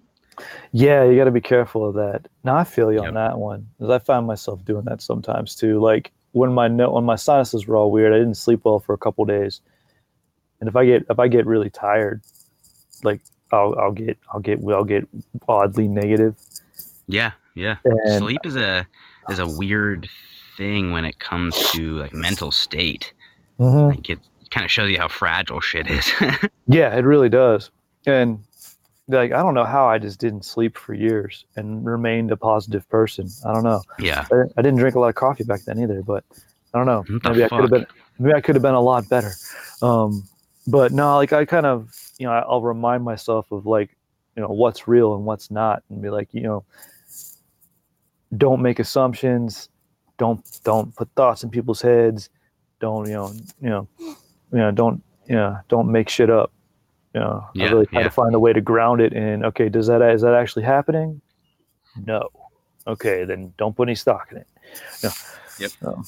Yeah, 0.72 1.04
you 1.04 1.16
got 1.18 1.24
to 1.26 1.32
be 1.32 1.42
careful 1.42 1.88
of 1.90 1.96
that. 1.96 2.28
Now 2.44 2.56
I 2.58 2.64
feel 2.64 2.92
you 2.92 3.00
Yep. 3.00 3.08
on 3.08 3.14
that 3.16 3.38
one, 3.40 3.68
because 3.78 3.90
I 3.90 3.98
find 4.00 4.28
myself 4.28 4.64
doing 4.66 4.86
that 4.86 5.02
sometimes 5.02 5.56
too. 5.56 5.80
Like 5.80 6.12
when 6.34 6.54
my 6.54 6.68
no- 6.68 6.92
when 6.92 7.06
my 7.06 7.16
sinuses 7.16 7.66
were 7.68 7.76
all 7.76 7.90
weird, 7.92 8.14
I 8.14 8.20
didn't 8.20 8.36
sleep 8.38 8.62
well 8.64 8.80
for 8.80 8.94
a 8.94 8.98
couple 9.00 9.26
days, 9.26 9.62
and 10.60 10.68
if 10.70 10.76
I 10.76 10.86
get 10.86 11.06
if 11.10 11.18
I 11.18 11.28
get 11.28 11.48
really 11.48 11.72
tired, 11.72 12.22
like 13.04 13.22
I'll 13.52 13.76
I'll 13.80 13.92
get 13.92 14.18
I'll 14.34 14.40
get 14.40 14.60
I'll 14.70 14.84
get 14.84 15.08
oddly 15.48 15.88
negative. 15.88 16.36
yeah 17.08 17.32
yeah 17.56 17.78
And 17.84 18.20
sleep 18.24 18.42
is 18.46 18.56
a 18.56 18.86
is 19.30 19.40
a 19.40 19.48
weird 19.48 20.10
thing 20.58 20.92
when 20.92 21.06
it 21.06 21.20
comes 21.20 21.56
to 21.72 21.98
like 22.00 22.14
mental 22.14 22.52
state. 22.52 23.14
Mhm. 23.60 23.90
Like 23.96 24.10
it 24.10 24.20
kind 24.52 24.64
of 24.66 24.72
shows 24.72 24.90
you 24.90 24.98
how 24.98 25.08
fragile 25.08 25.62
shit 25.62 25.88
is. 25.88 26.12
yeah, 26.68 26.96
it 26.96 27.04
really 27.06 27.30
does. 27.30 27.70
And 28.06 28.40
like 29.08 29.32
I 29.32 29.38
don't 29.42 29.54
know 29.54 29.66
how 29.66 29.88
I 29.88 29.98
just 29.98 30.20
didn't 30.20 30.44
sleep 30.46 30.78
for 30.78 30.94
years 30.94 31.46
and 31.56 31.86
remained 31.86 32.32
a 32.32 32.38
positive 32.38 32.88
person. 32.90 33.30
I 33.46 33.54
don't 33.54 33.64
know. 33.64 33.82
yeah, 34.00 34.26
I, 34.32 34.44
I 34.58 34.62
didn't 34.62 34.78
drink 34.80 34.96
a 34.96 35.00
lot 35.00 35.10
of 35.10 35.16
coffee 35.16 35.44
back 35.44 35.62
then 35.64 35.80
either, 35.80 36.02
but 36.04 36.24
I 36.74 36.78
don't 36.78 36.86
know. 36.88 37.06
Maybe 37.24 37.44
I 37.44 37.48
could 37.50 37.62
have 37.62 37.70
been. 37.70 37.86
Maybe 38.20 38.34
I 38.34 38.42
could 38.42 38.56
have 38.56 38.62
been 38.62 38.74
a 38.74 38.82
lot 38.82 39.08
better. 39.10 39.32
Um, 39.82 40.28
but 40.68 40.92
no, 40.92 41.16
like 41.16 41.34
I 41.34 41.46
kind 41.46 41.66
of, 41.66 41.90
you 42.20 42.28
know, 42.28 42.34
I'll 42.34 42.62
remind 42.62 43.04
myself 43.04 43.52
of 43.52 43.66
like, 43.66 43.96
you 44.36 44.44
know, 44.44 44.50
what's 44.50 44.88
real 44.88 45.16
and 45.16 45.26
what's 45.26 45.50
not, 45.50 45.82
and 45.90 46.02
be 46.02 46.10
like, 46.10 46.28
you 46.34 46.42
know, 46.42 46.66
don't 48.36 48.62
make 48.62 48.80
assumptions, 48.80 49.70
don't 50.18 50.46
don't 50.64 50.94
put 50.96 51.10
thoughts 51.16 51.44
in 51.44 51.50
people's 51.50 51.82
heads, 51.82 52.30
don't 52.80 53.08
you 53.08 53.14
know, 53.14 53.34
you 53.62 53.70
know, 53.70 53.88
you 54.00 54.18
know, 54.52 54.72
don't 54.72 55.02
you 55.26 55.36
know, 55.36 55.58
don't 55.70 55.92
make 55.92 56.10
shit 56.10 56.30
up. 56.30 56.52
You 57.14 57.22
know, 57.22 57.48
I 57.58 57.64
really 57.64 57.86
try 57.88 58.02
yeah. 58.02 58.08
to 58.08 58.12
find 58.12 58.36
a 58.36 58.40
way 58.40 58.54
to 58.54 58.62
ground 58.62 59.02
it 59.02 59.14
in. 59.14 59.46
Okay, 59.46 59.70
does 59.70 59.88
that 59.88 60.02
is 60.02 60.22
that 60.22 60.34
actually 60.34 60.64
happening? 60.64 61.22
No. 62.06 62.30
Okay, 62.86 63.26
then 63.26 63.54
don't 63.58 63.76
put 63.76 63.88
any 63.88 63.96
stock 63.96 64.28
in 64.32 64.38
it. 64.38 64.48
No. 65.04 65.10
Yep. 65.60 65.72
Um, 65.86 66.06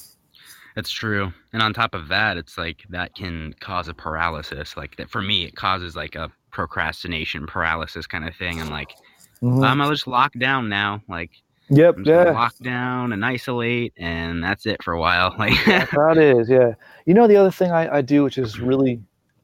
that's 0.74 0.90
true. 0.90 1.32
And 1.52 1.62
on 1.62 1.72
top 1.72 1.94
of 1.94 2.08
that, 2.08 2.36
it's 2.36 2.56
like 2.58 2.84
that 2.90 3.14
can 3.14 3.54
cause 3.60 3.88
a 3.88 3.94
paralysis. 3.94 4.76
Like 4.76 4.96
that 4.96 5.10
for 5.10 5.22
me, 5.22 5.44
it 5.44 5.56
causes 5.56 5.96
like 5.96 6.14
a 6.14 6.30
procrastination 6.50 7.46
paralysis 7.46 8.06
kind 8.06 8.26
of 8.26 8.34
thing. 8.36 8.60
I'm 8.60 8.70
like, 8.70 8.94
mhm. 9.42 9.64
I'm 9.64 9.78
gonna 9.78 9.90
just 9.90 10.06
lock 10.06 10.32
down 10.34 10.68
now. 10.68 11.02
Like 11.08 11.30
yep. 11.68 11.96
Yeah. 12.02 12.30
lock 12.30 12.56
down 12.58 13.12
and 13.12 13.24
isolate, 13.24 13.92
and 13.96 14.42
that's 14.42 14.66
it 14.66 14.82
for 14.82 14.92
a 14.92 15.00
while. 15.00 15.34
Like 15.38 15.52
it 15.66 16.18
is. 16.18 16.48
Yeah. 16.48 16.74
You 17.06 17.14
know 17.14 17.26
the 17.26 17.36
other 17.36 17.50
thing 17.50 17.70
I, 17.70 17.96
I 17.96 18.00
do, 18.02 18.22
which 18.24 18.38
is 18.38 18.60
really 18.60 19.00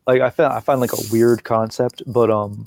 like 0.06 0.20
I 0.20 0.30
find 0.30 0.52
I 0.52 0.60
find 0.60 0.80
like 0.80 0.92
a 0.92 1.02
weird 1.10 1.44
concept, 1.44 2.02
but 2.06 2.30
um, 2.30 2.66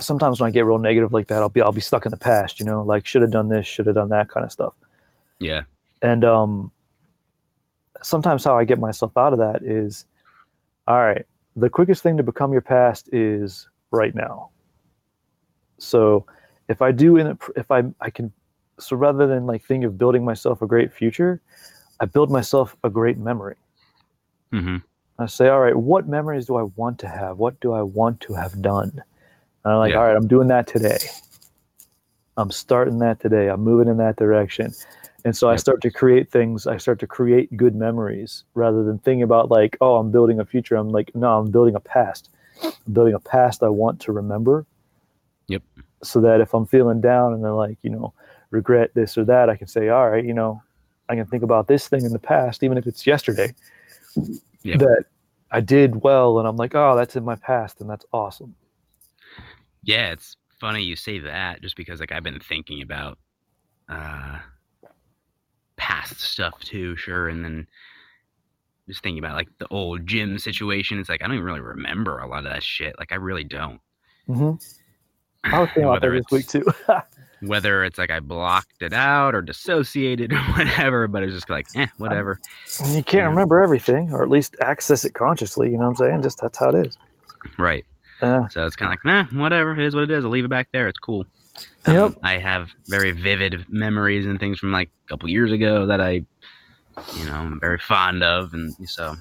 sometimes 0.00 0.40
when 0.40 0.48
I 0.48 0.50
get 0.50 0.64
real 0.64 0.78
negative 0.78 1.12
like 1.12 1.28
that, 1.28 1.42
I'll 1.42 1.48
be 1.48 1.60
I'll 1.60 1.72
be 1.72 1.80
stuck 1.80 2.06
in 2.06 2.10
the 2.10 2.16
past. 2.16 2.60
You 2.60 2.66
know, 2.66 2.82
like 2.82 3.06
should 3.06 3.22
have 3.22 3.30
done 3.30 3.48
this, 3.48 3.66
should 3.66 3.86
have 3.86 3.94
done 3.94 4.10
that 4.10 4.28
kind 4.28 4.44
of 4.44 4.52
stuff. 4.52 4.74
yeah, 5.40 5.62
And 6.02 6.24
um, 6.24 6.70
sometimes 8.02 8.44
how 8.44 8.56
I 8.58 8.64
get 8.64 8.78
myself 8.78 9.16
out 9.16 9.32
of 9.32 9.38
that 9.38 9.62
is, 9.62 10.04
all 10.86 10.98
right, 10.98 11.26
the 11.56 11.70
quickest 11.70 12.02
thing 12.02 12.16
to 12.16 12.22
become 12.22 12.52
your 12.52 12.60
past 12.60 13.08
is 13.12 13.68
right 13.90 14.14
now. 14.14 14.50
So 15.78 16.26
if 16.68 16.82
I 16.82 16.92
do 16.92 17.16
in 17.16 17.28
a, 17.28 17.38
if 17.56 17.70
I 17.70 17.84
I 18.00 18.10
can, 18.10 18.32
so 18.78 18.96
rather 18.96 19.26
than 19.26 19.46
like 19.46 19.64
think 19.64 19.84
of 19.84 19.98
building 19.98 20.24
myself 20.24 20.62
a 20.62 20.66
great 20.66 20.92
future, 20.92 21.40
I 22.00 22.04
build 22.06 22.30
myself 22.30 22.76
a 22.84 22.90
great 22.90 23.18
memory. 23.18 23.56
Mm-hmm. 24.52 24.76
I 25.18 25.26
say, 25.26 25.48
all 25.48 25.60
right, 25.60 25.76
what 25.76 26.08
memories 26.08 26.46
do 26.46 26.56
I 26.56 26.62
want 26.62 26.98
to 27.00 27.08
have? 27.08 27.38
What 27.38 27.58
do 27.60 27.72
I 27.72 27.82
want 27.82 28.20
to 28.22 28.34
have 28.34 28.60
done? 28.60 29.02
And 29.64 29.72
I'm 29.72 29.78
like, 29.78 29.92
Yeah. 29.92 29.98
all 29.98 30.04
right, 30.06 30.16
I'm 30.16 30.28
doing 30.28 30.48
that 30.48 30.66
today. 30.66 30.98
I'm 32.36 32.50
starting 32.50 32.98
that 32.98 33.18
today. 33.18 33.48
I'm 33.48 33.62
moving 33.62 33.88
in 33.88 33.96
that 33.96 34.16
direction. 34.16 34.74
And 35.26 35.36
so 35.36 35.50
I 35.50 35.56
start 35.56 35.80
to 35.82 35.90
create 35.90 36.30
things. 36.30 36.68
I 36.68 36.76
start 36.76 37.00
to 37.00 37.06
create 37.08 37.56
good 37.56 37.74
memories 37.74 38.44
rather 38.54 38.84
than 38.84 39.00
thinking 39.00 39.24
about 39.24 39.50
like, 39.50 39.76
oh, 39.80 39.96
I'm 39.96 40.12
building 40.12 40.38
a 40.38 40.44
future. 40.44 40.76
I'm 40.76 40.90
like, 40.90 41.10
no, 41.16 41.40
I'm 41.40 41.50
building 41.50 41.74
a 41.74 41.80
past. 41.80 42.30
I'm 42.62 42.92
building 42.92 43.12
a 43.12 43.18
past 43.18 43.64
I 43.64 43.68
want 43.68 43.98
to 44.02 44.12
remember. 44.12 44.66
Yep. 45.48 45.64
So 46.04 46.20
that 46.20 46.40
if 46.40 46.54
I'm 46.54 46.64
feeling 46.64 47.00
down 47.00 47.34
and 47.34 47.44
then 47.44 47.56
like, 47.56 47.76
you 47.82 47.90
know, 47.90 48.14
regret 48.52 48.94
this 48.94 49.18
or 49.18 49.24
that, 49.24 49.50
I 49.50 49.56
can 49.56 49.66
say, 49.66 49.88
all 49.88 50.08
right, 50.08 50.24
you 50.24 50.32
know, 50.32 50.62
I 51.08 51.16
can 51.16 51.26
think 51.26 51.42
about 51.42 51.66
this 51.66 51.88
thing 51.88 52.04
in 52.04 52.12
the 52.12 52.20
past, 52.20 52.62
even 52.62 52.78
if 52.78 52.86
it's 52.86 53.04
yesterday, 53.04 53.52
Yep. 54.62 54.78
that 54.78 55.04
I 55.50 55.60
did 55.60 56.04
well. 56.04 56.38
And 56.38 56.46
I'm 56.46 56.56
like, 56.56 56.76
oh, 56.76 56.94
that's 56.94 57.16
in 57.16 57.24
my 57.24 57.34
past. 57.34 57.80
And 57.80 57.90
that's 57.90 58.06
awesome. 58.12 58.54
Yeah, 59.82 60.12
it's 60.12 60.36
funny 60.60 60.84
you 60.84 60.94
say 60.94 61.18
that 61.18 61.62
just 61.62 61.74
because 61.74 61.98
like 61.98 62.12
I've 62.12 62.22
been 62.22 62.38
thinking 62.38 62.80
about 62.80 63.18
uh 63.88 64.38
past 65.76 66.20
stuff 66.20 66.58
too, 66.60 66.96
sure, 66.96 67.28
and 67.28 67.44
then 67.44 67.66
just 68.88 69.02
thinking 69.02 69.18
about 69.18 69.36
like 69.36 69.48
the 69.58 69.68
old 69.68 70.06
gym 70.06 70.38
situation. 70.38 70.98
It's 70.98 71.08
like 71.08 71.22
I 71.22 71.26
don't 71.26 71.34
even 71.36 71.46
really 71.46 71.60
remember 71.60 72.18
a 72.18 72.28
lot 72.28 72.38
of 72.46 72.52
that 72.52 72.62
shit. 72.62 72.94
Like 72.98 73.12
I 73.12 73.16
really 73.16 73.44
don't. 73.44 73.80
hmm 74.26 74.52
I 75.44 75.60
was 75.60 75.68
thinking 75.68 75.84
about 75.84 76.00
that 76.02 76.10
this 76.10 76.30
week 76.30 76.46
too. 76.48 76.64
Whether 77.40 77.84
it's 77.84 77.98
like 77.98 78.10
I 78.10 78.20
blocked 78.20 78.80
it 78.82 78.92
out 78.94 79.34
or 79.34 79.42
dissociated 79.42 80.32
or 80.32 80.38
whatever, 80.56 81.06
but 81.06 81.22
it's 81.22 81.34
just 81.34 81.50
like, 81.50 81.66
eh, 81.76 81.86
whatever. 81.98 82.40
And 82.82 82.94
you 82.94 83.02
can't 83.04 83.28
remember 83.28 83.62
everything, 83.62 84.10
or 84.12 84.22
at 84.22 84.30
least 84.30 84.56
access 84.60 85.04
it 85.04 85.12
consciously. 85.14 85.68
You 85.70 85.74
know 85.78 85.84
what 85.90 85.90
I'm 85.90 85.96
saying? 85.96 86.22
Just 86.22 86.40
that's 86.40 86.58
how 86.58 86.70
it 86.70 86.86
is. 86.86 86.98
Right. 87.58 87.84
Uh, 88.22 88.48
So 88.48 88.66
it's 88.66 88.76
kind 88.76 88.88
of 88.92 88.98
like, 89.04 89.04
nah, 89.04 89.40
whatever. 89.40 89.72
It 89.72 89.86
is 89.86 89.94
what 89.94 90.04
it 90.04 90.10
is. 90.10 90.24
I'll 90.24 90.30
leave 90.30 90.44
it 90.44 90.48
back 90.48 90.68
there. 90.72 90.88
It's 90.88 90.98
cool. 90.98 91.26
Yep. 91.86 91.96
Um, 92.04 92.16
I 92.22 92.38
have 92.38 92.68
very 92.88 93.12
vivid 93.12 93.64
memories 93.68 94.26
and 94.26 94.40
things 94.40 94.58
from 94.58 94.72
like 94.72 94.90
a 95.06 95.08
couple 95.08 95.28
years 95.28 95.52
ago 95.52 95.86
that 95.86 96.00
I, 96.00 96.10
you 97.16 97.24
know, 97.26 97.34
I'm 97.34 97.60
very 97.60 97.78
fond 97.78 98.22
of, 98.22 98.52
and 98.54 98.74
so 98.88 99.14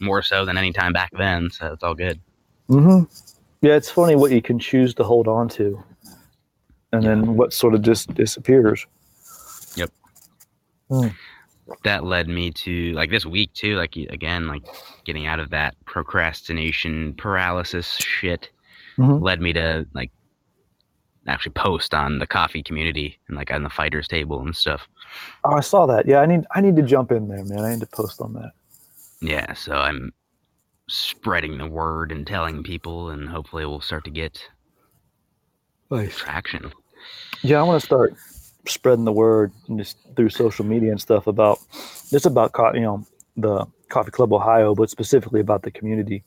more 0.00 0.22
so 0.22 0.44
than 0.44 0.56
any 0.56 0.72
time 0.72 0.92
back 0.92 1.10
then. 1.18 1.50
So 1.50 1.72
it's 1.72 1.82
all 1.82 1.94
good. 1.94 2.20
hmm 2.68 3.02
Yeah, 3.62 3.74
it's 3.74 3.90
funny 3.90 4.16
what 4.16 4.30
you 4.30 4.40
can 4.40 4.58
choose 4.58 4.94
to 4.94 5.04
hold 5.04 5.28
on 5.28 5.48
to, 5.50 5.82
and 6.92 7.02
then 7.02 7.36
what 7.36 7.52
sort 7.52 7.74
of 7.74 7.82
just 7.82 8.14
disappears. 8.14 8.86
Yep. 9.76 9.90
That 11.84 12.04
led 12.04 12.28
me 12.28 12.50
to 12.52 12.92
like 12.92 13.10
this 13.10 13.26
week 13.26 13.52
too. 13.52 13.76
Like 13.76 13.94
again, 13.96 14.46
like 14.48 14.62
getting 15.04 15.26
out 15.26 15.40
of 15.40 15.50
that 15.50 15.74
procrastination 15.84 17.14
paralysis 17.14 17.96
shit 17.98 18.50
Mhm. 18.96 19.20
led 19.22 19.40
me 19.40 19.52
to 19.52 19.86
like 19.94 20.10
actually 21.28 21.52
post 21.52 21.94
on 21.94 22.18
the 22.18 22.26
coffee 22.26 22.62
community 22.62 23.18
and 23.28 23.36
like 23.36 23.52
on 23.52 23.62
the 23.62 23.70
fighters 23.70 24.08
table 24.08 24.40
and 24.40 24.56
stuff. 24.56 24.88
Oh, 25.44 25.52
I 25.54 25.60
saw 25.60 25.86
that. 25.86 26.06
Yeah, 26.06 26.18
I 26.20 26.26
need 26.26 26.44
I 26.54 26.60
need 26.60 26.76
to 26.76 26.82
jump 26.82 27.12
in 27.12 27.28
there, 27.28 27.44
man. 27.44 27.60
I 27.60 27.70
need 27.72 27.80
to 27.80 27.86
post 27.86 28.20
on 28.20 28.32
that. 28.34 28.52
Yeah, 29.20 29.52
so 29.54 29.74
I'm 29.74 30.12
spreading 30.88 31.58
the 31.58 31.66
word 31.66 32.12
and 32.12 32.26
telling 32.26 32.62
people, 32.62 33.10
and 33.10 33.28
hopefully 33.28 33.66
we'll 33.66 33.80
start 33.80 34.04
to 34.04 34.10
get 34.10 34.42
Nice. 35.90 36.16
traction. 36.16 36.72
Yeah, 37.42 37.60
I 37.60 37.62
want 37.62 37.80
to 37.80 37.86
start 37.86 38.14
spreading 38.66 39.04
the 39.04 39.12
word 39.12 39.52
just 39.76 39.96
through 40.16 40.28
social 40.30 40.64
media 40.64 40.90
and 40.90 41.00
stuff 41.00 41.26
about 41.26 41.58
just 42.10 42.26
about 42.26 42.52
co- 42.52 42.74
you 42.74 42.80
know 42.80 43.06
the 43.36 43.66
Coffee 43.88 44.10
Club 44.10 44.32
Ohio, 44.32 44.74
but 44.74 44.90
specifically 44.90 45.40
about 45.40 45.62
the 45.62 45.70
community 45.70 46.24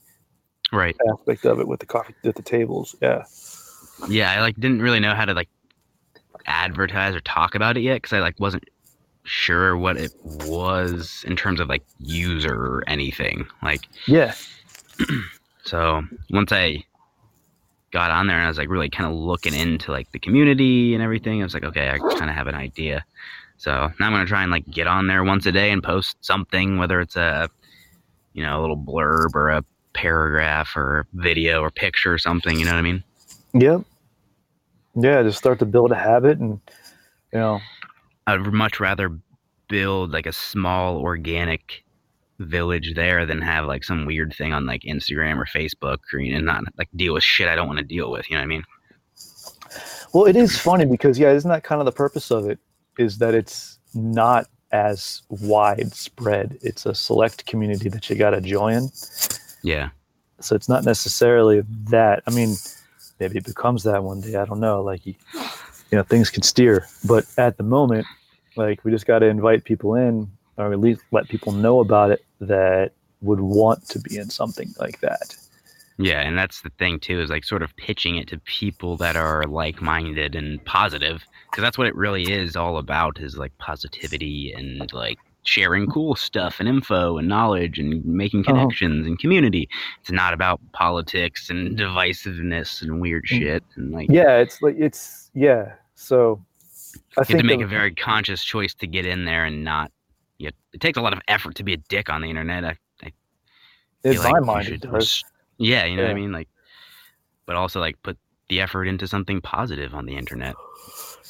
Right. 0.73 0.95
aspect 1.11 1.45
of 1.45 1.59
it 1.59 1.67
with 1.67 1.79
the 1.81 1.85
coffee 1.85 2.15
at 2.23 2.35
the 2.35 2.41
tables. 2.41 2.95
Yeah. 3.01 3.25
Yeah, 4.09 4.31
I 4.31 4.41
like 4.41 4.55
didn't 4.55 4.81
really 4.81 4.99
know 4.99 5.15
how 5.15 5.25
to 5.25 5.33
like 5.33 5.49
advertise 6.45 7.15
or 7.15 7.21
talk 7.21 7.55
about 7.55 7.77
it 7.77 7.81
yet 7.81 7.95
because 7.95 8.13
I 8.13 8.19
like 8.19 8.39
wasn't 8.39 8.63
sure 9.23 9.77
what 9.77 9.97
it 9.97 10.11
was 10.23 11.23
in 11.27 11.35
terms 11.35 11.59
of 11.59 11.69
like 11.69 11.83
user 11.99 12.53
or 12.53 12.83
anything. 12.87 13.47
Like 13.61 13.81
Yeah. 14.07 14.33
so 15.63 16.03
once 16.29 16.51
I 16.51 16.83
got 17.91 18.11
on 18.11 18.27
there 18.27 18.37
and 18.37 18.45
I 18.45 18.49
was 18.49 18.57
like 18.57 18.69
really 18.69 18.89
kind 18.89 19.11
of 19.11 19.17
looking 19.17 19.53
into 19.53 19.91
like 19.91 20.11
the 20.11 20.19
community 20.19 20.93
and 20.93 21.03
everything, 21.03 21.41
I 21.41 21.43
was 21.43 21.53
like, 21.53 21.65
okay, 21.65 21.89
I 21.89 21.97
kind 21.97 22.29
of 22.29 22.35
have 22.35 22.47
an 22.47 22.55
idea. 22.55 23.05
So 23.57 23.71
now 23.71 24.07
I'm 24.07 24.11
gonna 24.11 24.25
try 24.25 24.43
and 24.43 24.51
like 24.51 24.69
get 24.69 24.87
on 24.87 25.07
there 25.07 25.23
once 25.23 25.45
a 25.45 25.51
day 25.51 25.71
and 25.71 25.83
post 25.83 26.17
something, 26.21 26.77
whether 26.77 26.99
it's 26.99 27.15
a 27.15 27.49
you 28.33 28.43
know 28.43 28.59
a 28.59 28.61
little 28.61 28.77
blurb 28.77 29.35
or 29.35 29.49
a 29.49 29.63
paragraph 29.93 30.75
or 30.75 31.01
a 31.01 31.05
video 31.13 31.61
or 31.61 31.69
picture 31.69 32.13
or 32.13 32.17
something. 32.17 32.57
You 32.57 32.65
know 32.65 32.71
what 32.71 32.79
I 32.79 32.81
mean? 32.81 33.03
Yep. 33.53 33.83
Yeah, 34.95 35.23
just 35.23 35.37
start 35.37 35.59
to 35.59 35.65
build 35.65 35.91
a 35.91 35.95
habit 35.95 36.39
and 36.39 36.59
you 37.31 37.39
know, 37.39 37.59
I'd 38.27 38.41
much 38.53 38.79
rather 38.79 39.17
build 39.67 40.11
like 40.11 40.25
a 40.25 40.33
small 40.33 40.97
organic 40.97 41.83
village 42.39 42.93
there 42.95 43.25
than 43.25 43.41
have 43.41 43.65
like 43.65 43.83
some 43.83 44.05
weird 44.05 44.33
thing 44.33 44.51
on 44.53 44.65
like 44.65 44.81
Instagram 44.81 45.37
or 45.37 45.45
Facebook 45.45 45.99
or 46.13 46.19
you 46.19 46.33
know 46.33 46.41
not 46.41 46.63
like 46.77 46.89
deal 46.95 47.13
with 47.13 47.23
shit 47.23 47.47
I 47.47 47.55
don't 47.55 47.67
want 47.67 47.79
to 47.79 47.85
deal 47.85 48.11
with. 48.11 48.29
You 48.29 48.35
know 48.35 48.41
what 48.41 48.45
I 48.45 48.47
mean? 48.47 48.63
Well, 50.13 50.25
it 50.25 50.35
is 50.35 50.57
funny 50.57 50.85
because 50.85 51.17
yeah, 51.17 51.31
isn't 51.31 51.49
that 51.49 51.63
kind 51.63 51.79
of 51.79 51.85
the 51.85 51.91
purpose 51.91 52.31
of 52.31 52.49
it? 52.49 52.59
Is 52.97 53.19
that 53.19 53.33
it's 53.33 53.79
not 53.93 54.47
as 54.71 55.21
widespread. 55.29 56.57
It's 56.61 56.85
a 56.85 56.95
select 56.95 57.45
community 57.45 57.89
that 57.89 58.09
you 58.09 58.15
got 58.15 58.31
to 58.31 58.41
join. 58.41 58.89
Yeah. 59.63 59.89
So 60.39 60.55
it's 60.55 60.69
not 60.69 60.83
necessarily 60.83 61.61
that. 61.89 62.23
I 62.27 62.31
mean, 62.31 62.55
maybe 63.21 63.37
it 63.37 63.45
becomes 63.45 63.83
that 63.83 64.03
one 64.03 64.19
day. 64.19 64.35
I 64.35 64.45
don't 64.45 64.59
know. 64.59 64.81
Like 64.81 65.05
you, 65.05 65.13
you 65.91 65.97
know, 65.97 66.03
things 66.03 66.29
can 66.29 66.43
steer. 66.43 66.87
But 67.05 67.25
at 67.37 67.55
the 67.57 67.63
moment, 67.63 68.07
like 68.57 68.83
we 68.83 68.91
just 68.91 69.05
got 69.05 69.19
to 69.19 69.27
invite 69.27 69.63
people 69.63 69.95
in, 69.95 70.29
or 70.57 70.73
at 70.73 70.79
least 70.79 71.01
let 71.11 71.29
people 71.29 71.53
know 71.53 71.79
about 71.79 72.11
it 72.11 72.25
that 72.41 72.91
would 73.21 73.39
want 73.39 73.87
to 73.89 73.99
be 73.99 74.17
in 74.17 74.29
something 74.29 74.73
like 74.79 74.99
that. 75.01 75.37
Yeah, 75.97 76.21
and 76.21 76.35
that's 76.35 76.61
the 76.61 76.71
thing 76.79 76.99
too 76.99 77.21
is 77.21 77.29
like 77.29 77.43
sort 77.43 77.61
of 77.61 77.75
pitching 77.75 78.15
it 78.15 78.27
to 78.29 78.39
people 78.39 78.97
that 78.97 79.15
are 79.15 79.43
like-minded 79.43 80.35
and 80.35 80.63
positive 80.65 81.23
because 81.49 81.61
that's 81.61 81.77
what 81.77 81.85
it 81.85 81.95
really 81.95 82.31
is 82.31 82.55
all 82.55 82.77
about 82.77 83.19
is 83.19 83.37
like 83.37 83.55
positivity 83.59 84.51
and 84.51 84.91
like 84.93 85.19
sharing 85.43 85.87
cool 85.87 86.15
stuff 86.15 86.59
and 86.59 86.69
info 86.69 87.17
and 87.17 87.27
knowledge 87.27 87.79
and 87.79 88.05
making 88.05 88.41
Uh-huh. 88.41 88.53
connections 88.53 89.07
and 89.07 89.17
community. 89.19 89.67
It's 90.01 90.11
not 90.11 90.33
about 90.33 90.59
politics 90.73 91.49
and 91.49 91.77
divisiveness 91.79 92.81
and 92.81 93.01
weird 93.01 93.23
Mm. 93.25 93.39
shit 93.39 93.63
and 93.75 93.91
like 93.91 94.07
Yeah, 94.09 94.37
it's 94.37 94.61
like 94.61 94.75
it's 94.77 95.31
yeah. 95.33 95.73
So 95.95 96.43
I 97.17 97.21
you 97.21 97.35
have 97.35 97.37
to 97.39 97.43
make 97.43 97.59
the- 97.59 97.65
a 97.65 97.67
very 97.67 97.93
conscious 97.93 98.43
choice 98.43 98.73
to 98.75 98.87
get 98.87 99.05
in 99.05 99.25
there 99.25 99.45
and 99.45 99.63
not 99.63 99.91
yet 100.37 100.53
it 100.73 100.81
takes 100.81 100.97
a 100.97 101.01
lot 101.01 101.13
of 101.13 101.19
effort 101.27 101.55
to 101.55 101.63
be 101.63 101.73
a 101.73 101.77
dick 101.77 102.09
on 102.09 102.21
the 102.21 102.29
internet. 102.29 102.63
I 102.65 102.75
in 104.03 104.13
feel 104.13 104.23
my 104.23 104.29
like 104.31 104.39
you 104.41 104.45
mind 104.45 104.65
should 104.65 104.73
it 104.75 104.81
does. 104.81 104.93
res- 104.93 105.23
yeah, 105.57 105.85
you 105.85 105.95
know 105.95 106.03
what 106.03 106.11
I 106.11 106.15
mean? 106.15 106.31
Like 106.31 106.47
but 107.45 107.55
also 107.55 107.79
like 107.79 108.01
put 108.03 108.17
the 108.49 108.59
effort 108.61 108.85
into 108.85 109.07
something 109.07 109.41
positive 109.41 109.93
on 109.93 110.05
the 110.05 110.15
internet. 110.17 110.55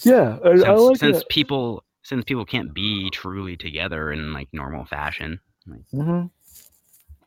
Yeah, 0.04 0.38
I, 0.44 0.56
Since, 0.56 0.64
I 0.66 0.72
like 0.74 0.98
since 0.98 1.24
people 1.30 1.84
since 2.12 2.26
people 2.26 2.44
can't 2.44 2.74
be 2.74 3.10
truly 3.10 3.56
together 3.56 4.12
in 4.12 4.34
like 4.34 4.50
normal 4.52 4.84
fashion. 4.84 5.40
Like, 5.66 5.80
hmm 5.94 6.24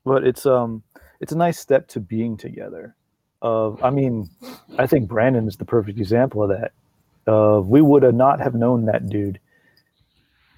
But 0.04 0.24
it's 0.26 0.44
um 0.44 0.82
it's 1.20 1.32
a 1.32 1.38
nice 1.38 1.58
step 1.58 1.88
to 1.88 2.00
being 2.00 2.36
together. 2.36 2.94
Of 3.40 3.82
I 3.82 3.88
mean, 3.88 4.28
I 4.78 4.86
think 4.86 5.08
Brandon 5.08 5.48
is 5.48 5.56
the 5.56 5.64
perfect 5.64 5.98
example 5.98 6.42
of 6.42 6.50
that. 6.50 6.72
Uh, 7.26 7.62
we 7.62 7.80
would 7.80 8.02
have 8.02 8.14
not 8.14 8.40
have 8.40 8.54
known 8.54 8.84
that 8.84 9.08
dude 9.08 9.40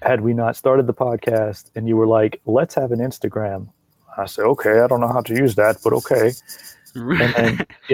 had 0.01 0.19
we 0.19 0.33
not 0.33 0.57
started 0.57 0.87
the 0.87 0.93
podcast 0.93 1.71
and 1.75 1.87
you 1.87 1.95
were 1.95 2.05
like, 2.07 2.41
let's 2.45 2.75
have 2.75 2.91
an 2.91 2.99
Instagram. 2.99 3.69
I 4.17 4.25
said, 4.25 4.43
okay, 4.43 4.81
I 4.81 4.87
don't 4.87 4.99
know 4.99 5.07
how 5.07 5.21
to 5.21 5.33
use 5.33 5.55
that, 5.55 5.77
but 5.85 5.93
okay. 5.93 6.33
then- 6.95 7.65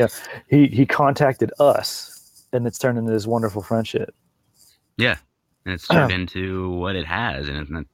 He 0.49 0.65
he 0.65 0.87
contacted 0.87 1.51
us 1.59 2.47
and 2.51 2.65
it's 2.65 2.79
turned 2.79 2.97
into 2.97 3.11
this 3.11 3.27
wonderful 3.27 3.61
friendship. 3.61 4.15
And 5.65 5.73
it's 5.73 5.87
turned 5.87 6.11
into 6.11 6.69
what 6.71 6.95
it 6.95 7.05
has 7.05 7.47
and 7.47 7.57
it's 7.57 7.69
not, 7.71 7.85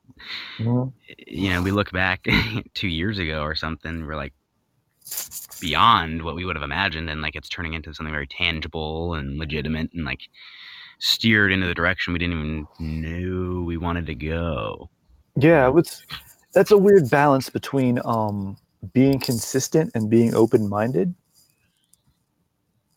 Mhm. 0.58 0.92
you 1.28 1.50
know, 1.52 1.62
we 1.62 1.72
look 1.72 1.92
back 1.92 2.26
two 2.74 2.88
years 2.88 3.18
ago 3.20 3.42
or 3.42 3.56
something, 3.56 4.06
we're 4.06 4.16
like 4.16 4.34
beyond 5.60 6.22
what 6.24 6.36
we 6.36 6.46
would 6.46 6.56
have 6.56 6.64
imagined 6.64 7.10
and 7.10 7.22
like 7.22 7.36
it's 7.36 7.50
turning 7.50 7.74
into 7.74 7.94
something 7.94 8.14
very 8.14 8.28
tangible 8.28 9.14
and 9.16 9.38
legitimate 9.40 9.90
and 9.94 10.06
like 10.06 10.22
steered 11.00 11.52
into 11.52 11.68
the 11.68 11.74
direction 11.74 12.14
we 12.14 12.20
didn't 12.20 12.38
even 12.38 12.68
know 12.80 13.62
we 13.62 13.78
wanted 13.78 14.06
to 14.06 14.16
go. 14.16 14.90
Yeah, 15.36 15.72
it's 15.76 16.04
that's 16.54 16.72
a 16.72 16.78
weird 16.78 17.10
balance 17.10 17.50
between 17.50 18.00
um 18.06 18.58
being 18.94 19.20
consistent 19.20 19.92
and 19.96 20.10
being 20.10 20.34
open 20.36 20.68
minded. 20.70 21.14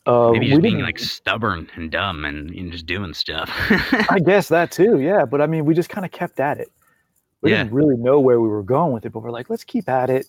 Uh, 0.05 0.31
Maybe 0.31 0.49
just 0.49 0.61
being 0.61 0.79
like 0.79 0.99
stubborn 0.99 1.69
and 1.75 1.89
dumb 1.89 2.25
and, 2.25 2.49
and 2.51 2.71
just 2.73 2.85
doing 2.85 3.13
stuff. 3.13 3.49
I 4.09 4.19
guess 4.25 4.49
that 4.49 4.69
too, 4.71 4.99
yeah. 4.99 5.23
But 5.25 5.39
I 5.41 5.47
mean, 5.47 5.63
we 5.65 5.73
just 5.73 5.89
kind 5.89 6.03
of 6.05 6.11
kept 6.11 6.39
at 6.41 6.59
it. 6.59 6.69
We 7.41 7.51
Yeah. 7.51 7.59
didn't 7.63 7.73
really 7.73 7.95
know 7.95 8.19
where 8.19 8.41
we 8.41 8.47
were 8.49 8.63
going 8.63 8.91
with 8.93 9.05
it, 9.05 9.11
but 9.13 9.21
we're 9.23 9.31
like, 9.31 9.49
let's 9.49 9.63
keep 9.63 9.87
at 9.87 10.09
it, 10.09 10.27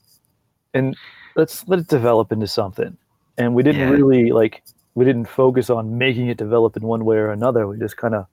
and 0.75 0.97
let's 1.35 1.67
let 1.67 1.81
it 1.81 1.89
develop 1.89 2.31
into 2.31 2.47
something. 2.47 2.97
And 3.37 3.55
we 3.55 3.65
didn't 3.65 3.81
Yeah. 3.81 3.91
really 3.91 4.31
like 4.31 4.63
we 4.95 5.05
didn't 5.05 5.25
focus 5.27 5.71
on 5.71 5.99
making 5.99 6.29
it 6.29 6.37
develop 6.37 6.77
in 6.77 6.85
one 6.85 7.05
way 7.05 7.17
or 7.17 7.31
another. 7.33 7.67
We 7.67 7.77
just 7.79 7.97
kind 7.97 8.15
of 8.15 8.27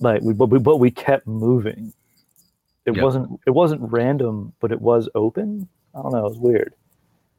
like 0.00 0.20
we 0.22 0.34
but 0.34 0.50
we 0.50 0.58
but 0.58 0.76
we 0.76 0.90
kept 0.90 1.26
moving. 1.26 1.92
It 2.84 2.96
Yep. 2.96 3.02
wasn't 3.02 3.40
it 3.46 3.50
wasn't 3.52 3.80
random, 3.90 4.52
but 4.60 4.72
it 4.72 4.80
was 4.82 5.08
open. 5.14 5.68
I 5.94 6.02
don't 6.02 6.12
know. 6.12 6.18
It 6.26 6.28
was 6.28 6.38
weird. 6.38 6.74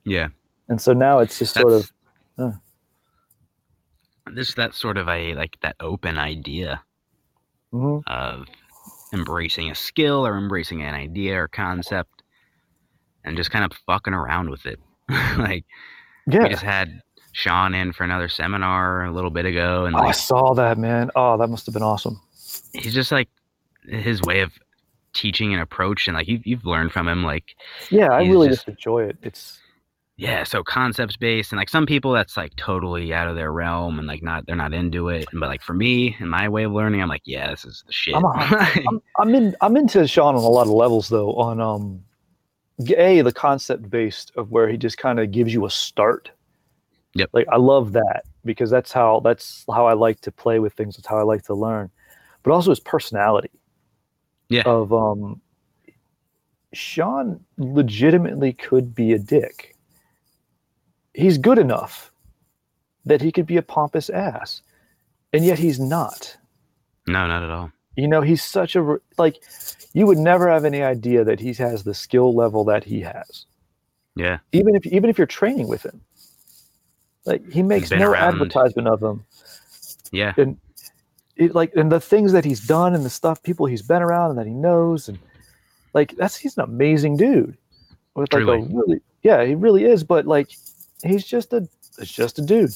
yeah. 0.05 0.29
And 0.69 0.79
so 0.81 0.93
now 0.93 1.19
it's 1.19 1.37
just 1.37 1.53
sort 1.53 1.67
That's- 1.71 1.91
of 2.37 2.55
This 4.33 4.53
that 4.55 4.73
sort 4.73 4.97
of 4.97 5.07
a 5.07 5.33
like 5.35 5.57
that 5.61 5.75
open 5.79 6.17
idea 6.17 6.81
mhm. 7.73 8.01
of 8.07 8.45
embracing 9.13 9.71
a 9.71 9.75
skill 9.75 10.25
or 10.25 10.37
embracing 10.37 10.81
an 10.83 10.93
idea 10.93 11.41
or 11.41 11.47
concept 11.47 12.23
and 13.23 13.35
just 13.35 13.51
kind 13.51 13.65
of 13.65 13.71
fucking 13.85 14.13
around 14.13 14.49
with 14.49 14.65
it. 14.65 14.79
like 15.37 15.65
yeah. 16.27 16.43
we 16.43 16.49
just 16.49 16.63
had 16.63 17.01
Sean 17.31 17.73
in 17.73 17.91
for 17.93 18.03
another 18.03 18.29
seminar 18.29 19.05
a 19.05 19.11
little 19.11 19.29
bit 19.31 19.45
ago 19.45 19.85
and 19.85 19.95
Oh, 19.95 19.99
I 19.99 20.11
saw 20.11 20.53
that, 20.53 20.77
man. 20.77 21.09
Oh, 21.15 21.37
that 21.37 21.47
must 21.47 21.65
have 21.65 21.73
been 21.73 21.83
awesome. 21.83 22.19
he's 22.73 22.93
just 22.93 23.11
like 23.11 23.29
his 23.83 24.21
way 24.21 24.41
of 24.41 24.51
teaching 25.13 25.53
and 25.53 25.61
approach 25.61 26.07
and 26.07 26.15
like 26.15 26.27
you've, 26.27 26.45
you've 26.45 26.65
learned 26.65 26.91
from 26.91 27.07
him 27.07 27.23
like 27.23 27.55
Yeah, 27.89 28.09
I 28.09 28.21
really 28.21 28.47
just- 28.49 28.65
just 28.65 28.69
enjoy 28.69 29.03
it. 29.03 29.17
It's 29.23 29.59
yeah 30.19 30.43
so 30.43 30.63
concepts 30.63 31.15
based 31.15 31.51
and 31.51 31.57
like 31.57 31.69
some 31.69 31.85
people 31.85 32.11
that's 32.11 32.35
like 32.35 32.55
totally 32.55 33.13
out 33.13 33.27
of 33.27 33.35
their 33.35 33.51
realm 33.51 33.99
and 33.99 34.07
like 34.07 34.21
not 34.21 34.45
they're 34.45 34.55
not 34.55 34.73
into 34.73 35.09
it 35.09 35.25
but 35.33 35.47
like 35.47 35.61
for 35.61 35.73
me 35.73 36.15
and 36.19 36.29
my 36.29 36.49
way 36.49 36.63
of 36.63 36.71
learning 36.71 37.01
i'm 37.01 37.07
like 37.09 37.21
yeah 37.25 37.49
this 37.49 37.63
is 37.65 37.83
the 37.87 37.93
shit 37.93 38.15
I'm 38.15 38.25
a- 38.25 38.83
I'm, 38.87 39.01
I'm 39.19 39.35
in 39.35 39.55
I'm 39.61 39.77
into 39.77 40.05
Sean 40.07 40.35
on 40.35 40.43
a 40.43 40.49
lot 40.49 40.67
of 40.67 40.73
levels 40.73 41.09
though. 41.09 41.33
On 41.33 41.61
um, 41.61 42.03
a 42.97 43.21
the 43.21 43.31
concept 43.31 43.89
based 43.89 44.31
of 44.35 44.51
where 44.51 44.67
he 44.67 44.77
just 44.77 44.97
kind 44.97 45.19
of 45.19 45.31
gives 45.31 45.53
you 45.53 45.65
a 45.65 45.69
start, 45.69 46.31
Yep. 47.15 47.29
Like 47.33 47.47
I 47.51 47.57
love 47.57 47.93
that 47.93 48.23
because 48.45 48.69
that's 48.69 48.91
how 48.91 49.19
that's 49.21 49.65
how 49.73 49.87
I 49.87 49.93
like 49.93 50.21
to 50.21 50.31
play 50.31 50.59
with 50.59 50.73
things. 50.73 50.95
That's 50.95 51.07
how 51.07 51.17
I 51.17 51.23
like 51.23 51.43
to 51.43 51.53
learn. 51.53 51.89
But 52.43 52.51
also 52.51 52.69
his 52.69 52.79
personality. 52.79 53.51
Yeah. 54.49 54.63
Of 54.65 54.93
um 54.93 55.41
Sean 56.73 57.39
legitimately 57.57 58.53
could 58.53 58.93
be 58.93 59.13
a 59.13 59.19
dick. 59.19 59.75
He's 61.13 61.37
good 61.37 61.57
enough 61.57 62.11
that 63.05 63.21
he 63.21 63.31
could 63.31 63.45
be 63.45 63.57
a 63.57 63.61
pompous 63.61 64.09
ass. 64.09 64.61
And 65.33 65.45
yet 65.45 65.59
he's 65.59 65.79
not. 65.79 66.35
No, 67.07 67.27
not 67.27 67.43
at 67.43 67.49
all. 67.49 67.71
You 67.95 68.07
know, 68.07 68.21
he's 68.21 68.43
such 68.43 68.75
a 68.75 68.97
like 69.17 69.43
you 69.93 70.05
would 70.05 70.17
never 70.17 70.49
have 70.49 70.65
any 70.65 70.81
idea 70.81 71.23
that 71.23 71.39
he 71.39 71.53
has 71.53 71.83
the 71.83 71.93
skill 71.93 72.33
level 72.35 72.63
that 72.65 72.83
he 72.83 73.01
has. 73.01 73.45
Yeah. 74.15 74.39
Even 74.51 74.75
if 74.75 74.85
even 74.87 75.09
if 75.09 75.17
you're 75.17 75.27
training 75.27 75.67
with 75.67 75.83
him. 75.83 76.01
Like 77.25 77.47
he 77.51 77.61
makes 77.61 77.91
no 77.91 78.11
around. 78.11 78.33
advertisement 78.33 78.87
of 78.87 79.03
him. 79.03 79.25
Yeah. 80.11 80.33
And 80.37 80.57
It, 81.35 81.53
like 81.53 81.73
and 81.75 81.91
the 81.91 81.99
things 81.99 82.31
that 82.31 82.45
he's 82.45 82.65
done 82.65 82.95
and 82.95 83.05
the 83.05 83.09
stuff 83.09 83.43
people 83.43 83.65
he's 83.65 83.81
been 83.81 84.01
around 84.01 84.31
and 84.31 84.39
that 84.39 84.47
he 84.47 84.53
knows 84.53 85.09
and 85.09 85.19
like 85.93 86.15
that's 86.15 86.37
he's 86.37 86.57
an 86.57 86.63
amazing 86.63 87.17
dude. 87.17 87.57
With 88.15 88.33
like 88.33 88.43
a 88.43 88.45
really 88.45 89.01
yeah, 89.23 89.43
he 89.43 89.55
really 89.55 89.85
is, 89.85 90.03
but 90.03 90.25
like 90.25 90.51
he's 91.03 91.25
just 91.25 91.53
a 91.53 91.67
it's 91.97 92.11
just 92.11 92.39
a 92.39 92.41
dude. 92.41 92.71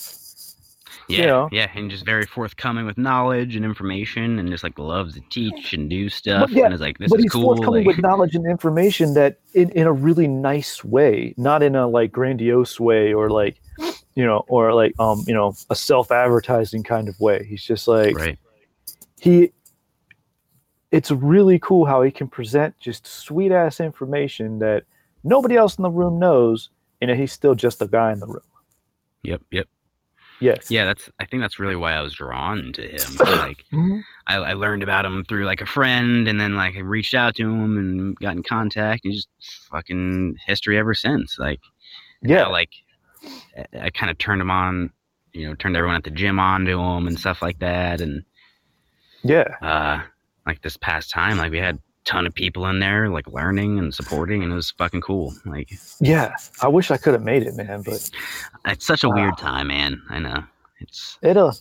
Yeah. 1.10 1.26
know? 1.26 1.50
Yeah. 1.52 1.70
And 1.76 1.90
just 1.90 2.06
very 2.06 2.26
forthcoming 2.26 2.86
with 2.86 2.98
knowledge 2.98 3.56
and 3.56 3.66
information 3.66 4.40
and 4.40 4.50
just 4.50 4.64
like 4.64 4.78
loves 4.80 5.16
to 5.16 5.22
teach 5.30 5.74
and 5.74 5.90
do 5.90 6.10
stuff. 6.10 6.50
yeah, 6.50 6.66
and 6.66 6.74
is 6.74 6.82
like, 6.82 6.98
this 6.98 7.10
but 7.10 7.20
is 7.20 7.24
he's 7.24 7.32
cool. 7.32 7.44
forthcoming 7.44 7.86
Like, 7.86 7.98
with 7.98 8.02
knowledge 8.02 8.36
and 8.36 8.46
information 8.50 9.14
that 9.16 9.40
in, 9.54 9.70
in 9.72 9.88
a 9.88 9.92
really 9.92 10.28
nice 10.28 10.84
way, 10.84 11.34
not 11.38 11.62
in 11.62 11.76
a 11.76 11.88
like 11.88 12.12
grandiose 12.12 12.80
way 12.80 13.14
or 13.14 13.30
like 13.30 13.60
you 14.16 14.24
know, 14.26 14.46
or 14.48 14.74
like 14.74 14.94
um, 15.00 15.24
you 15.28 15.34
know, 15.34 15.54
a 15.70 15.76
self-advertising 15.76 16.84
kind 16.84 17.10
of 17.10 17.20
way. 17.20 17.44
He's 17.44 17.64
just 17.64 17.88
like 17.88 18.16
right. 18.16 18.38
he 19.20 19.52
it's 20.92 21.10
really 21.10 21.58
cool 21.60 21.86
how 21.86 22.04
he 22.04 22.12
can 22.12 22.28
present 22.28 22.80
just 22.80 23.08
sweet 23.08 23.52
ass 23.52 23.80
information 23.80 24.60
that 24.60 24.84
nobody 25.24 25.58
else 25.58 25.76
in 25.78 25.82
the 25.82 25.90
room 25.90 26.20
knows, 26.20 26.70
and 27.04 27.10
yet 27.10 27.18
he's 27.20 27.34
still 27.34 27.54
just 27.54 27.82
a 27.82 27.88
guy 27.88 28.14
in 28.14 28.20
the 28.20 28.26
room. 28.28 28.42
Yep. 29.24 29.42
Yep. 29.52 29.68
Yes. 30.40 30.72
Yeah. 30.72 30.86
That's, 30.86 31.10
I 31.20 31.26
think 31.26 31.44
that's 31.44 31.60
really 31.60 31.76
why 31.76 31.94
I 31.94 32.02
was 32.02 32.14
drawn 32.14 32.72
to 32.74 32.82
him. 32.82 33.18
Like, 33.20 33.66
Mhm. 33.74 34.02
I, 34.28 34.36
I 34.38 34.54
learned 34.54 34.84
about 34.84 35.06
him 35.06 35.26
through 35.26 35.46
like 35.46 35.60
a 35.62 35.66
friend, 35.66 36.28
and 36.30 36.40
then 36.40 36.56
like 36.56 36.76
I 36.76 36.80
reached 36.80 37.14
out 37.14 37.36
to 37.36 37.44
him 37.44 37.78
and 37.78 38.16
got 38.18 38.36
in 38.36 38.44
contact, 38.44 39.04
and 39.06 39.14
just 39.14 39.28
fucking 39.70 40.38
history 40.46 40.78
ever 40.78 40.94
since. 40.94 41.38
Like, 41.38 41.60
Yeah. 42.22 42.46
how, 42.46 42.52
like 42.52 42.70
I, 43.58 43.86
I 43.86 43.90
kind 43.90 44.10
of 44.10 44.18
turned 44.18 44.42
him 44.42 44.50
on, 44.52 44.92
you 45.34 45.48
know, 45.48 45.56
turned 45.56 45.76
everyone 45.76 45.98
at 45.98 46.04
the 46.06 46.10
gym 46.10 46.40
on 46.40 46.64
to 46.66 46.80
him 46.80 47.08
and 47.08 47.20
stuff 47.20 47.42
like 47.42 47.60
that, 47.60 48.00
and 48.02 48.24
Yeah. 49.24 49.56
uh, 49.62 50.04
like 50.48 50.62
this 50.62 50.78
past 50.78 51.10
time, 51.10 51.38
like 51.38 51.52
we 51.52 51.58
had 51.60 51.80
ton 52.06 52.26
of 52.28 52.34
people 52.34 52.66
in 52.68 52.80
there, 52.80 53.10
like 53.10 53.28
learning 53.28 53.80
and 53.80 53.94
supporting, 53.94 54.44
and 54.44 54.52
it 54.52 54.56
was 54.56 54.72
fucking 54.72 55.02
cool. 55.02 55.34
Like, 55.46 55.72
Yeah. 56.02 56.34
I 56.62 56.68
wish 56.68 56.92
I 56.92 56.98
could 56.98 57.14
have 57.14 57.24
made 57.24 57.44
it, 57.44 57.56
man, 57.56 57.82
but 57.84 58.10
it's 58.66 58.86
such 58.86 59.04
a 59.04 59.10
Wow. 59.10 59.16
weird 59.16 59.38
time, 59.38 59.68
man. 59.68 60.02
I 60.10 60.20
know 60.20 60.44
it's 60.80 61.18
it'll 61.22 61.54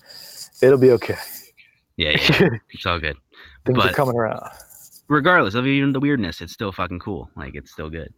it'll 0.60 0.78
be 0.78 0.90
okay. 0.92 1.16
yeah, 1.96 2.10
yeah 2.40 2.48
it's 2.70 2.86
all 2.86 2.98
good. 2.98 3.16
Things 3.64 3.78
are 3.84 3.92
coming 3.92 4.16
around. 4.16 4.40
Regardless 5.08 5.54
of 5.54 5.66
even 5.66 5.92
the 5.92 6.00
weirdness, 6.00 6.40
it's 6.40 6.52
still 6.52 6.72
fucking 6.72 6.98
cool. 6.98 7.30
Like, 7.36 7.54
it's 7.54 7.70
still 7.70 7.90
good. 7.90 8.12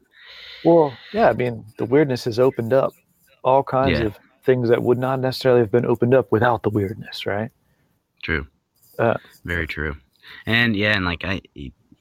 Well, 0.64 0.96
yeah, 1.12 1.28
I 1.28 1.32
mean, 1.34 1.64
the 1.76 1.84
weirdness 1.84 2.24
has 2.24 2.38
opened 2.38 2.72
up 2.72 2.92
all 3.42 3.62
kinds 3.62 3.98
Yeah. 3.98 4.06
of 4.06 4.18
things 4.44 4.68
that 4.70 4.82
would 4.82 4.98
not 4.98 5.20
necessarily 5.20 5.60
have 5.60 5.70
been 5.70 5.84
opened 5.84 6.14
up 6.14 6.30
without 6.32 6.62
the 6.62 6.70
weirdness, 6.70 7.26
right? 7.26 7.50
True. 8.22 8.46
Uh, 8.98 9.14
Very 9.44 9.66
true. 9.66 9.96
And 10.46 10.74
yeah, 10.76 10.94
and 10.96 11.04
like 11.04 11.24
I 11.24 11.40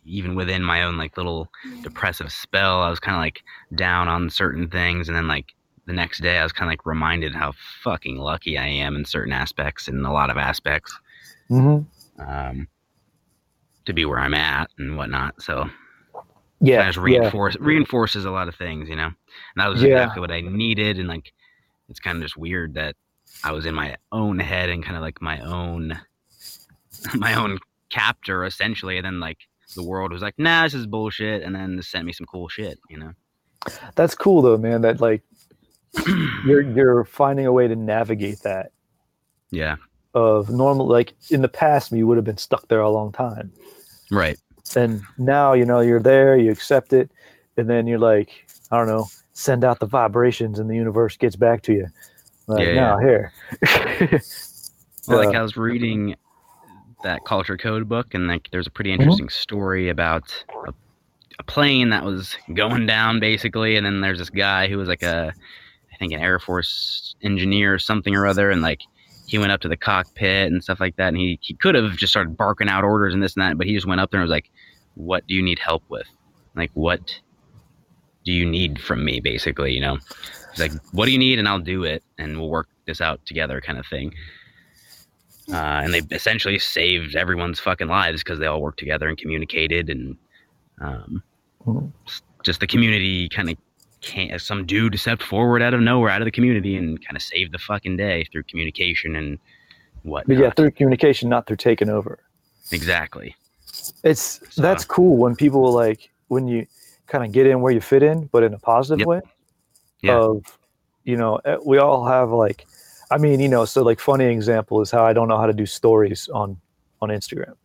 even 0.06 0.36
within 0.36 0.64
my 0.64 0.84
own 0.84 0.98
like 0.98 1.18
little 1.18 1.50
depressive 1.84 2.32
spell, 2.32 2.82
I 2.82 2.90
was 2.90 3.00
kind 3.00 3.16
of 3.16 3.22
like 3.22 3.42
down 3.76 4.08
on 4.08 4.30
certain 4.30 4.70
things, 4.70 5.08
and 5.08 5.16
then 5.18 5.28
like 5.28 5.48
the 5.86 5.94
next 5.94 6.22
day, 6.22 6.38
I 6.38 6.44
was 6.44 6.54
kind 6.54 6.68
of 6.70 6.72
like 6.72 6.86
reminded 6.86 7.36
how 7.36 7.54
fucking 7.84 8.18
lucky 8.18 8.58
I 8.58 8.68
am 8.68 8.96
in 8.96 9.06
certain 9.06 9.34
aspects, 9.34 9.88
in 9.88 10.04
a 10.06 10.14
lot 10.14 10.30
of 10.30 10.38
aspects, 10.38 10.98
Mm-hmm. 11.50 12.22
um, 12.22 12.68
to 13.86 13.94
be 13.94 14.06
where 14.06 14.20
I'm 14.20 14.34
at 14.34 14.70
and 14.78 14.96
whatnot. 14.96 15.42
So 15.42 15.70
Yeah. 16.62 16.78
kind 16.78 16.90
of 16.90 16.96
just 16.96 16.98
yeah. 16.98 17.20
reinforce 17.20 17.58
reinforces 17.60 18.26
a 18.26 18.32
lot 18.32 18.48
of 18.48 18.56
things, 18.56 18.88
you 18.90 18.96
know. 18.96 19.08
And 19.08 19.16
that 19.58 19.68
was 19.68 19.84
Yeah. 19.84 19.90
exactly 20.04 20.22
what 20.22 20.32
I 20.32 20.42
needed, 20.42 21.00
and 21.00 21.08
like 21.10 21.34
it's 21.90 22.00
kind 22.00 22.18
of 22.18 22.24
just 22.24 22.38
weird 22.38 22.76
that 22.76 22.96
I 23.44 23.52
was 23.52 23.66
in 23.66 23.76
my 23.76 23.98
own 24.12 24.40
head 24.40 24.70
and 24.70 24.84
kind 24.84 24.96
of 24.96 25.02
like 25.02 25.22
my 25.22 25.40
own 25.42 26.00
my 27.16 27.34
own 27.34 27.60
captor 27.90 28.46
essentially, 28.46 28.98
and 28.98 29.06
then 29.06 29.20
like 29.20 29.40
the 29.76 29.84
world 29.84 30.12
was 30.12 30.22
like, 30.22 30.36
nah, 30.38 30.64
this 30.64 30.74
is 30.74 30.88
bullshit, 30.88 31.44
and 31.44 31.56
then 31.56 31.82
sent 31.82 32.06
me 32.06 32.14
some 32.14 32.26
cool 32.26 32.48
shit, 32.48 32.80
you 32.90 32.98
know. 32.98 33.14
That's 33.96 34.16
cool 34.16 34.42
though, 34.42 34.58
man. 34.58 34.82
That 34.82 35.00
like 35.00 35.24
you're 36.46 36.62
you're 36.62 37.06
finding 37.06 37.46
a 37.46 37.52
way 37.52 37.68
to 37.68 37.76
navigate 37.76 38.40
that 38.42 38.72
yeah, 39.52 39.78
of 40.14 40.50
normal 40.50 40.88
like 40.88 41.14
in 41.30 41.42
the 41.42 41.48
past 41.48 41.92
you 41.92 42.08
would 42.08 42.18
have 42.18 42.26
been 42.26 42.38
stuck 42.38 42.68
there 42.68 42.82
a 42.82 42.90
long 42.90 43.12
time. 43.12 43.52
right. 44.12 44.38
And 44.76 45.04
now, 45.18 45.54
you 45.54 45.66
know, 45.66 45.82
you're 45.82 46.00
there, 46.00 46.38
you 46.38 46.50
accept 46.50 46.94
it, 46.94 47.12
and 47.58 47.70
then 47.70 47.86
you're 47.86 48.00
like, 48.00 48.50
I 48.72 48.78
don't 48.78 48.88
know, 48.88 49.08
send 49.34 49.64
out 49.64 49.80
the 49.80 49.86
vibrations 49.86 50.58
and 50.58 50.70
the 50.70 50.76
universe 50.76 51.18
gets 51.18 51.36
back 51.36 51.62
to 51.64 51.74
you. 51.74 51.88
Like, 52.48 52.68
Yeah, 52.68 52.74
now 52.74 52.98
here. 52.98 53.34
Well, 55.08 55.26
like 55.26 55.36
I 55.36 55.42
was 55.42 55.58
reading 55.58 56.16
that 57.04 57.26
culture 57.26 57.58
code 57.58 57.90
book, 57.90 58.14
and 58.14 58.28
like 58.28 58.50
there's 58.52 58.68
a 58.68 58.72
pretty 58.72 58.94
Mm-hmm. 59.00 59.18
interesting 59.18 59.30
story 59.30 59.90
about 59.90 60.46
a, 60.68 60.74
a 61.40 61.44
plane 61.44 61.90
that 61.92 62.04
was 62.06 62.38
going 62.54 62.86
down, 62.88 63.20
basically, 63.20 63.78
and 63.78 63.86
then 63.86 64.02
there's 64.02 64.20
this 64.20 64.30
guy 64.32 64.68
who 64.68 64.78
was 64.78 64.90
like 64.90 65.04
a, 65.04 65.36
I 65.94 65.98
think 65.98 66.14
an 66.14 66.22
Air 66.22 66.40
Force 66.40 67.16
engineer 67.24 67.74
or 67.76 67.80
something 67.80 68.16
or 68.16 68.28
other, 68.28 68.52
and 68.52 68.62
like 68.62 68.82
he 69.26 69.40
went 69.40 69.52
up 69.54 69.62
to 69.62 69.70
the 69.70 69.78
cockpit 69.78 70.52
and 70.52 70.64
stuff 70.64 70.80
like 70.82 70.98
that, 70.98 71.10
and 71.10 71.18
he 71.18 71.40
he 71.42 71.56
could 71.56 71.76
have 71.76 71.98
just 71.98 72.14
started 72.14 72.38
barking 72.38 72.70
out 72.70 72.84
orders 72.84 73.14
and 73.14 73.24
this 73.24 73.36
and 73.36 73.44
that, 73.44 73.58
but 73.58 73.68
he 73.68 73.76
just 73.76 73.88
went 73.88 74.02
up 74.02 74.12
there 74.12 74.22
and 74.22 74.28
was 74.30 74.36
like, 74.36 74.52
"What 74.96 75.28
do 75.28 75.36
you 75.36 75.44
need 75.44 75.60
help 75.60 75.84
with? 75.90 76.08
Like 76.56 76.72
what?" 76.74 77.02
Do 78.26 78.32
you 78.32 78.46
need 78.46 78.80
from 78.82 79.04
me, 79.06 79.20
basically? 79.20 79.74
You 79.74 79.82
know, 79.82 79.98
he's 80.54 80.60
like, 80.62 80.74
"What 80.92 81.06
do 81.06 81.12
you 81.12 81.20
need?" 81.20 81.40
and 81.40 81.48
I'll 81.48 81.60
do 81.60 81.84
it, 81.84 82.04
and 82.18 82.40
we'll 82.40 82.50
work 82.50 82.70
this 82.88 83.02
out 83.02 83.26
together, 83.26 83.62
kind 83.62 83.80
of 83.80 83.86
thing 83.88 84.14
uh, 85.52 85.82
and 85.84 85.94
they 85.94 86.02
essentially 86.16 86.58
saved 86.60 87.16
everyone's 87.16 87.60
fucking 87.60 87.88
lives 87.88 88.24
because 88.24 88.40
they 88.40 88.46
all 88.46 88.62
worked 88.62 88.80
together 88.80 89.08
and 89.10 89.18
communicated 89.18 89.90
and 89.90 90.16
um, 90.82 91.22
Mhm. 91.66 91.92
just 92.44 92.60
the 92.60 92.68
community 92.68 93.30
kind 93.30 93.50
of 93.50 93.58
came 94.02 94.38
some 94.38 94.66
dude 94.66 95.00
stepped 95.00 95.24
forward 95.24 95.62
out 95.62 95.74
of 95.74 95.80
nowhere 95.80 96.10
out 96.10 96.22
of 96.22 96.26
the 96.26 96.32
community 96.32 96.76
and 96.76 97.04
kind 97.06 97.16
of 97.16 97.22
saved 97.22 97.54
the 97.54 97.58
fucking 97.58 97.96
day 97.96 98.26
through 98.32 98.44
communication 98.44 99.16
and 99.16 99.40
what 100.04 100.28
but 100.28 100.36
yeah, 100.38 100.50
through 100.52 100.72
communication, 100.72 101.30
not 101.30 101.48
through 101.48 101.56
taking 101.58 101.90
over. 101.90 102.20
exactly 102.72 103.36
It's 104.04 104.40
So- 104.54 104.62
that's 104.62 104.84
cool 104.86 105.18
when 105.18 105.36
people 105.36 105.72
like 105.72 106.10
when 106.28 106.48
you 106.48 106.66
kind 107.08 107.24
of 107.26 107.32
get 107.32 107.46
in 107.48 107.62
where 107.62 107.72
you 107.74 107.82
fit 107.82 108.02
in, 108.04 108.26
but 108.32 108.44
in 108.44 108.54
a 108.54 108.60
positive 108.60 109.00
Yep. 109.00 109.08
way. 109.08 109.22
Yeah. 110.02 110.20
Of 110.20 110.58
you 111.06 111.16
know, 111.18 111.36
eh, 111.46 111.58
we 111.66 111.78
all 111.80 112.06
have 112.06 112.30
like, 112.32 112.66
I 113.12 113.18
mean, 113.18 113.40
you 113.40 113.48
know, 113.50 113.66
so 113.66 113.84
like 113.84 114.00
funny 114.00 114.26
example 114.26 114.82
is 114.82 114.92
how 114.92 115.06
I 115.06 115.14
don't 115.14 115.28
know 115.28 115.38
how 115.38 115.46
to 115.48 115.54
do 115.54 115.66
stories 115.66 116.30
on 116.34 116.58
on 117.02 117.10
Instagram. 117.10 117.56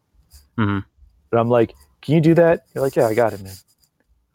Mhm. 0.57 0.85
But 1.31 1.39
I'm 1.41 1.49
like, 1.49 1.75
can 2.03 2.15
you 2.15 2.21
do 2.21 2.35
that? 2.35 2.67
You're 2.75 2.83
like, 2.85 2.97
yeah, 2.97 3.07
I 3.07 3.15
got 3.15 3.33
it, 3.33 3.41
man. 3.43 3.55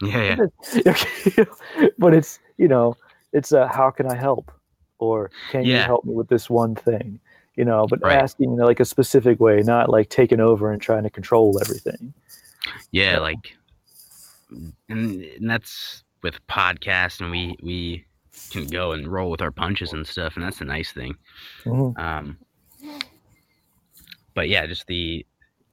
yeah 0.02 0.36
yeah 0.84 1.44
but 1.98 2.14
it's 2.14 2.38
you 2.58 2.68
know, 2.68 2.96
it's 3.32 3.52
a 3.52 3.66
how 3.68 3.90
can 3.90 4.06
I 4.06 4.14
help, 4.16 4.50
or 4.98 5.30
can 5.50 5.64
you 5.64 5.76
help 5.86 6.04
me 6.04 6.14
with 6.14 6.28
this 6.28 6.48
one 6.50 6.74
thing? 6.74 7.20
You 7.56 7.64
know, 7.64 7.86
but 7.88 8.00
Right. 8.02 8.16
asking 8.22 8.52
in 8.52 8.58
like 8.58 8.80
a 8.80 8.84
specific 8.84 9.38
way, 9.40 9.60
not 9.62 9.88
like 9.88 10.08
taking 10.08 10.40
over 10.40 10.72
and 10.72 10.80
trying 10.82 11.02
to 11.04 11.10
control 11.10 11.58
everything. 11.60 12.12
yeah 12.92 13.18
like 13.18 13.54
and, 14.88 15.24
and 15.38 15.50
that's 15.50 16.02
with 16.22 16.44
podcasts 16.46 17.20
and 17.20 17.30
we 17.30 17.56
we 17.62 18.04
can 18.50 18.66
go 18.66 18.92
and 18.92 19.08
roll 19.08 19.30
with 19.30 19.40
our 19.42 19.50
punches 19.50 19.92
and 19.92 20.06
stuff 20.06 20.34
and 20.36 20.44
that's 20.44 20.60
a 20.60 20.64
nice 20.64 20.92
thing 20.92 21.14
Mhm. 21.64 21.98
Um, 21.98 22.38
but 24.34 24.48
yeah, 24.48 24.66
just 24.66 24.86
the 24.86 25.24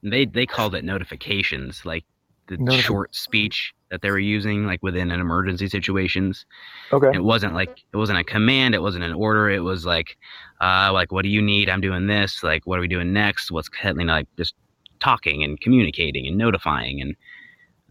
they 0.03 0.25
they 0.25 0.45
called 0.45 0.75
it 0.75 0.83
notifications, 0.83 1.85
like 1.85 2.05
the 2.47 2.57
Notifi- 2.57 2.81
short 2.81 3.15
speech 3.15 3.73
that 3.89 4.01
they 4.01 4.09
were 4.09 4.19
using, 4.19 4.65
like 4.65 4.81
within 4.83 5.11
an 5.11 5.19
emergency 5.19 5.67
situations. 5.67 6.45
Okay. 6.93 7.11
It 7.13 7.23
wasn't 7.23 7.53
like 7.53 7.69
it 7.91 7.97
wasn't 7.97 8.19
a 8.19 8.23
command, 8.23 8.75
it 8.75 8.81
wasn't 8.81 9.03
an 9.03 9.13
order. 9.13 9.49
It 9.49 9.61
was 9.61 9.85
like, 9.85 10.17
uh, 10.61 10.91
like 10.93 11.11
what 11.11 11.23
do 11.23 11.29
you 11.29 11.41
need? 11.41 11.69
I'm 11.69 11.81
doing 11.81 12.07
this. 12.07 12.43
Like 12.43 12.65
what 12.67 12.77
are 12.77 12.81
we 12.81 12.87
doing 12.87 13.13
next? 13.13 13.51
What's 13.51 13.69
happening? 13.79 14.07
like 14.07 14.27
just 14.37 14.55
talking 14.99 15.43
and 15.43 15.59
communicating 15.59 16.27
and 16.27 16.37
notifying 16.37 17.01
and 17.01 17.15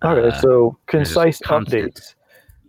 Okay, 0.02 0.28
uh, 0.28 0.40
so 0.40 0.78
concise 0.86 1.40
updates. 1.42 2.14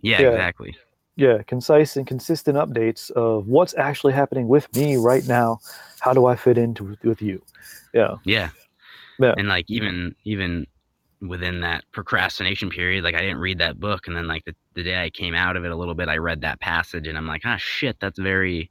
yeah, 0.02 0.20
yeah. 0.20 0.28
exactly. 0.30 0.76
Yeah, 1.16 1.42
concise 1.42 1.96
and 1.96 2.06
consistent 2.06 2.56
updates 2.56 3.10
of 3.12 3.46
what's 3.48 3.74
actually 3.76 4.12
happening 4.12 4.48
with 4.48 4.74
me 4.74 4.96
right 4.96 5.26
now. 5.26 5.58
How 6.00 6.12
do 6.12 6.26
I 6.26 6.36
fit 6.36 6.58
into 6.58 6.96
with, 7.04 7.22
you? 7.22 7.42
Yeah, 7.94 8.16
Yeah. 8.24 8.50
Yeah. 9.18 9.34
And 9.36 9.48
like 9.48 9.66
even 9.70 10.14
even 10.24 10.66
within 11.20 11.60
that 11.60 11.84
procrastination 11.92 12.70
period, 12.70 13.04
like 13.04 13.14
I 13.14 13.20
didn't 13.20 13.38
read 13.38 13.58
that 13.58 13.78
book, 13.78 14.06
and 14.08 14.16
then 14.16 14.26
like 14.26 14.44
the, 14.44 14.54
the 14.74 14.82
day 14.82 15.02
I 15.04 15.10
came 15.10 15.34
out 15.34 15.56
of 15.56 15.64
it 15.64 15.70
a 15.70 15.76
little 15.76 15.94
bit, 15.94 16.08
I 16.08 16.16
read 16.16 16.40
that 16.40 16.60
passage, 16.60 17.06
and 17.06 17.16
I'm 17.16 17.26
like, 17.28 17.42
ah, 17.44 17.56
shit, 17.58 17.98
that's 18.00 18.18
very, 18.18 18.70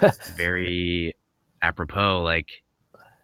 very 0.36 1.14
apropos. 1.62 2.22
Like, 2.22 2.48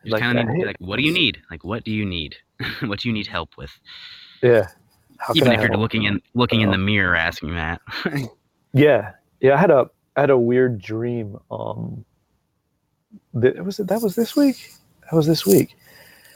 you 0.04 0.12
Like 0.12 0.22
kind 0.22 0.38
of 0.38 0.46
need 0.46 0.66
like, 0.66 0.76
what 0.78 0.96
do 0.96 1.02
you 1.02 1.12
need? 1.12 1.38
Like, 1.50 1.64
what 1.64 1.84
do 1.84 1.90
you 1.90 2.06
need? 2.06 2.36
what 2.82 3.00
do 3.00 3.08
you 3.08 3.12
need 3.14 3.26
help 3.26 3.56
with? 3.58 3.72
yeah. 4.42 4.68
How 5.18 5.34
even 5.34 5.50
can 5.50 5.52
I 5.52 5.54
if 5.54 5.60
you're 5.60 5.70
help? 5.70 5.80
looking 5.80 6.04
in 6.04 6.20
looking 6.34 6.60
in 6.62 6.68
Oh. 6.68 6.72
the 6.72 6.78
mirror, 6.78 7.16
asking 7.16 7.54
that. 7.56 7.80
Yeah, 8.72 9.12
yeah. 9.40 9.54
I 9.54 9.56
had 9.58 9.70
a 9.70 9.90
I 10.16 10.22
had 10.22 10.30
a 10.30 10.38
weird 10.38 10.80
dream. 10.80 11.38
Um, 11.50 12.04
that 13.34 13.64
was 13.64 13.80
it. 13.80 13.88
That 13.88 14.02
was 14.02 14.16
this 14.16 14.36
week. 14.36 14.72
That 15.02 15.16
was 15.16 15.26
this 15.26 15.46
week. 15.46 15.76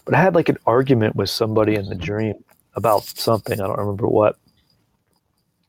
But 0.04 0.14
I 0.14 0.20
had 0.20 0.34
like 0.34 0.48
an 0.48 0.58
argument 0.66 1.16
with 1.16 1.30
somebody 1.30 1.74
in 1.74 1.88
the 1.88 1.94
dream 1.94 2.34
about 2.74 3.04
something. 3.04 3.60
I 3.60 3.66
don't 3.66 3.78
remember 3.78 4.06
what. 4.06 4.36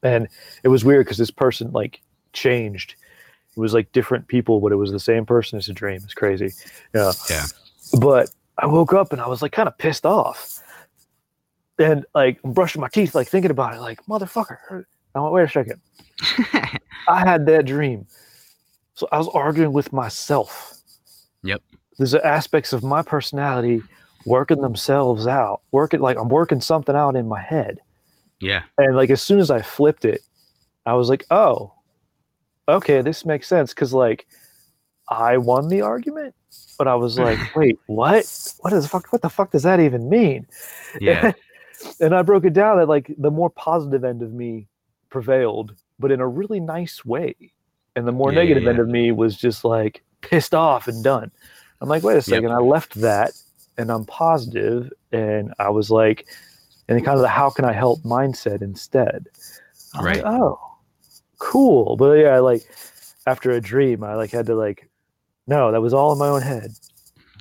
And 0.03 0.27
it 0.63 0.67
was 0.67 0.83
weird 0.83 1.05
because 1.05 1.17
this 1.17 1.31
person 1.31 1.71
like 1.71 2.01
changed. 2.33 2.95
It 3.55 3.59
was 3.59 3.73
like 3.73 3.91
different 3.91 4.27
people, 4.27 4.59
but 4.59 4.71
it 4.71 4.75
was 4.75 4.91
the 4.91 4.99
same 4.99 5.25
person 5.25 5.57
as 5.57 5.69
a 5.69 5.73
dream. 5.73 6.01
It's 6.03 6.13
crazy. 6.13 6.51
Yeah. 6.93 7.13
Yeah. 7.29 7.45
But 7.99 8.29
I 8.57 8.65
woke 8.65 8.93
up 8.93 9.13
and 9.13 9.21
I 9.21 9.27
was 9.27 9.41
like 9.41 9.51
kind 9.51 9.67
of 9.67 9.77
pissed 9.77 10.05
off. 10.05 10.61
And 11.79 12.05
like 12.13 12.39
I'm 12.43 12.53
brushing 12.53 12.81
my 12.81 12.89
teeth, 12.89 13.15
like 13.15 13.27
thinking 13.27 13.51
about 13.51 13.73
it, 13.75 13.79
like 13.79 14.05
motherfucker. 14.05 14.85
I 15.15 15.21
went, 15.21 15.33
wait 15.33 15.43
a 15.43 15.49
second. 15.49 15.81
I 17.07 17.19
had 17.19 17.45
that 17.45 17.65
dream. 17.65 18.07
So 18.95 19.07
I 19.11 19.17
was 19.17 19.27
arguing 19.29 19.73
with 19.73 19.91
myself. 19.93 20.77
Yep. 21.43 21.61
There's 21.97 22.15
aspects 22.15 22.73
of 22.73 22.83
my 22.83 23.01
personality 23.01 23.81
working 24.25 24.61
themselves 24.61 25.27
out, 25.27 25.61
working 25.71 25.99
like 25.99 26.17
I'm 26.17 26.29
working 26.29 26.61
something 26.61 26.95
out 26.95 27.15
in 27.15 27.27
my 27.27 27.41
head. 27.41 27.79
yeah. 28.39 28.63
And 28.77 28.95
like 28.95 29.09
as 29.09 29.21
soon 29.21 29.39
as 29.39 29.51
I 29.51 29.61
flipped 29.61 30.05
it, 30.05 30.21
I 30.85 30.93
was 30.93 31.09
like, 31.09 31.25
oh, 31.31 31.73
okay, 32.67 33.01
this 33.01 33.25
makes 33.25 33.47
sense. 33.47 33.73
Cause 33.73 33.93
like 33.93 34.27
I 35.09 35.37
won 35.37 35.67
the 35.67 35.81
argument, 35.81 36.33
but 36.77 36.87
I 36.87 36.95
was 36.95 37.19
like, 37.27 37.55
wait, 37.55 37.77
what? 37.87 38.25
What 38.61 38.73
is 38.73 38.83
the 38.83 38.89
fuck? 38.89 39.11
What 39.11 39.21
the 39.21 39.29
fuck 39.29 39.51
does 39.51 39.63
that 39.63 39.79
even 39.79 40.09
mean? 40.09 40.47
Yeah. 40.99 41.33
and 41.99 42.15
I 42.15 42.21
broke 42.21 42.45
it 42.45 42.53
down 42.53 42.77
that 42.77 42.89
like 42.89 43.13
the 43.17 43.31
more 43.31 43.49
positive 43.49 44.03
end 44.03 44.21
of 44.21 44.33
me 44.33 44.67
prevailed, 45.15 45.73
but 45.97 46.11
in 46.11 46.19
a 46.19 46.27
really 46.27 46.59
nice 46.59 47.05
way. 47.05 47.35
And 47.95 48.05
the 48.05 48.11
more 48.11 48.31
Yeah, 48.33 48.39
yeah, 48.41 48.43
negative 48.49 48.67
end 48.67 48.79
of 48.79 48.89
me 48.89 49.13
was 49.13 49.37
just 49.37 49.63
like 49.63 50.03
pissed 50.19 50.53
off 50.53 50.89
and 50.89 51.01
done. 51.01 51.31
I'm 51.79 51.87
like, 51.87 52.03
wait 52.03 52.17
a 52.17 52.21
second, 52.21 52.51
I 52.51 52.57
left 52.57 52.95
that 52.95 53.31
and 53.77 53.89
I'm 53.89 54.03
positive, 54.03 54.91
and 55.13 55.53
I 55.57 55.69
was 55.69 55.89
like, 55.89 56.27
and 56.89 57.03
kind 57.05 57.15
of 57.15 57.21
the 57.21 57.29
how 57.29 57.49
can 57.49 57.63
I 57.63 57.71
help 57.71 58.01
mindset 58.01 58.61
instead. 58.61 59.27
I'm 59.93 60.03
like, 60.03 60.23
Right. 60.23 60.23
oh, 60.25 60.59
cool. 61.39 61.95
But 61.95 62.13
yeah, 62.19 62.39
like 62.39 62.63
after 63.25 63.51
a 63.51 63.61
dream, 63.61 64.03
I 64.03 64.15
like 64.15 64.31
had 64.31 64.47
to 64.47 64.55
like, 64.55 64.89
no, 65.47 65.71
that 65.71 65.81
was 65.81 65.93
all 65.93 66.11
in 66.11 66.19
my 66.19 66.27
own 66.27 66.41
head. 66.41 66.71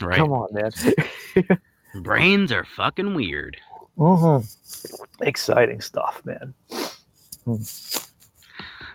Right. 0.01 0.17
Come 0.19 0.31
on, 0.33 0.49
man. 0.53 0.73
Brains 2.03 2.53
are 2.53 2.65
fucking 2.77 3.15
weird. 3.15 3.57
hmm 3.97 4.39
Exciting 5.21 5.81
stuff, 5.81 6.21
man. 6.25 6.55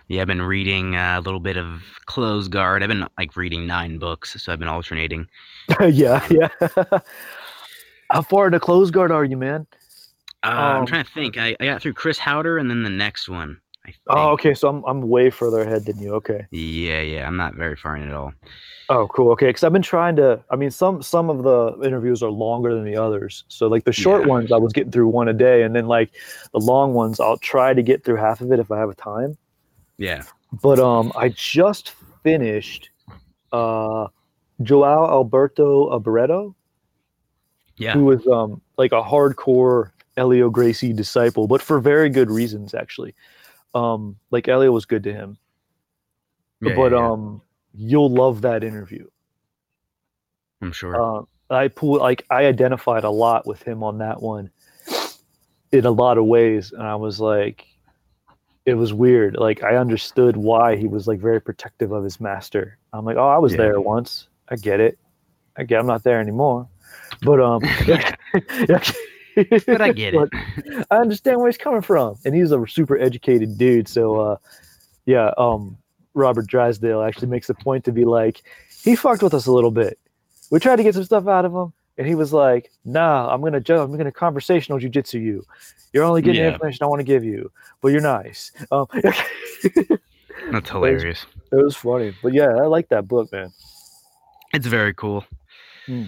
Yeah, 0.08 0.22
I've 0.22 0.26
been 0.26 0.42
reading 0.42 0.96
uh, 0.96 1.16
a 1.18 1.20
little 1.20 1.38
bit 1.40 1.56
of 1.56 1.82
Close 2.06 2.48
Guard. 2.48 2.82
I've 2.82 2.88
been 2.88 3.06
like 3.18 3.36
reading 3.36 3.66
nine 3.66 3.98
books, 3.98 4.40
so 4.42 4.52
I've 4.52 4.58
been 4.58 4.68
alternating. 4.68 5.28
yeah, 5.80 6.26
yeah. 6.30 6.48
How 8.12 8.22
far 8.22 8.46
into 8.46 8.58
close 8.58 8.90
guard 8.90 9.12
are 9.12 9.24
you, 9.24 9.36
man? 9.36 9.66
Uh, 10.42 10.48
I'm 10.48 10.80
Um, 10.80 10.86
trying 10.86 11.04
to 11.04 11.10
think. 11.12 11.38
I, 11.38 11.54
I 11.60 11.64
got 11.66 11.80
through 11.80 11.92
Chris 11.94 12.18
Haueter 12.18 12.58
and 12.60 12.68
then 12.68 12.82
the 12.82 12.90
next 12.90 13.28
one. 13.28 13.60
Oh, 14.08 14.30
okay. 14.30 14.54
So 14.54 14.68
I'm 14.68 14.84
I'm 14.84 15.08
way 15.08 15.30
further 15.30 15.60
ahead 15.60 15.84
than 15.84 15.98
you. 15.98 16.14
Okay. 16.14 16.46
Yeah, 16.50 17.00
yeah. 17.00 17.26
I'm 17.26 17.36
not 17.36 17.54
very 17.54 17.76
far 17.76 17.96
in 17.96 18.08
at 18.08 18.14
all. 18.14 18.32
Oh, 18.88 19.06
cool. 19.08 19.30
Okay, 19.32 19.46
because 19.46 19.62
I've 19.62 19.72
been 19.72 19.82
trying 19.82 20.16
to. 20.16 20.42
I 20.50 20.56
mean, 20.56 20.70
some 20.70 21.02
some 21.02 21.30
of 21.30 21.42
the 21.44 21.78
interviews 21.86 22.22
are 22.22 22.30
longer 22.30 22.74
than 22.74 22.84
the 22.84 22.96
others. 22.96 23.44
So 23.48 23.68
like 23.68 23.84
the 23.84 23.92
short 23.92 24.22
Yeah. 24.22 24.28
ones, 24.28 24.52
I 24.52 24.56
was 24.56 24.72
getting 24.72 24.90
through 24.90 25.08
one 25.08 25.28
a 25.28 25.32
day, 25.32 25.62
and 25.62 25.74
then 25.76 25.86
like 25.86 26.10
the 26.52 26.58
long 26.58 26.92
ones, 26.94 27.20
I'll 27.20 27.36
try 27.38 27.72
to 27.72 27.82
get 27.82 28.04
through 28.04 28.16
half 28.16 28.40
of 28.40 28.50
it 28.52 28.58
if 28.58 28.70
I 28.72 28.78
have 28.78 28.90
a 28.90 28.94
time. 28.94 29.36
Yeah. 29.96 30.24
But 30.62 30.80
um, 30.80 31.12
I 31.16 31.28
just 31.28 31.94
finished 32.24 32.90
uh, 33.52 34.08
Joao 34.62 35.06
Alberto 35.08 35.90
Alberto. 35.92 36.54
Yeah. 37.76 37.94
who 37.94 38.04
was 38.04 38.26
um 38.26 38.60
like 38.76 38.92
a 38.92 39.00
hardcore 39.02 39.92
Helio 40.16 40.50
Gracie 40.50 40.92
disciple, 40.92 41.46
but 41.46 41.62
for 41.62 41.80
very 41.80 42.10
good 42.10 42.30
reasons 42.30 42.74
actually. 42.74 43.14
Um, 43.74 44.16
like 44.30 44.48
Elliot 44.48 44.72
was 44.72 44.84
good 44.84 45.04
to 45.04 45.12
him, 45.12 45.38
Yeah, 46.60 46.74
but 46.74 46.92
yeah, 46.92 46.98
yeah. 46.98 47.10
um, 47.10 47.42
you'll 47.72 48.10
love 48.12 48.42
that 48.42 48.64
interview. 48.64 49.06
I'm 50.62 50.72
sure. 50.72 51.20
Uh, 51.20 51.22
I 51.50 51.68
pull 51.68 51.98
like 51.98 52.24
I 52.30 52.46
identified 52.46 53.04
a 53.04 53.10
lot 53.10 53.46
with 53.46 53.62
him 53.62 53.82
on 53.82 53.98
that 53.98 54.22
one 54.22 54.50
in 55.72 55.86
a 55.86 55.90
lot 55.90 56.18
of 56.18 56.24
ways, 56.26 56.72
and 56.72 56.82
I 56.82 56.96
was 56.96 57.20
like, 57.20 57.66
it 58.66 58.74
was 58.74 58.92
weird. 58.92 59.36
Like 59.36 59.62
I 59.62 59.76
understood 59.76 60.36
why 60.36 60.76
he 60.76 60.86
was 60.86 61.06
like 61.08 61.18
very 61.20 61.40
protective 61.40 61.92
of 61.92 62.04
his 62.04 62.20
master. 62.20 62.78
I'm 62.92 63.04
like, 63.04 63.16
oh, 63.16 63.28
I 63.28 63.38
was 63.38 63.56
there 63.56 63.80
once. 63.80 64.28
I 64.48 64.56
get 64.56 64.80
it. 64.80 64.98
I 65.56 65.64
get. 65.64 65.80
I'm 65.80 65.86
not 65.86 66.02
there 66.02 66.20
anymore. 66.20 66.68
But 67.22 67.40
um, 67.40 67.62
but 69.36 69.80
I 69.80 69.92
get 69.92 70.14
it. 70.14 70.28
I 70.90 70.96
understand 70.96 71.38
where 71.38 71.48
he's 71.48 71.58
coming 71.58 71.82
from, 71.82 72.16
and 72.24 72.34
he's 72.34 72.52
a 72.52 72.64
super 72.66 72.98
educated 72.98 73.58
dude. 73.58 73.88
So, 73.88 74.20
uh, 74.20 74.36
yeah, 75.06 75.32
um, 75.38 75.76
Robert 76.14 76.46
Drysdale 76.46 77.02
actually 77.02 77.28
makes 77.28 77.48
a 77.48 77.54
point 77.54 77.84
to 77.84 77.92
be 77.92 78.04
like, 78.04 78.42
he 78.82 78.96
fucked 78.96 79.22
with 79.22 79.34
us 79.34 79.46
a 79.46 79.52
little 79.52 79.70
bit. 79.70 79.98
We 80.50 80.58
tried 80.58 80.76
to 80.76 80.82
get 80.82 80.94
some 80.94 81.04
stuff 81.04 81.28
out 81.28 81.44
of 81.44 81.54
him, 81.54 81.72
and 81.98 82.06
he 82.06 82.14
was 82.14 82.32
like, 82.32 82.70
"Nah, 82.84 83.32
I'm 83.32 83.40
gonna, 83.40 83.60
ju- 83.60 83.78
I'm 83.78 83.96
gonna 83.96 84.10
conversational 84.12 84.78
jujitsu 84.78 85.20
you. 85.22 85.44
You're 85.92 86.04
only 86.04 86.22
getting 86.22 86.42
the 86.42 86.48
information 86.54 86.84
I 86.84 86.86
want 86.86 87.00
to 87.00 87.04
give 87.04 87.24
you, 87.24 87.52
but 87.80 87.88
you're 87.88 88.00
nice." 88.00 88.52
Um, 88.72 88.86
That's 90.50 90.70
hilarious. 90.70 91.26
It 91.52 91.56
was 91.56 91.76
funny, 91.76 92.14
but 92.22 92.32
yeah, 92.32 92.48
I 92.48 92.66
like 92.66 92.88
that 92.88 93.06
book, 93.06 93.30
man. 93.32 93.52
It's 94.52 94.66
very 94.66 94.94
cool. 94.94 95.24
Hmm. 95.86 96.06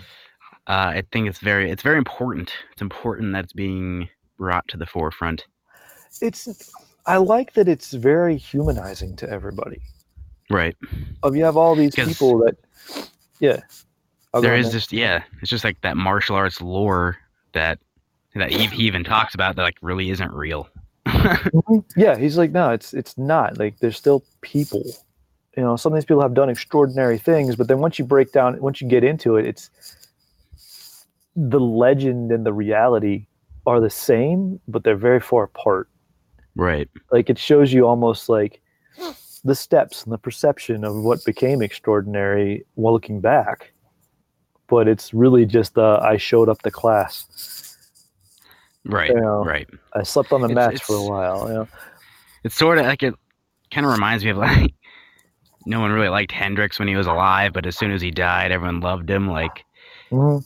Uh, 0.69 0.95
I 0.97 1.03
think 1.13 1.29
it's 1.29 1.41
very 1.41 1.71
it's 1.71 1.83
very 1.83 1.99
important. 1.99 2.53
It's 2.73 2.83
important 2.83 3.33
that 3.33 3.45
it's 3.45 3.53
being 3.53 4.09
brought 4.39 4.67
to 4.69 4.77
the 4.77 4.87
forefront. 4.87 5.47
It's, 6.21 6.73
I 7.07 7.17
like 7.17 7.55
that 7.55 7.69
it's 7.69 7.93
very 7.93 8.37
humanizing 8.37 9.17
to 9.17 9.29
everybody. 9.29 9.81
Right. 10.51 10.77
Um, 11.23 11.35
you 11.35 11.45
have 11.45 11.57
all 11.57 11.75
these 11.75 11.95
people 11.95 12.39
that, 12.39 12.57
yeah. 13.41 13.61
I'll 14.35 14.41
go 14.41 14.49
there 14.49 14.57
is 14.57 14.71
just 14.71 14.93
yeah, 14.93 15.23
it's 15.41 15.51
just 15.51 15.65
like 15.65 15.81
that 15.83 15.97
martial 15.97 16.37
arts 16.37 16.61
lore 16.61 17.17
that 17.53 17.79
that 18.35 18.51
he 18.51 18.67
he 18.67 18.85
even 18.85 19.05
talks 19.05 19.35
about 19.35 19.57
that 19.57 19.63
like 19.63 19.77
really 19.83 20.11
isn't 20.11 20.33
real. 20.33 20.69
Mhm. 21.07 21.85
Yeah, 21.97 22.17
he's 22.17 22.39
like, 22.39 22.53
no, 22.53 22.71
it's 22.71 22.95
it's 22.95 23.19
not. 23.19 23.59
Like 23.59 23.79
there's 23.81 23.97
still 23.97 24.25
people. 24.41 24.83
You 25.57 25.63
know, 25.63 25.77
some 25.77 25.93
of 25.93 25.97
these 25.97 26.05
people 26.05 26.23
have 26.23 26.35
done 26.35 26.49
extraordinary 26.49 27.19
things, 27.19 27.57
but 27.57 27.69
then 27.69 27.79
once 27.79 27.99
you 27.99 28.05
break 28.05 28.33
down, 28.33 28.59
once 28.61 28.81
you 28.81 28.89
get 28.89 29.05
into 29.05 29.37
it, 29.37 29.45
it's 29.47 29.71
the 31.37 31.61
legend 31.61 32.31
and 32.33 32.45
the 32.45 32.53
reality 32.53 33.27
are 33.67 33.81
the 33.81 33.91
same, 33.91 34.61
but 34.69 34.85
they're 34.85 34.97
very 34.97 35.21
far 35.21 35.45
apart. 35.45 35.89
right. 36.57 36.89
Like 37.11 37.31
it 37.31 37.39
shows 37.39 37.73
you 37.73 37.87
almost 37.87 38.29
like 38.29 38.61
the 39.45 39.55
steps 39.55 40.05
and 40.05 40.13
the 40.13 40.19
perception 40.19 40.85
of 40.85 40.95
what 40.97 41.25
became 41.25 41.63
extraordinary 41.63 42.65
while 42.75 42.93
looking 42.93 43.21
back. 43.21 43.73
But 44.69 44.89
it's 44.89 45.13
really 45.15 45.45
just 45.47 45.77
uh, 45.79 45.99
I 46.03 46.17
showed 46.17 46.49
up 46.49 46.63
to 46.63 46.71
class. 46.71 47.77
Right. 48.85 49.11
You 49.11 49.21
know, 49.21 49.45
Right. 49.45 49.69
I 49.95 50.03
slept 50.03 50.33
on 50.33 50.41
the 50.41 50.49
mats 50.49 50.81
for 50.81 50.97
a 50.97 51.03
while. 51.05 51.49
You 51.49 51.55
know? 51.55 51.69
It's 52.45 52.55
sort 52.55 52.79
of 52.79 52.87
like 52.87 53.03
it 53.03 53.15
kind 53.71 53.87
of 53.87 53.93
reminds 53.93 54.25
me 54.25 54.31
of 54.31 54.37
like 54.39 54.75
no 55.67 55.81
one 55.81 55.93
really 55.93 56.09
liked 56.09 56.33
Hendrix 56.33 56.79
when 56.79 56.89
he 56.89 56.97
was 56.97 57.07
alive, 57.07 57.53
but 57.53 57.65
as 57.67 57.77
soon 57.79 57.93
as 57.93 58.03
he 58.03 58.11
died, 58.11 58.51
everyone 58.51 58.81
loved 58.81 59.09
him. 59.11 59.29
Like 59.31 59.65
Mhm. 60.11 60.45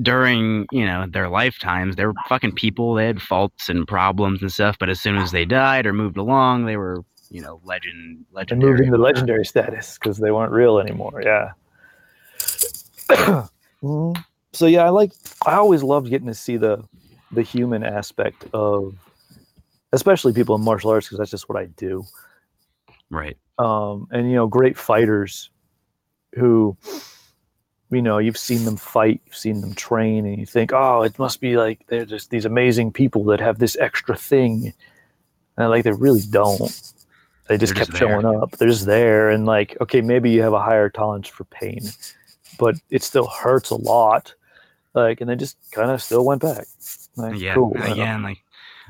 During 0.00 0.66
you 0.72 0.86
know 0.86 1.06
their 1.10 1.28
lifetimes, 1.28 1.96
they 1.96 2.06
were 2.06 2.14
fucking 2.28 2.52
people. 2.52 2.94
They 2.94 3.06
had 3.06 3.20
faults 3.20 3.68
and 3.68 3.86
problems 3.86 4.40
and 4.40 4.50
stuff, 4.50 4.78
but 4.78 4.88
as 4.88 5.00
soon 5.00 5.16
as 5.16 5.32
they 5.32 5.44
died 5.44 5.86
or 5.86 5.92
moved 5.92 6.16
along, 6.16 6.64
they 6.66 6.76
were 6.76 7.04
you 7.30 7.40
know 7.42 7.60
legend 7.64 8.24
legendary 8.32 8.52
and 8.52 8.62
moved 8.62 8.80
legendary. 8.80 8.86
into 8.86 8.98
legendary 8.98 9.44
status 9.44 9.98
because 9.98 10.18
they 10.18 10.30
weren't 10.30 10.52
real 10.52 10.78
anymore. 10.78 11.20
Yeah. 11.22 11.52
Mhm. 13.82 14.16
So 14.52 14.66
yeah, 14.66 14.84
I 14.84 14.90
like. 14.90 15.12
I 15.44 15.54
always 15.54 15.82
loved 15.82 16.08
getting 16.08 16.28
to 16.28 16.34
see 16.34 16.56
the 16.56 16.84
the 17.32 17.42
human 17.42 17.82
aspect 17.82 18.46
of, 18.52 18.94
especially 19.92 20.32
people 20.32 20.54
in 20.54 20.62
martial 20.62 20.90
arts 20.90 21.06
because 21.08 21.18
that's 21.18 21.30
just 21.30 21.48
what 21.48 21.58
I 21.58 21.64
do. 21.76 22.04
Right. 23.10 23.36
um, 23.58 24.06
and 24.12 24.28
you 24.30 24.36
know 24.36 24.46
great 24.46 24.78
fighters 24.78 25.50
who 26.34 26.76
you 27.92 28.02
know 28.02 28.18
you've 28.18 28.38
seen 28.38 28.64
them 28.64 28.76
fight 28.76 29.20
you've 29.26 29.36
seen 29.36 29.60
them 29.60 29.74
train 29.74 30.26
and 30.26 30.38
you 30.38 30.46
think 30.46 30.72
oh 30.72 31.02
it 31.02 31.18
must 31.18 31.40
be 31.40 31.56
like 31.56 31.86
they're 31.88 32.04
just 32.06 32.30
these 32.30 32.44
amazing 32.44 32.92
people 32.92 33.24
that 33.24 33.40
have 33.40 33.58
this 33.58 33.76
extra 33.80 34.16
thing 34.16 34.72
and 35.56 35.70
like 35.70 35.84
they 35.84 35.92
really 35.92 36.22
don't 36.30 36.92
they 37.48 37.58
just 37.58 37.74
They're 37.74 37.84
kept 37.84 37.90
just 37.90 37.98
showing 37.98 38.24
up 38.24 38.52
they're 38.52 38.68
just 38.68 38.86
there 38.86 39.30
and 39.30 39.46
like 39.46 39.76
okay 39.80 40.00
maybe 40.00 40.30
you 40.30 40.42
have 40.42 40.52
a 40.52 40.62
higher 40.62 40.88
tolerance 40.88 41.28
for 41.28 41.44
pain 41.44 41.80
but 42.58 42.76
it 42.90 43.02
still 43.02 43.26
hurts 43.26 43.70
a 43.70 43.76
lot 43.76 44.34
like 44.94 45.20
and 45.20 45.28
they 45.30 45.36
just 45.36 45.56
kind 45.72 45.90
of 45.90 46.02
still 46.02 46.24
went 46.24 46.42
back 46.42 46.66
like, 47.16 47.38
yeah. 47.38 47.54
cool, 47.54 47.74
know? 47.74 47.92
Again, 47.92 48.22
like 48.22 48.38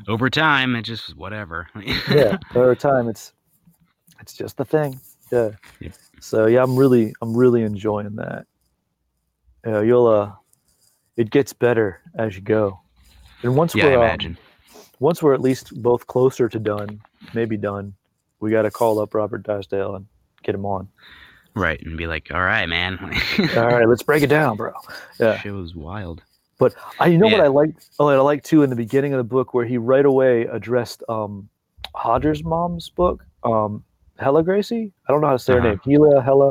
over 0.09 0.31
time, 0.31 0.77
it 0.77 0.83
just 0.83 1.17
whatever. 1.17 1.69
yeah 2.11 2.39
over 2.55 2.75
time 2.75 3.09
it's 3.09 3.33
it's 4.21 4.33
just 4.35 4.57
the 4.57 4.65
thing 4.65 5.01
yeah 5.33 5.51
Yep. 5.81 5.93
so 6.21 6.47
yeah 6.47 6.63
i'm 6.63 6.77
really 6.77 7.15
i'm 7.23 7.37
really 7.37 7.63
enjoying 7.63 8.15
that 8.17 8.47
yeah 9.67 9.81
you'll 9.81 10.07
uh 10.07 10.33
it 11.17 11.31
gets 11.31 11.53
better 11.53 12.01
as 12.17 12.35
you 12.37 12.43
go 12.43 12.79
and 13.43 13.55
once 13.57 13.75
Yeah, 13.75 13.85
we're 13.87 13.97
um, 13.99 14.03
imagine. 14.05 14.39
once 15.01 15.23
we're 15.23 15.35
at 15.35 15.41
least 15.41 15.73
both 15.83 16.07
closer 16.07 16.49
to 16.49 16.59
done 16.59 17.01
maybe 17.35 17.57
done 17.57 17.95
we 18.41 18.51
got 18.51 18.63
to 18.63 18.71
call 18.71 18.99
up 19.01 19.15
robert 19.15 19.43
Drysdale 19.45 19.95
and 19.97 20.07
get 20.43 20.55
him 20.55 20.65
on 20.67 20.89
Right, 21.55 21.79
and 21.85 21.99
be 21.99 22.07
like, 22.07 22.29
all 22.33 22.41
right, 22.41 22.65
man. 22.67 22.99
all 23.57 23.67
right 23.67 23.87
let's 23.87 24.03
break 24.03 24.23
it 24.23 24.29
down 24.29 24.57
bro 24.57 24.73
yeah. 25.21 25.39
Shit 25.41 25.53
was 25.53 25.75
wild. 25.75 26.23
But 26.59 26.75
I 26.99 27.09
you 27.09 27.19
know 27.19 27.27
what 27.29 27.41
I 27.43 27.49
like? 27.49 27.75
oh 28.01 28.09
I 28.09 28.17
like 28.17 28.43
too 28.43 28.63
in 28.63 28.71
the 28.71 28.77
beginning 28.77 29.13
of 29.13 29.19
the 29.19 29.25
book 29.25 29.53
where 29.53 29.67
he 29.67 29.77
right 29.77 30.05
away 30.07 30.43
addressed 30.47 31.03
um 31.11 31.49
Hodger's 31.95 32.43
mom's 32.43 32.89
book 32.89 33.25
um 33.45 33.85
Hella 34.19 34.43
Gracie 34.43 34.93
I 35.07 35.13
don't 35.13 35.21
know 35.21 35.27
how 35.27 35.33
to 35.35 35.39
say 35.39 35.53
her 35.53 35.59
Uh-huh. 35.59 35.69
name 35.69 35.81
Hela 35.85 36.23
Hella 36.23 36.49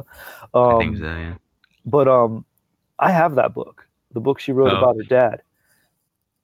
um 0.53 0.75
I 0.75 0.77
think 0.77 0.97
so, 0.97 1.03
yeah. 1.05 1.33
but 1.85 2.07
um 2.07 2.45
I 3.01 3.11
have 3.11 3.35
that 3.35 3.53
book 3.53 3.85
the 4.13 4.19
book 4.21 4.39
she 4.39 4.51
wrote 4.51 4.71
Oh. 4.73 4.77
about 4.77 4.95
her 4.97 5.03
dad 5.03 5.41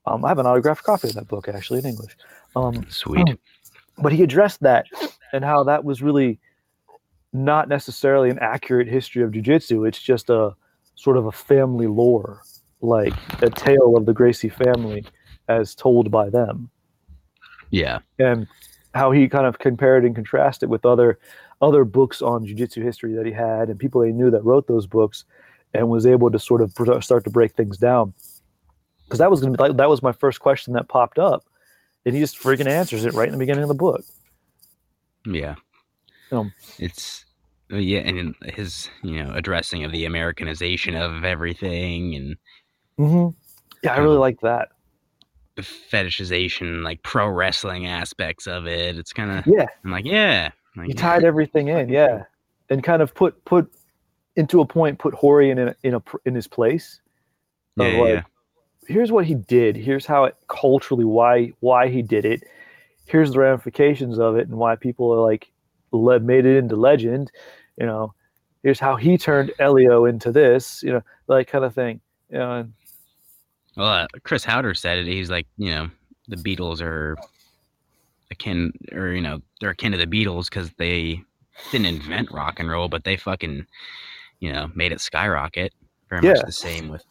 um 0.06 0.26
I 0.26 0.30
have 0.30 0.40
an 0.40 0.46
autographed 0.48 0.84
copy 0.84 1.08
of 1.10 1.16
that 1.16 1.28
book 1.28 1.48
actually 1.48 1.80
in 1.80 1.86
English 1.86 2.16
um 2.56 2.86
Sweet. 2.90 3.38
but 4.04 4.12
he 4.12 4.24
addressed 4.24 4.62
that 4.62 4.86
and 5.34 5.44
how 5.46 5.64
that 5.64 5.84
was 5.86 6.02
really 6.02 6.40
not 7.34 7.68
necessarily 7.70 8.30
an 8.30 8.40
accurate 8.40 8.88
history 8.88 9.22
of 9.24 9.32
jiu-jitsu 9.32 9.86
it's 9.86 10.02
just 10.02 10.30
a 10.30 10.56
sort 10.96 11.18
of 11.18 11.26
a 11.28 11.32
family 11.32 11.88
lore 11.88 12.42
like 12.82 13.14
a 13.42 13.50
tale 13.50 13.96
of 13.98 14.06
the 14.06 14.14
gracie 14.14 14.50
family 14.50 15.04
as 15.50 15.76
told 15.76 16.10
by 16.12 16.30
them 16.30 16.70
Yeah. 17.70 18.00
and 18.20 18.48
how 18.94 19.12
he 19.12 19.28
kind 19.28 19.46
of 19.46 19.60
compared 19.60 20.06
and 20.06 20.16
contrasted 20.16 20.70
with 20.70 20.86
other 20.86 21.20
other 21.62 21.84
books 21.86 22.22
on 22.22 22.46
jiu-jitsu 22.46 22.82
history 22.84 23.14
that 23.14 23.26
he 23.26 23.32
had 23.32 23.70
and 23.70 23.78
people 23.80 24.02
he 24.02 24.12
knew 24.12 24.32
that 24.32 24.44
wrote 24.44 24.68
those 24.68 24.88
books 24.88 25.26
and 25.74 25.90
was 25.90 26.06
able 26.06 26.32
to 26.32 26.40
sort 26.40 26.62
of 26.62 26.72
start 27.04 27.24
to 27.24 27.30
break 27.30 27.54
things 27.56 27.78
down 27.78 28.14
because 29.06 29.20
that 29.20 29.32
was 29.32 29.42
going 29.42 29.54
to 29.54 29.58
be 29.58 29.62
like 29.64 29.78
that 29.78 29.90
was 29.90 30.02
my 30.04 30.12
first 30.12 30.40
question 30.40 30.74
that 30.74 30.90
popped 30.90 31.20
up 31.20 31.44
and 32.06 32.16
he 32.16 32.22
just 32.22 32.38
freaking 32.40 32.68
answers 32.68 33.06
it 33.06 33.14
right 33.14 33.28
in 33.28 33.34
the 33.34 33.38
beginning 33.38 33.64
of 33.64 33.70
the 33.70 33.76
book 33.76 34.04
Yeah. 35.26 35.56
Um, 36.32 36.54
it's 36.78 37.26
uh, 37.72 37.78
yeah, 37.78 38.00
and 38.00 38.36
his 38.46 38.90
you 39.04 39.24
know 39.24 39.32
addressing 39.34 39.84
of 39.84 39.92
the 39.92 40.06
Americanization 40.06 40.96
of 40.96 41.24
everything 41.24 42.16
and 42.16 42.38
hmm 42.98 43.30
Yeah, 43.84 43.94
I 43.94 43.98
really 43.98 44.16
Um, 44.16 44.22
like 44.22 44.40
that. 44.42 44.70
the 45.56 45.62
fetishization, 45.64 46.84
like 46.84 47.02
pro 47.04 47.28
wrestling 47.28 47.88
aspects 47.88 48.48
of 48.48 48.68
it. 48.68 48.98
It's 48.98 49.14
kind 49.14 49.32
of 49.32 49.46
Yeah, 49.46 49.68
I'm 49.84 49.92
like, 49.92 50.06
yeah, 50.06 50.52
like, 50.76 50.88
he 50.88 50.94
tied 50.94 51.24
everything 51.26 51.68
in. 51.70 51.90
Yeah, 51.90 52.24
and 52.70 52.84
kind 52.84 53.02
of 53.02 53.14
put 53.16 53.44
put 53.46 53.72
into 54.38 54.62
a 54.62 54.66
point, 54.66 55.00
put 55.00 55.14
Hori 55.14 55.50
in 55.50 55.60
a, 55.60 55.76
in 55.84 55.96
a 55.96 56.02
in 56.26 56.34
his 56.34 56.48
place. 56.48 57.02
yeah, 57.76 57.88
yeah, 57.88 58.00
like, 58.00 58.14
yeah. 58.14 58.22
Here's 58.88 59.12
what 59.12 59.26
he 59.26 59.36
did. 59.36 59.76
Here's 59.76 60.06
how 60.06 60.24
it 60.24 60.36
culturally 60.48 61.04
why 61.04 61.52
why 61.60 61.90
he 61.90 62.02
did 62.02 62.24
it. 62.24 62.44
Here's 63.06 63.32
the 63.32 63.40
ramifications 63.40 64.20
of 64.20 64.38
it 64.38 64.48
and 64.48 64.58
why 64.58 64.76
people 64.76 65.12
are 65.14 65.20
like 65.20 65.52
le- 65.92 66.22
made 66.22 66.46
it 66.46 66.58
into 66.58 66.76
legend. 66.78 67.32
You 67.78 67.86
know, 67.86 68.14
here's 68.64 68.80
how 68.80 68.96
he 68.96 69.18
turned 69.18 69.52
Helio 69.60 70.06
into 70.06 70.32
this. 70.32 70.82
You 70.84 70.94
know, 70.94 71.02
like 71.28 71.48
kind 71.50 71.66
of 71.66 71.74
thing. 71.74 72.00
You 72.30 72.38
know, 72.38 72.54
and 72.54 72.74
Well, 73.76 73.88
uh, 73.88 74.08
Chris 74.24 74.46
Haueter 74.46 74.76
said 74.78 75.00
it. 75.00 75.08
He's 75.08 75.30
like, 75.30 75.48
you 75.58 75.72
know, 75.72 75.90
the 76.28 76.38
Beatles 76.38 76.82
are 76.82 77.18
akin, 78.32 78.74
or 78.92 79.10
you 79.10 79.22
know, 79.22 79.42
they're 79.60 79.72
akin 79.72 79.92
to 79.94 79.98
the 79.98 80.06
Beatles 80.06 80.50
because 80.50 80.72
they 80.78 81.22
didn't 81.72 81.88
invent 81.88 82.32
rock 82.32 82.60
and 82.60 82.70
roll, 82.70 82.88
but 82.88 83.04
they 83.04 83.18
fucking, 83.18 83.66
you 84.40 84.52
know, 84.54 84.72
made 84.76 84.92
it 84.92 85.02
skyrocket. 85.02 85.74
Very 86.10 86.22
Yeah. 86.22 86.34
much 86.34 86.46
the 86.46 86.52
same 86.52 86.90
with 86.90 87.04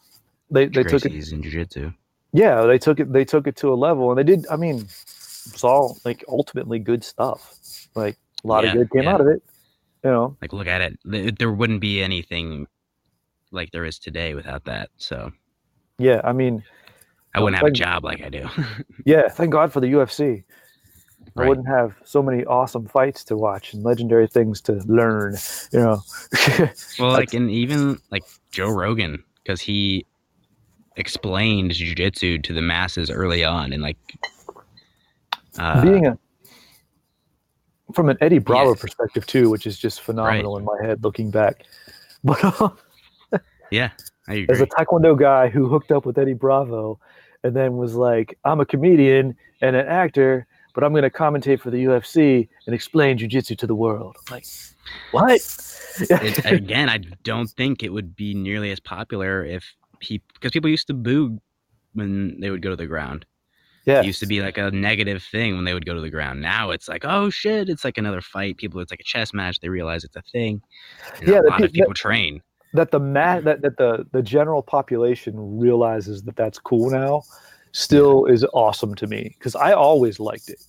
they 0.49 0.65
they 0.65 0.83
took 0.83 1.05
it 1.05 1.11
in 1.11 1.41
jiu-jitsu. 1.43 1.91
yeah 2.33 2.61
they 2.63 2.77
took 2.77 2.99
it 2.99 3.11
they 3.11 3.25
took 3.25 3.47
it 3.47 3.55
to 3.57 3.71
a 3.73 3.75
level 3.75 4.09
and 4.11 4.17
they 4.17 4.23
did 4.23 4.45
i 4.49 4.55
mean 4.55 4.77
it's 4.77 5.63
all 5.63 5.97
like 6.05 6.23
ultimately 6.29 6.79
good 6.79 7.03
stuff 7.03 7.53
like 7.95 8.17
a 8.43 8.47
lot 8.47 8.63
Yeah, 8.63 8.71
of 8.71 8.77
good 8.77 8.91
came 8.91 9.03
yeah. 9.03 9.13
out 9.13 9.21
of 9.21 9.27
it 9.27 9.43
you 10.03 10.09
know 10.11 10.37
Like, 10.41 10.53
look 10.53 10.67
at 10.67 10.81
it. 10.81 11.37
There 11.37 11.51
wouldn't 11.51 11.81
be 11.81 12.01
anything 12.01 12.67
like 13.51 13.71
there 13.71 13.85
is 13.85 13.99
today 13.99 14.33
without 14.35 14.63
that. 14.65 14.89
So 14.97 15.31
yeah 15.99 16.21
i 16.23 16.31
mean 16.31 16.63
I 17.33 17.39
wouldn't 17.41 17.61
uh, 17.61 17.65
have 17.65 17.73
a 17.73 17.75
job 17.75 18.03
like 18.03 18.21
I 18.21 18.29
do. 18.29 18.47
yeah 19.05 19.27
thank 19.27 19.51
god 19.51 19.71
for 19.73 19.79
the 19.81 19.91
ufc 19.93 20.43
i 21.37 21.47
wouldn't 21.47 21.67
have 21.67 21.95
so 22.03 22.21
many 22.21 22.43
awesome 22.45 22.85
fights 22.85 23.23
to 23.23 23.35
watch 23.35 23.73
and 23.73 23.83
legendary 23.83 24.27
things 24.27 24.61
to 24.61 24.73
learn 24.85 25.35
you 25.71 25.79
know. 25.79 26.01
Well, 26.99 27.11
like, 27.11 27.33
and 27.33 27.51
even 27.51 27.99
like 28.09 28.23
Joe 28.51 28.69
Rogan, 28.69 29.23
because 29.43 29.61
he 29.61 30.05
explained 30.95 31.71
jujitsu 31.71 32.41
to 32.43 32.53
the 32.53 32.61
masses 32.61 33.11
early 33.11 33.43
on, 33.43 33.71
and 33.71 33.83
like, 33.83 33.97
uh, 35.59 35.81
being 35.81 36.07
a 36.07 36.17
from 37.93 38.09
an 38.09 38.17
eddie 38.19 38.39
bravo 38.39 38.71
Yeah. 38.71 38.81
perspective 38.81 39.25
too 39.25 39.49
which 39.49 39.65
is 39.65 39.77
just 39.77 40.01
phenomenal 40.01 40.57
in 40.57 40.65
my 40.65 40.77
head 40.81 41.03
looking 41.03 41.29
back. 41.31 41.63
But 42.23 42.43
uh, 42.43 42.69
yeah, 43.69 43.91
I 44.27 44.47
as 44.49 44.59
a 44.59 44.65
taekwondo 44.65 45.17
guy 45.17 45.49
who 45.49 45.67
hooked 45.67 45.91
up 45.91 46.05
with 46.05 46.17
Eddie 46.17 46.33
Bravo 46.33 46.99
and 47.43 47.55
then 47.55 47.77
was 47.77 47.93
like, 47.93 48.37
I'm 48.43 48.59
a 48.59 48.65
comedian 48.65 49.35
and 49.61 49.75
an 49.75 49.85
actor, 49.85 50.46
but 50.77 50.83
I'm 50.83 50.91
going 50.91 51.01
to 51.01 51.09
commentate 51.09 51.59
for 51.59 51.71
the 51.71 51.85
UFC 51.85 52.47
and 52.67 52.75
explain 52.75 53.17
jujitsu 53.17 53.57
to 53.57 53.65
the 53.65 53.73
world. 53.73 54.15
I'm 54.19 54.35
like, 54.35 54.45
what? 55.09 55.31
it, 55.99 56.45
again, 56.45 56.87
I 56.87 56.99
don't 57.23 57.47
think 57.49 57.81
it 57.81 57.89
would 57.89 58.15
be 58.15 58.35
nearly 58.35 58.69
as 58.69 58.79
popular 58.79 59.43
if 59.43 59.73
people, 59.99 60.27
because 60.35 60.51
people 60.51 60.69
used 60.69 60.85
to 60.85 60.93
boo 60.93 61.41
when 61.95 62.39
they 62.39 62.51
would 62.51 62.61
go 62.61 62.69
to 62.69 62.75
the 62.75 62.85
ground. 62.85 63.25
yeah, 63.85 64.01
It 64.01 64.05
used 64.05 64.19
to 64.19 64.27
be 64.27 64.39
like 64.43 64.59
a 64.59 64.69
negative 64.69 65.23
thing 65.23 65.55
when 65.55 65.65
they 65.65 65.73
would 65.73 65.87
go 65.87 65.95
to 65.95 66.01
the 66.01 66.11
ground. 66.11 66.43
Now 66.43 66.69
it's 66.69 66.87
like, 66.87 67.03
oh 67.05 67.31
shit, 67.31 67.69
it's 67.69 67.83
like 67.83 67.97
another 67.97 68.21
fight. 68.21 68.57
People, 68.57 68.79
it's 68.79 68.91
like 68.91 68.99
a 68.99 69.03
chess 69.03 69.33
match. 69.33 69.59
They 69.59 69.69
realize 69.69 70.03
it's 70.03 70.15
a 70.15 70.21
thing. 70.31 70.61
And 71.21 71.27
Yeah, 71.27 71.39
a 71.39 71.49
lot 71.49 71.63
of 71.63 71.71
pe- 71.71 71.79
people 71.79 71.95
train. 71.95 72.43
that 72.73 72.91
the 72.91 72.99
ma- 72.99 73.39
that, 73.39 73.63
that 73.63 73.77
the 73.77 74.05
the 74.11 74.21
general 74.21 74.61
population 74.61 75.57
realizes 75.57 76.21
that 76.21 76.35
that's 76.35 76.59
cool 76.59 76.91
now 76.91 77.23
still 77.77 78.25
is 78.25 78.43
awesome 78.53 78.95
to 78.95 79.05
me 79.05 79.35
because 79.37 79.55
I 79.55 79.73
always 79.73 80.19
liked 80.19 80.49
it. 80.49 80.59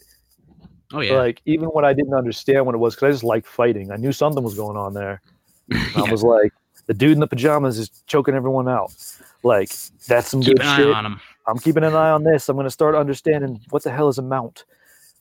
Oh 0.92 1.00
yeah, 1.00 1.14
Like 1.14 1.40
even 1.46 1.68
when 1.68 1.84
I 1.84 1.94
didn't 1.94 2.12
understand 2.12 2.66
what 2.66 2.74
it 2.74 2.78
was, 2.78 2.94
because 2.94 3.09
I 3.09 3.11
just 3.12 3.24
liked 3.24 3.46
fighting. 3.46 3.90
I 3.90 3.96
knew 3.96 4.12
something 4.12 4.44
was 4.44 4.54
going 4.54 4.76
on 4.76 4.92
there. 4.92 5.22
I 5.96 6.04
was 6.04 6.22
like, 6.22 6.52
the 6.86 6.92
dude 6.92 7.12
in 7.12 7.20
the 7.20 7.26
pajamas 7.26 7.78
is 7.78 7.88
choking 8.06 8.34
everyone 8.34 8.68
out. 8.68 8.92
Like 9.42 9.70
that's 10.06 10.28
some 10.28 10.42
keep 10.42 10.56
good 10.59 10.62
an 10.62 10.68
eye 10.68 10.76
shit. 10.76 10.96
I'm 11.46 11.59
keeping 11.59 11.82
an 11.82 11.94
eye 11.94 12.11
on 12.11 12.24
this. 12.24 12.46
I'm 12.50 12.56
going 12.56 12.66
to 12.66 12.70
start 12.70 12.94
understanding 12.94 13.59
what 13.70 13.82
the 13.84 13.90
hell 13.90 14.09
is 14.09 14.18
a 14.18 14.22
mount. 14.22 14.64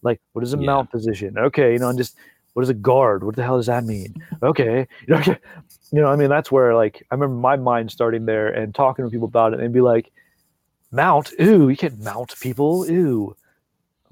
Like, 0.02 0.20
what 0.34 0.44
is 0.44 0.54
a 0.54 0.58
Yeah. 0.58 0.66
mount 0.66 0.92
position? 0.92 1.38
Okay, 1.38 1.72
you 1.72 1.80
know, 1.80 1.88
and 1.88 1.98
just 1.98 2.18
what 2.54 2.64
is 2.64 2.70
a 2.70 2.74
guard? 2.74 3.24
What 3.24 3.38
the 3.38 3.44
hell 3.44 3.56
does 3.56 3.68
that 3.68 3.86
mean? 3.86 4.14
Okay, 4.44 4.88
you 5.08 5.16
know, 5.16 5.22
you 5.26 6.02
know, 6.02 6.08
I 6.08 6.18
mean, 6.18 6.30
that's 6.30 6.52
where 6.52 6.76
like 6.76 7.06
I 7.12 7.16
remember 7.16 7.36
my 7.36 7.56
mind 7.56 7.92
starting 7.92 8.26
there 8.26 8.50
and 8.50 8.76
talking 8.76 9.06
to 9.06 9.12
people 9.12 9.28
about 9.28 9.54
it 9.54 9.62
and 9.62 9.74
be 9.74 9.80
like, 9.80 10.12
mount, 10.92 11.34
ooh, 11.42 11.70
you 11.70 11.78
can't 11.78 12.00
mount 12.00 12.34
people, 12.40 12.86
ooh. 12.90 13.36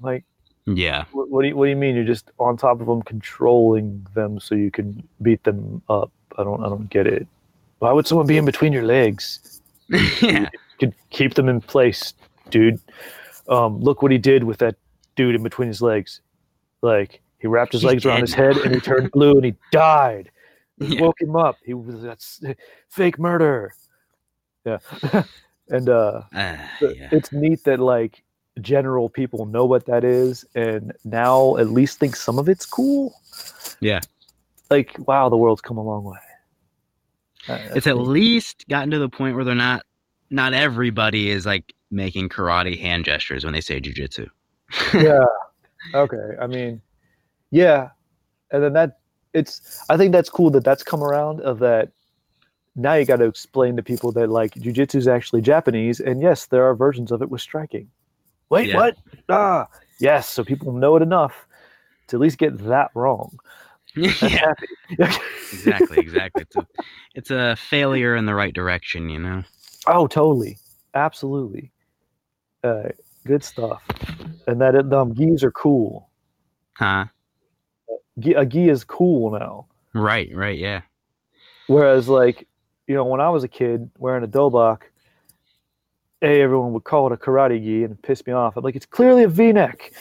Like, 0.00 0.24
Yeah, 0.66 1.04
what, 1.12 1.28
what 1.30 1.42
do 1.42 1.48
you 1.48 1.56
what 1.56 1.64
do 1.66 1.70
you 1.70 1.76
mean? 1.76 1.94
You're 1.96 2.04
just 2.04 2.30
on 2.38 2.56
top 2.56 2.80
of 2.80 2.86
them, 2.86 3.02
controlling 3.02 4.06
them 4.14 4.38
so 4.40 4.54
you 4.54 4.70
can 4.70 5.06
beat 5.22 5.42
them 5.44 5.82
up? 5.88 6.10
I 6.38 6.44
don't, 6.44 6.62
I 6.64 6.68
don't 6.68 6.90
get 6.90 7.06
it. 7.06 7.26
Why 7.78 7.92
would 7.92 8.06
someone 8.06 8.26
be 8.26 8.36
in 8.36 8.44
between 8.44 8.72
your 8.72 8.84
legs? 8.84 9.60
yeah, 9.88 10.48
could 10.78 10.94
keep 11.10 11.34
them 11.34 11.48
in 11.48 11.60
place, 11.60 12.12
dude. 12.50 12.80
Um, 13.48 13.80
look 13.80 14.02
what 14.02 14.10
he 14.10 14.18
did 14.18 14.44
with 14.44 14.58
that 14.58 14.74
dude 15.14 15.34
in 15.34 15.42
between 15.42 15.68
his 15.68 15.80
legs. 15.80 16.20
Like 16.82 17.20
he 17.38 17.46
wrapped 17.46 17.72
his 17.72 17.82
He's 17.82 17.86
legs 17.88 18.04
around 18.06 18.22
his 18.22 18.34
head 18.34 18.56
and 18.56 18.74
he 18.74 18.80
turned 18.80 19.10
blue 19.12 19.32
and 19.36 19.44
he 19.44 19.54
died. 19.72 20.30
He 20.78 20.94
Yeah. 20.94 21.00
woke 21.00 21.20
him 21.20 21.36
up. 21.36 21.56
He 21.64 21.72
was 21.74 22.02
that's 22.02 22.42
fake 22.90 23.18
murder. 23.18 23.72
Yeah, 24.64 24.78
and 25.68 25.88
uh, 25.88 26.22
Uh, 26.32 26.56
yeah. 26.80 27.08
it's 27.12 27.32
neat 27.32 27.64
that 27.64 27.80
like 27.80 28.22
general 28.60 29.08
people 29.08 29.46
know 29.46 29.64
what 29.66 29.84
that 29.86 30.04
is 30.04 30.44
and 30.54 30.92
now 31.04 31.56
at 31.56 31.68
least 31.70 31.98
think 31.98 32.16
some 32.16 32.38
of 32.38 32.48
it's 32.48 32.64
cool. 32.64 33.14
Yeah. 33.80 34.00
Like, 34.70 34.96
wow, 35.06 35.28
the 35.28 35.36
world's 35.36 35.60
come 35.60 35.76
a 35.76 35.82
long 35.82 36.04
way. 36.04 36.18
Uh, 37.48 37.58
It's 37.74 37.86
at 37.86 37.98
least 37.98 38.66
gotten 38.68 38.90
to 38.90 38.98
the 38.98 39.08
point 39.08 39.36
where 39.36 39.44
they're 39.44 39.54
not 39.54 39.82
not 40.30 40.52
everybody 40.54 41.30
is 41.30 41.46
like 41.46 41.72
making 41.90 42.28
karate 42.28 42.78
hand 42.80 43.04
gestures 43.04 43.44
when 43.44 43.52
they 43.52 43.60
say 43.60 43.80
jujitsu. 43.80 44.28
yeah. 44.94 45.24
Okay. 45.94 46.36
I 46.40 46.48
mean, 46.48 46.80
yeah. 47.52 47.90
And 48.50 48.62
then 48.62 48.72
that 48.72 48.98
it's 49.34 49.84
I 49.88 49.96
think 49.96 50.12
that's 50.12 50.30
cool 50.30 50.50
that 50.50 50.64
that's 50.64 50.82
come 50.82 51.02
around 51.04 51.40
of 51.42 51.58
that 51.60 51.90
now 52.76 52.94
you 52.94 53.04
got 53.04 53.16
to 53.16 53.24
explain 53.24 53.76
to 53.76 53.82
people 53.82 54.12
that 54.12 54.28
like 54.30 54.52
jujitsu 54.54 54.96
is 54.96 55.08
actually 55.08 55.40
Japanese 55.40 55.98
and 56.00 56.20
yes, 56.22 56.46
there 56.46 56.64
are 56.68 56.74
versions 56.74 57.10
of 57.10 57.22
it 57.22 57.30
with 57.30 57.40
striking. 57.40 57.90
Wait, 58.50 58.68
Yeah. 58.68 58.76
what? 58.76 58.96
Ah, 59.28 59.66
yes, 59.98 60.28
so 60.28 60.44
people 60.44 60.72
know 60.72 60.94
it 60.96 61.02
enough 61.02 61.46
to 62.08 62.16
at 62.16 62.20
least 62.20 62.38
get 62.38 62.56
that 62.66 62.90
wrong. 62.94 63.38
Yeah, 63.96 64.52
exactly, 65.52 65.98
exactly. 65.98 66.42
It's 66.42 66.56
a, 66.56 66.66
it's 67.14 67.30
a 67.30 67.56
failure 67.56 68.14
in 68.14 68.26
the 68.26 68.34
right 68.34 68.52
direction, 68.52 69.08
you 69.08 69.18
know. 69.18 69.42
oh, 69.86 70.06
totally. 70.06 70.58
Absolutely. 70.92 71.72
Uh, 72.62 72.90
good 73.26 73.42
stuff. 73.42 73.82
And 74.46 74.60
that 74.60 74.74
it, 74.74 74.92
um, 74.92 75.14
gis 75.14 75.42
are 75.42 75.50
cool. 75.50 76.10
Huh? 76.74 77.06
A 78.36 78.44
gi 78.44 78.68
is 78.68 78.84
cool 78.84 79.30
now. 79.30 79.66
Right, 79.94 80.28
right, 80.34 80.58
yeah. 80.58 80.82
Whereas, 81.66 82.06
like, 82.06 82.46
you 82.86 82.94
know, 82.94 83.04
when 83.04 83.20
I 83.20 83.28
was 83.30 83.44
a 83.44 83.48
kid 83.48 83.90
wearing 83.98 84.24
a 84.24 84.28
dobok, 84.28 84.82
a 86.22 86.40
everyone 86.40 86.72
would 86.72 86.84
call 86.84 87.06
it 87.06 87.12
a 87.12 87.16
karate 87.16 87.62
gi 87.62 87.84
and 87.84 88.00
piss 88.02 88.26
me 88.26 88.32
off. 88.32 88.56
I'm 88.56 88.64
like, 88.64 88.76
it's 88.76 88.86
clearly 88.86 89.24
a 89.24 89.28
V-neck. 89.28 89.92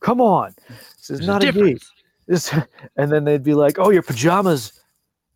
Come 0.00 0.20
on, 0.20 0.54
this 0.68 1.10
is 1.10 1.18
There's 1.18 1.26
not 1.26 1.44
a, 1.44 1.52
gi. 1.52 1.78
This, 2.26 2.54
and 2.96 3.12
then 3.12 3.24
they'd 3.24 3.42
be 3.42 3.54
like, 3.54 3.78
oh, 3.78 3.90
your 3.90 4.02
pajamas. 4.02 4.80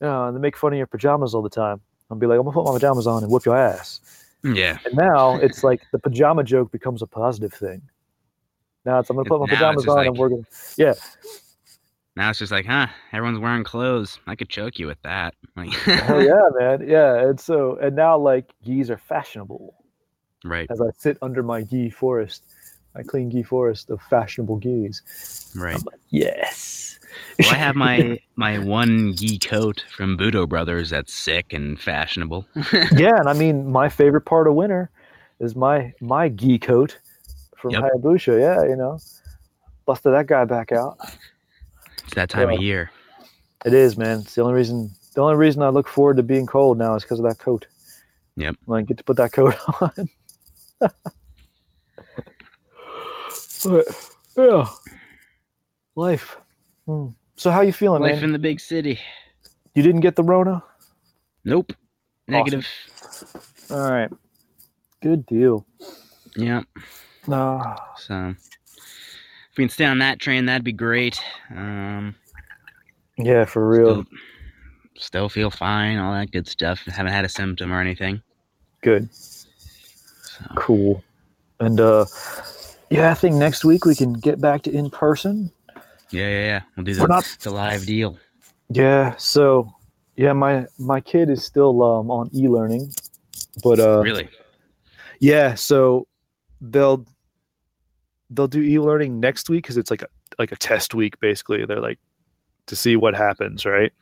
You 0.00 0.06
know, 0.08 0.26
and 0.26 0.36
they 0.36 0.40
make 0.40 0.56
fun 0.56 0.72
of 0.72 0.78
your 0.78 0.86
pajamas 0.86 1.34
all 1.34 1.42
the 1.42 1.50
time. 1.50 1.80
I'll 2.10 2.16
be 2.16 2.26
like, 2.26 2.38
I'm 2.38 2.44
gonna 2.44 2.54
put 2.54 2.64
my 2.66 2.72
pajamas 2.72 3.06
on 3.06 3.22
and 3.22 3.32
whoop 3.32 3.44
your 3.44 3.56
ass. 3.56 4.00
Yeah. 4.42 4.78
And 4.84 4.94
now 4.94 5.36
it's 5.36 5.64
like 5.64 5.82
the 5.92 5.98
pajama 5.98 6.44
joke 6.44 6.70
becomes 6.70 7.00
a 7.00 7.06
positive 7.06 7.52
thing. 7.52 7.80
Now 8.84 8.98
it's 8.98 9.08
I'm 9.08 9.16
gonna 9.16 9.28
put 9.28 9.40
my 9.40 9.46
Now 9.46 9.54
pajamas 9.54 9.88
on 9.88 9.98
and 10.00 10.08
like- 10.10 10.18
we're 10.18 10.28
gonna 10.28 10.42
yeah. 10.76 10.94
Now 12.16 12.30
it's 12.30 12.38
just 12.38 12.52
like, 12.52 12.66
huh? 12.66 12.86
Everyone's 13.12 13.40
wearing 13.40 13.64
clothes. 13.64 14.20
I 14.26 14.36
could 14.36 14.48
choke 14.48 14.78
you 14.78 14.86
with 14.86 15.02
that. 15.02 15.34
Like, 15.56 15.72
Hell 15.72 16.22
yeah, 16.22 16.48
man. 16.58 16.88
Yeah. 16.88 17.28
And 17.28 17.40
so 17.40 17.76
and 17.82 17.96
now 17.96 18.16
like 18.18 18.52
gis 18.64 18.90
are 18.90 18.98
fashionable. 18.98 19.74
right, 20.44 20.68
as 20.70 20.80
I 20.80 20.90
sit 20.96 21.18
under 21.22 21.42
my 21.42 21.62
gi 21.62 21.90
forest, 21.90 22.44
my 22.94 23.02
clean 23.02 23.30
gi 23.30 23.42
forest 23.42 23.90
of 23.90 24.00
fashionable 24.02 24.56
gis. 24.58 25.52
right. 25.56 25.80
Yes. 26.10 26.98
Well, 27.40 27.50
I 27.52 27.56
have 27.56 27.74
my 27.76 28.18
my 28.36 28.58
one 28.58 29.14
gi 29.16 29.38
coat 29.38 29.84
from 29.96 30.16
Budo 30.16 30.48
Brothers 30.48 30.90
that's 30.90 31.12
sick 31.12 31.52
and 31.52 31.80
fashionable. 31.80 32.46
yeah, 32.92 33.16
and 33.18 33.28
I 33.28 33.32
mean 33.32 33.70
my 33.72 33.88
favorite 33.88 34.22
part 34.24 34.46
of 34.46 34.54
winter 34.54 34.88
is 35.40 35.56
my 35.56 35.92
my 36.00 36.28
gi 36.28 36.58
coat 36.60 36.96
from 37.56 37.72
Yep. 37.72 37.82
Hayabusa. 37.82 38.38
Yeah, 38.40 38.68
you 38.68 38.76
know, 38.76 38.98
busted 39.84 40.12
that 40.14 40.26
guy 40.28 40.44
back 40.44 40.70
out. 40.70 40.98
It's 42.04 42.14
that 42.14 42.30
time 42.30 42.50
Yeah. 42.50 42.56
of 42.56 42.62
year. 42.62 42.90
It 43.64 43.72
is, 43.74 43.96
man. 43.96 44.20
It's 44.20 44.34
the 44.34 44.42
only 44.42 44.54
reason. 44.54 44.90
The 45.14 45.20
only 45.22 45.36
reason 45.36 45.62
I 45.62 45.68
look 45.68 45.88
forward 45.88 46.16
to 46.16 46.22
being 46.22 46.46
cold 46.46 46.76
now 46.78 46.94
is 46.96 47.02
because 47.02 47.18
of 47.20 47.24
that 47.26 47.38
coat. 47.38 47.66
Yep. 48.36 48.56
I 48.70 48.82
get 48.82 48.96
to 48.98 49.04
put 49.04 49.16
that 49.16 49.32
coat 49.32 49.54
on. 49.80 50.08
but 53.64 53.86
yeah, 54.36 54.66
life. 55.96 56.36
Hmm. 56.86 57.08
So 57.36 57.50
how 57.50 57.62
you 57.62 57.72
feeling, 57.72 58.02
Life 58.02 58.16
man? 58.16 58.24
in 58.24 58.32
the 58.32 58.38
big 58.38 58.60
city. 58.60 59.00
You 59.74 59.82
didn't 59.82 60.00
get 60.02 60.16
the 60.16 60.22
Rona? 60.22 60.62
Nope. 61.44 61.72
Negative. 62.28 62.66
All 63.70 63.90
right. 63.90 64.10
Good 65.02 65.26
deal. 65.26 65.66
Yeah. 66.36 66.62
No. 67.26 67.74
So 67.96 68.34
if 69.54 69.58
we 69.58 69.62
can 69.64 69.68
stay 69.68 69.84
on 69.84 69.98
that 70.00 70.18
train, 70.18 70.46
that'd 70.46 70.64
be 70.64 70.72
great. 70.72 71.20
Um, 71.54 72.16
Yeah, 73.16 73.44
for 73.44 73.68
real. 73.68 74.02
still, 74.02 74.04
still 74.98 75.28
feel 75.28 75.48
fine, 75.48 75.96
all 75.98 76.12
that 76.12 76.32
good 76.32 76.48
stuff. 76.48 76.80
Haven't 76.86 77.12
had 77.12 77.24
a 77.24 77.28
symptom 77.28 77.72
or 77.72 77.80
anything. 77.80 78.20
Good. 78.82 79.08
So, 79.14 80.44
Cool. 80.56 81.04
And 81.60 81.78
uh 81.78 82.04
yeah, 82.90 83.12
I 83.12 83.14
think 83.14 83.36
next 83.36 83.64
week 83.64 83.84
we 83.84 83.94
can 83.94 84.12
get 84.14 84.40
back 84.40 84.62
to 84.62 84.72
in 84.72 84.90
person. 84.90 85.52
yeah, 86.10 86.28
yeah, 86.28 86.44
yeah. 86.46 86.60
We'll 86.76 86.84
do 86.84 86.94
the, 86.94 87.06
not- 87.06 87.36
the 87.40 87.50
live 87.50 87.86
deal. 87.86 88.18
Yeah, 88.70 89.14
so 89.18 89.72
yeah, 90.16 90.32
my 90.32 90.66
my 90.80 91.00
kid 91.00 91.30
is 91.30 91.44
still 91.44 91.80
um 91.84 92.10
on 92.10 92.28
e-learning. 92.34 92.92
But 93.62 93.78
uh 93.78 94.00
Really? 94.02 94.28
yeah, 95.20 95.54
so 95.54 96.08
they'll 96.60 97.06
they'll 98.34 98.48
do 98.48 98.60
e-learning 98.62 99.20
next 99.20 99.48
week 99.48 99.64
cuz 99.66 99.76
it's 99.76 99.90
like 99.90 100.02
a 100.02 100.08
like 100.38 100.52
a 100.52 100.56
test 100.56 100.94
week 100.94 101.18
basically. 101.20 101.64
They're 101.64 101.80
like 101.80 101.98
to 102.66 102.76
see 102.76 102.96
what 102.96 103.14
happens, 103.14 103.64
right? 103.64 103.92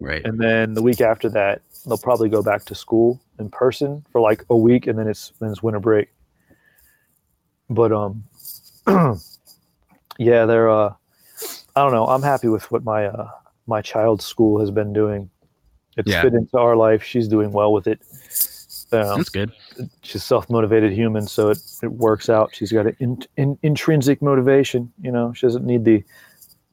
Right. 0.00 0.24
and 0.24 0.36
then 0.40 0.74
the 0.74 0.82
week 0.82 1.00
after 1.00 1.28
that 1.28 1.62
they'll 1.86 1.96
probably 1.96 2.28
go 2.28 2.42
back 2.42 2.64
to 2.64 2.74
school 2.74 3.20
in 3.38 3.48
person 3.50 4.04
for 4.10 4.20
like 4.20 4.44
a 4.50 4.56
week 4.56 4.88
and 4.88 4.98
then 4.98 5.06
it's 5.06 5.32
then 5.40 5.50
it's 5.50 5.62
winter 5.62 5.78
break 5.78 6.08
but 7.70 7.92
um 7.92 8.24
yeah 10.18 10.44
they're 10.44 10.68
uh 10.68 10.92
i 11.76 11.82
don't 11.82 11.92
know 11.92 12.06
i'm 12.06 12.22
happy 12.22 12.48
with 12.48 12.68
what 12.72 12.82
my 12.82 13.06
uh 13.06 13.28
my 13.68 13.80
child's 13.80 14.24
school 14.24 14.58
has 14.58 14.72
been 14.72 14.92
doing 14.92 15.30
it's 15.96 16.10
Yeah. 16.10 16.22
fit 16.22 16.34
into 16.34 16.58
our 16.58 16.74
life 16.74 17.04
she's 17.04 17.28
doing 17.28 17.52
well 17.52 17.72
with 17.72 17.86
it 17.86 18.00
um, 18.94 19.18
That's 19.18 19.28
good. 19.30 19.50
she's 20.02 20.22
self-motivated 20.22 20.92
human 20.92 21.26
so 21.26 21.50
it, 21.50 21.58
it 21.82 21.92
works 21.92 22.28
out 22.28 22.54
she's 22.54 22.70
got 22.72 22.86
an 22.86 22.96
in, 23.00 23.22
in, 23.36 23.58
intrinsic 23.62 24.20
motivation 24.22 24.92
you 25.00 25.10
know 25.10 25.32
she 25.32 25.46
doesn't 25.46 25.64
need 25.64 25.84
the 25.84 26.02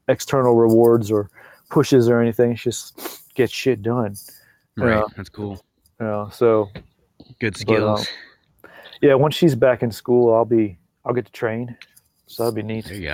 external 0.08 0.56
rewards 0.56 1.12
or 1.12 1.30
pushes 1.70 2.10
or 2.10 2.20
anything 2.22 2.56
she 2.56 2.70
just 2.70 3.24
gets 3.36 3.52
shit 3.54 3.82
done 3.82 4.16
Right. 4.78 4.96
Yeah. 4.96 5.04
That's 5.18 5.30
cool. 5.30 5.62
you 6.00 6.06
know 6.06 6.30
so 6.32 6.70
Good 7.40 7.54
But, 7.66 7.82
uh, 7.84 7.98
skills. 7.98 8.08
yeah 9.02 9.14
once 9.14 9.36
she's 9.36 9.56
back 9.56 9.84
in 9.84 9.92
school 9.92 10.34
i'll 10.34 10.46
be 10.46 10.78
i'll 11.06 11.14
get 11.14 11.26
to 11.26 11.32
train 11.32 11.76
so 12.28 12.44
that'll 12.44 12.56
be 12.56 12.64
neat 12.64 12.86
there 12.86 12.96
you 12.96 13.02
go. 13.08 13.14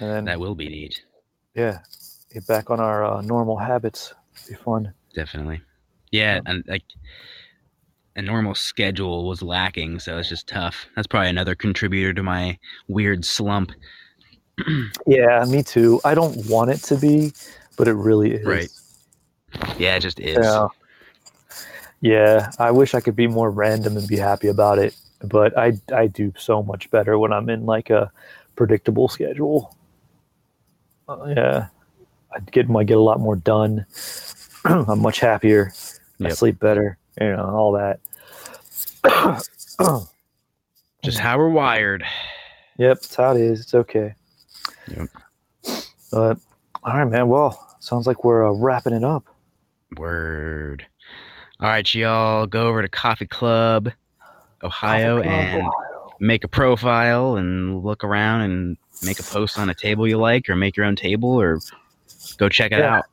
and 0.00 0.10
then 0.10 0.24
That 0.26 0.40
will 0.40 0.54
be 0.54 0.68
neat. 0.68 1.02
yeah 1.54 1.78
get 2.32 2.46
back 2.46 2.70
on 2.70 2.80
our 2.80 3.04
uh, 3.04 3.20
normal 3.22 3.56
habits 3.56 4.14
be 4.48 4.54
fun 4.54 4.92
Definitely. 5.14 5.60
Yeah, 6.10 6.40
and 6.46 6.64
like 6.66 6.84
a 8.16 8.22
normal 8.22 8.54
schedule 8.54 9.26
was 9.26 9.42
lacking, 9.42 9.98
so 9.98 10.18
it's 10.18 10.28
just 10.28 10.46
tough. 10.46 10.86
That's 10.94 11.06
probably 11.06 11.30
another 11.30 11.54
contributor 11.54 12.12
to 12.14 12.22
my 12.22 12.58
weird 12.88 13.24
slump. 13.24 13.72
yeah 15.06 15.42
me 15.46 15.62
too 15.62 15.98
i 16.04 16.14
don't 16.14 16.36
want 16.46 16.70
it 16.70 16.76
to 16.76 16.94
be 16.94 17.32
but 17.76 17.88
it 17.88 17.94
really 17.94 18.32
is 18.32 18.44
Right. 18.44 18.70
Yeah, 19.78 19.96
it 19.96 20.00
just 20.00 20.20
is. 20.20 20.38
Yeah. 20.38 20.68
Yeah, 22.00 22.50
I 22.58 22.72
wish 22.72 22.94
I 22.94 23.00
could 23.00 23.14
be 23.14 23.28
more 23.28 23.50
random 23.50 23.96
and 23.96 24.08
be 24.08 24.16
happy 24.16 24.48
about 24.48 24.78
it, 24.80 24.96
but 25.20 25.56
I 25.56 25.74
I 25.94 26.08
do 26.08 26.32
so 26.36 26.62
much 26.62 26.90
better 26.90 27.16
when 27.16 27.32
I'm 27.32 27.48
in 27.48 27.64
like 27.64 27.90
a 27.90 28.10
predictable 28.56 29.08
schedule. 29.08 29.76
Uh, 31.08 31.26
yeah, 31.36 31.66
I 32.34 32.40
get 32.40 32.68
I 32.68 32.82
get 32.82 32.96
a 32.96 33.00
lot 33.00 33.20
more 33.20 33.36
done. 33.36 33.86
I'm 34.64 35.00
much 35.00 35.20
happier. 35.20 35.72
I 36.24 36.30
sleep 36.30 36.58
better. 36.58 36.98
You 37.20 37.36
know 37.36 37.44
all 37.44 37.72
that. 37.72 38.00
Just 41.04 41.18
how 41.18 41.36
we're 41.38 41.48
wired. 41.50 42.04
Yep, 42.78 42.96
it's 42.98 43.14
how 43.14 43.34
it 43.34 43.40
is. 43.40 43.60
It's 43.60 43.74
okay. 43.74 44.14
Yep. 44.88 45.08
But 46.10 46.38
all 46.84 46.94
right, 46.96 47.04
man. 47.04 47.28
Well, 47.28 47.76
sounds 47.80 48.06
like 48.06 48.24
we're 48.24 48.46
uh, 48.48 48.52
wrapping 48.52 48.92
it 48.92 49.04
up. 49.04 49.24
Word. 49.96 50.86
All 51.60 51.68
right, 51.68 51.94
y'all, 51.94 52.46
go 52.46 52.66
over 52.66 52.82
to 52.82 52.88
Coffee 52.88 53.26
Club 53.26 53.90
Ohio 54.62 55.16
Coffee 55.16 55.28
Club, 55.28 55.38
and 55.40 55.60
Ohio. 55.62 56.10
make 56.20 56.44
a 56.44 56.48
profile 56.48 57.36
and 57.36 57.82
look 57.84 58.04
around 58.04 58.42
and 58.42 58.76
make 59.02 59.18
a 59.20 59.22
post 59.24 59.58
on 59.58 59.68
a 59.70 59.74
table 59.74 60.06
you 60.08 60.16
like 60.18 60.48
or 60.48 60.56
make 60.56 60.76
your 60.76 60.86
own 60.86 60.96
table 60.96 61.28
or 61.40 61.58
go 62.38 62.48
check 62.48 62.72
it 62.72 62.78
Yeah. 62.78 62.98
out. 62.98 63.04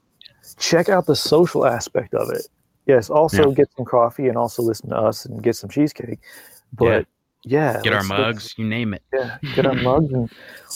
check 0.58 0.90
out 0.90 1.06
the 1.06 1.16
social 1.16 1.66
aspect 1.66 2.14
of 2.14 2.30
it. 2.32 2.48
Yes, 2.90 3.10
also 3.12 3.50
Yeah. 3.50 3.54
get 3.54 3.70
some 3.78 3.86
coffee 3.86 4.28
and 4.30 4.36
also 4.38 4.64
listen 4.64 4.90
to 4.90 4.98
us 4.98 5.24
and 5.26 5.44
get 5.44 5.56
some 5.56 5.70
cheesecake. 5.70 6.20
But 6.74 7.06
yeah, 7.44 7.80
Get 7.84 7.94
our 7.94 8.00
let's- 8.00 8.10
let's- 8.10 8.20
mugs, 8.20 8.56
you 8.58 8.66
name 8.68 8.96
it. 8.96 9.04
yeah, 9.14 9.38
get 9.56 9.66
our 9.68 9.76
mugs 9.76 10.12
and 10.12 10.28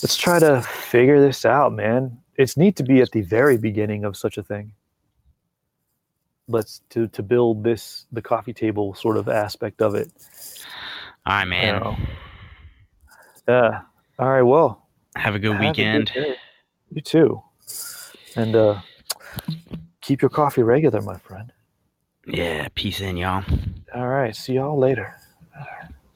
let's 0.04 0.16
try 0.16 0.38
to 0.38 0.62
figure 0.62 1.20
this 1.20 1.44
out, 1.44 1.74
man. 1.74 2.16
It's 2.38 2.56
neat 2.56 2.76
to 2.78 2.84
be 2.84 3.02
at 3.02 3.10
the 3.12 3.22
very 3.22 3.58
beginning 3.58 4.06
of 4.06 4.16
such 4.16 4.38
a 4.38 4.44
thing. 4.44 4.74
Let's 6.48 6.82
to 6.92 7.08
to 7.08 7.24
build 7.24 7.64
this 7.64 8.06
the 8.12 8.22
coffee 8.22 8.54
table 8.54 8.94
sort 8.94 9.18
of 9.18 9.28
aspect 9.28 9.82
of 9.82 9.96
it. 9.96 10.12
All 11.26 11.34
right, 11.38 11.46
man. 11.46 11.80
know. 11.82 11.98
Yeah. 13.48 13.82
All 14.20 14.30
right. 14.30 14.42
Well, 14.44 14.86
Have 15.16 15.34
a 15.36 15.40
good 15.40 15.54
have 15.54 15.62
a 15.62 15.64
good 15.66 15.70
weekend. 15.70 16.12
You 16.92 17.02
too. 17.02 17.42
And 18.36 18.56
uh, 18.56 18.82
keep 20.02 20.22
your 20.22 20.30
coffee 20.30 20.62
regular, 20.64 21.02
my 21.02 21.18
friend. 21.18 21.52
Yeah, 22.26 22.68
peace 22.76 23.02
in, 23.02 23.18
y'all. 23.18 23.44
All 23.94 24.08
right. 24.08 24.36
See 24.36 24.54
y'all 24.54 24.78
later. 24.78 25.16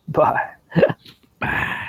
Bye. 0.07 0.51
Bye. 1.39 1.83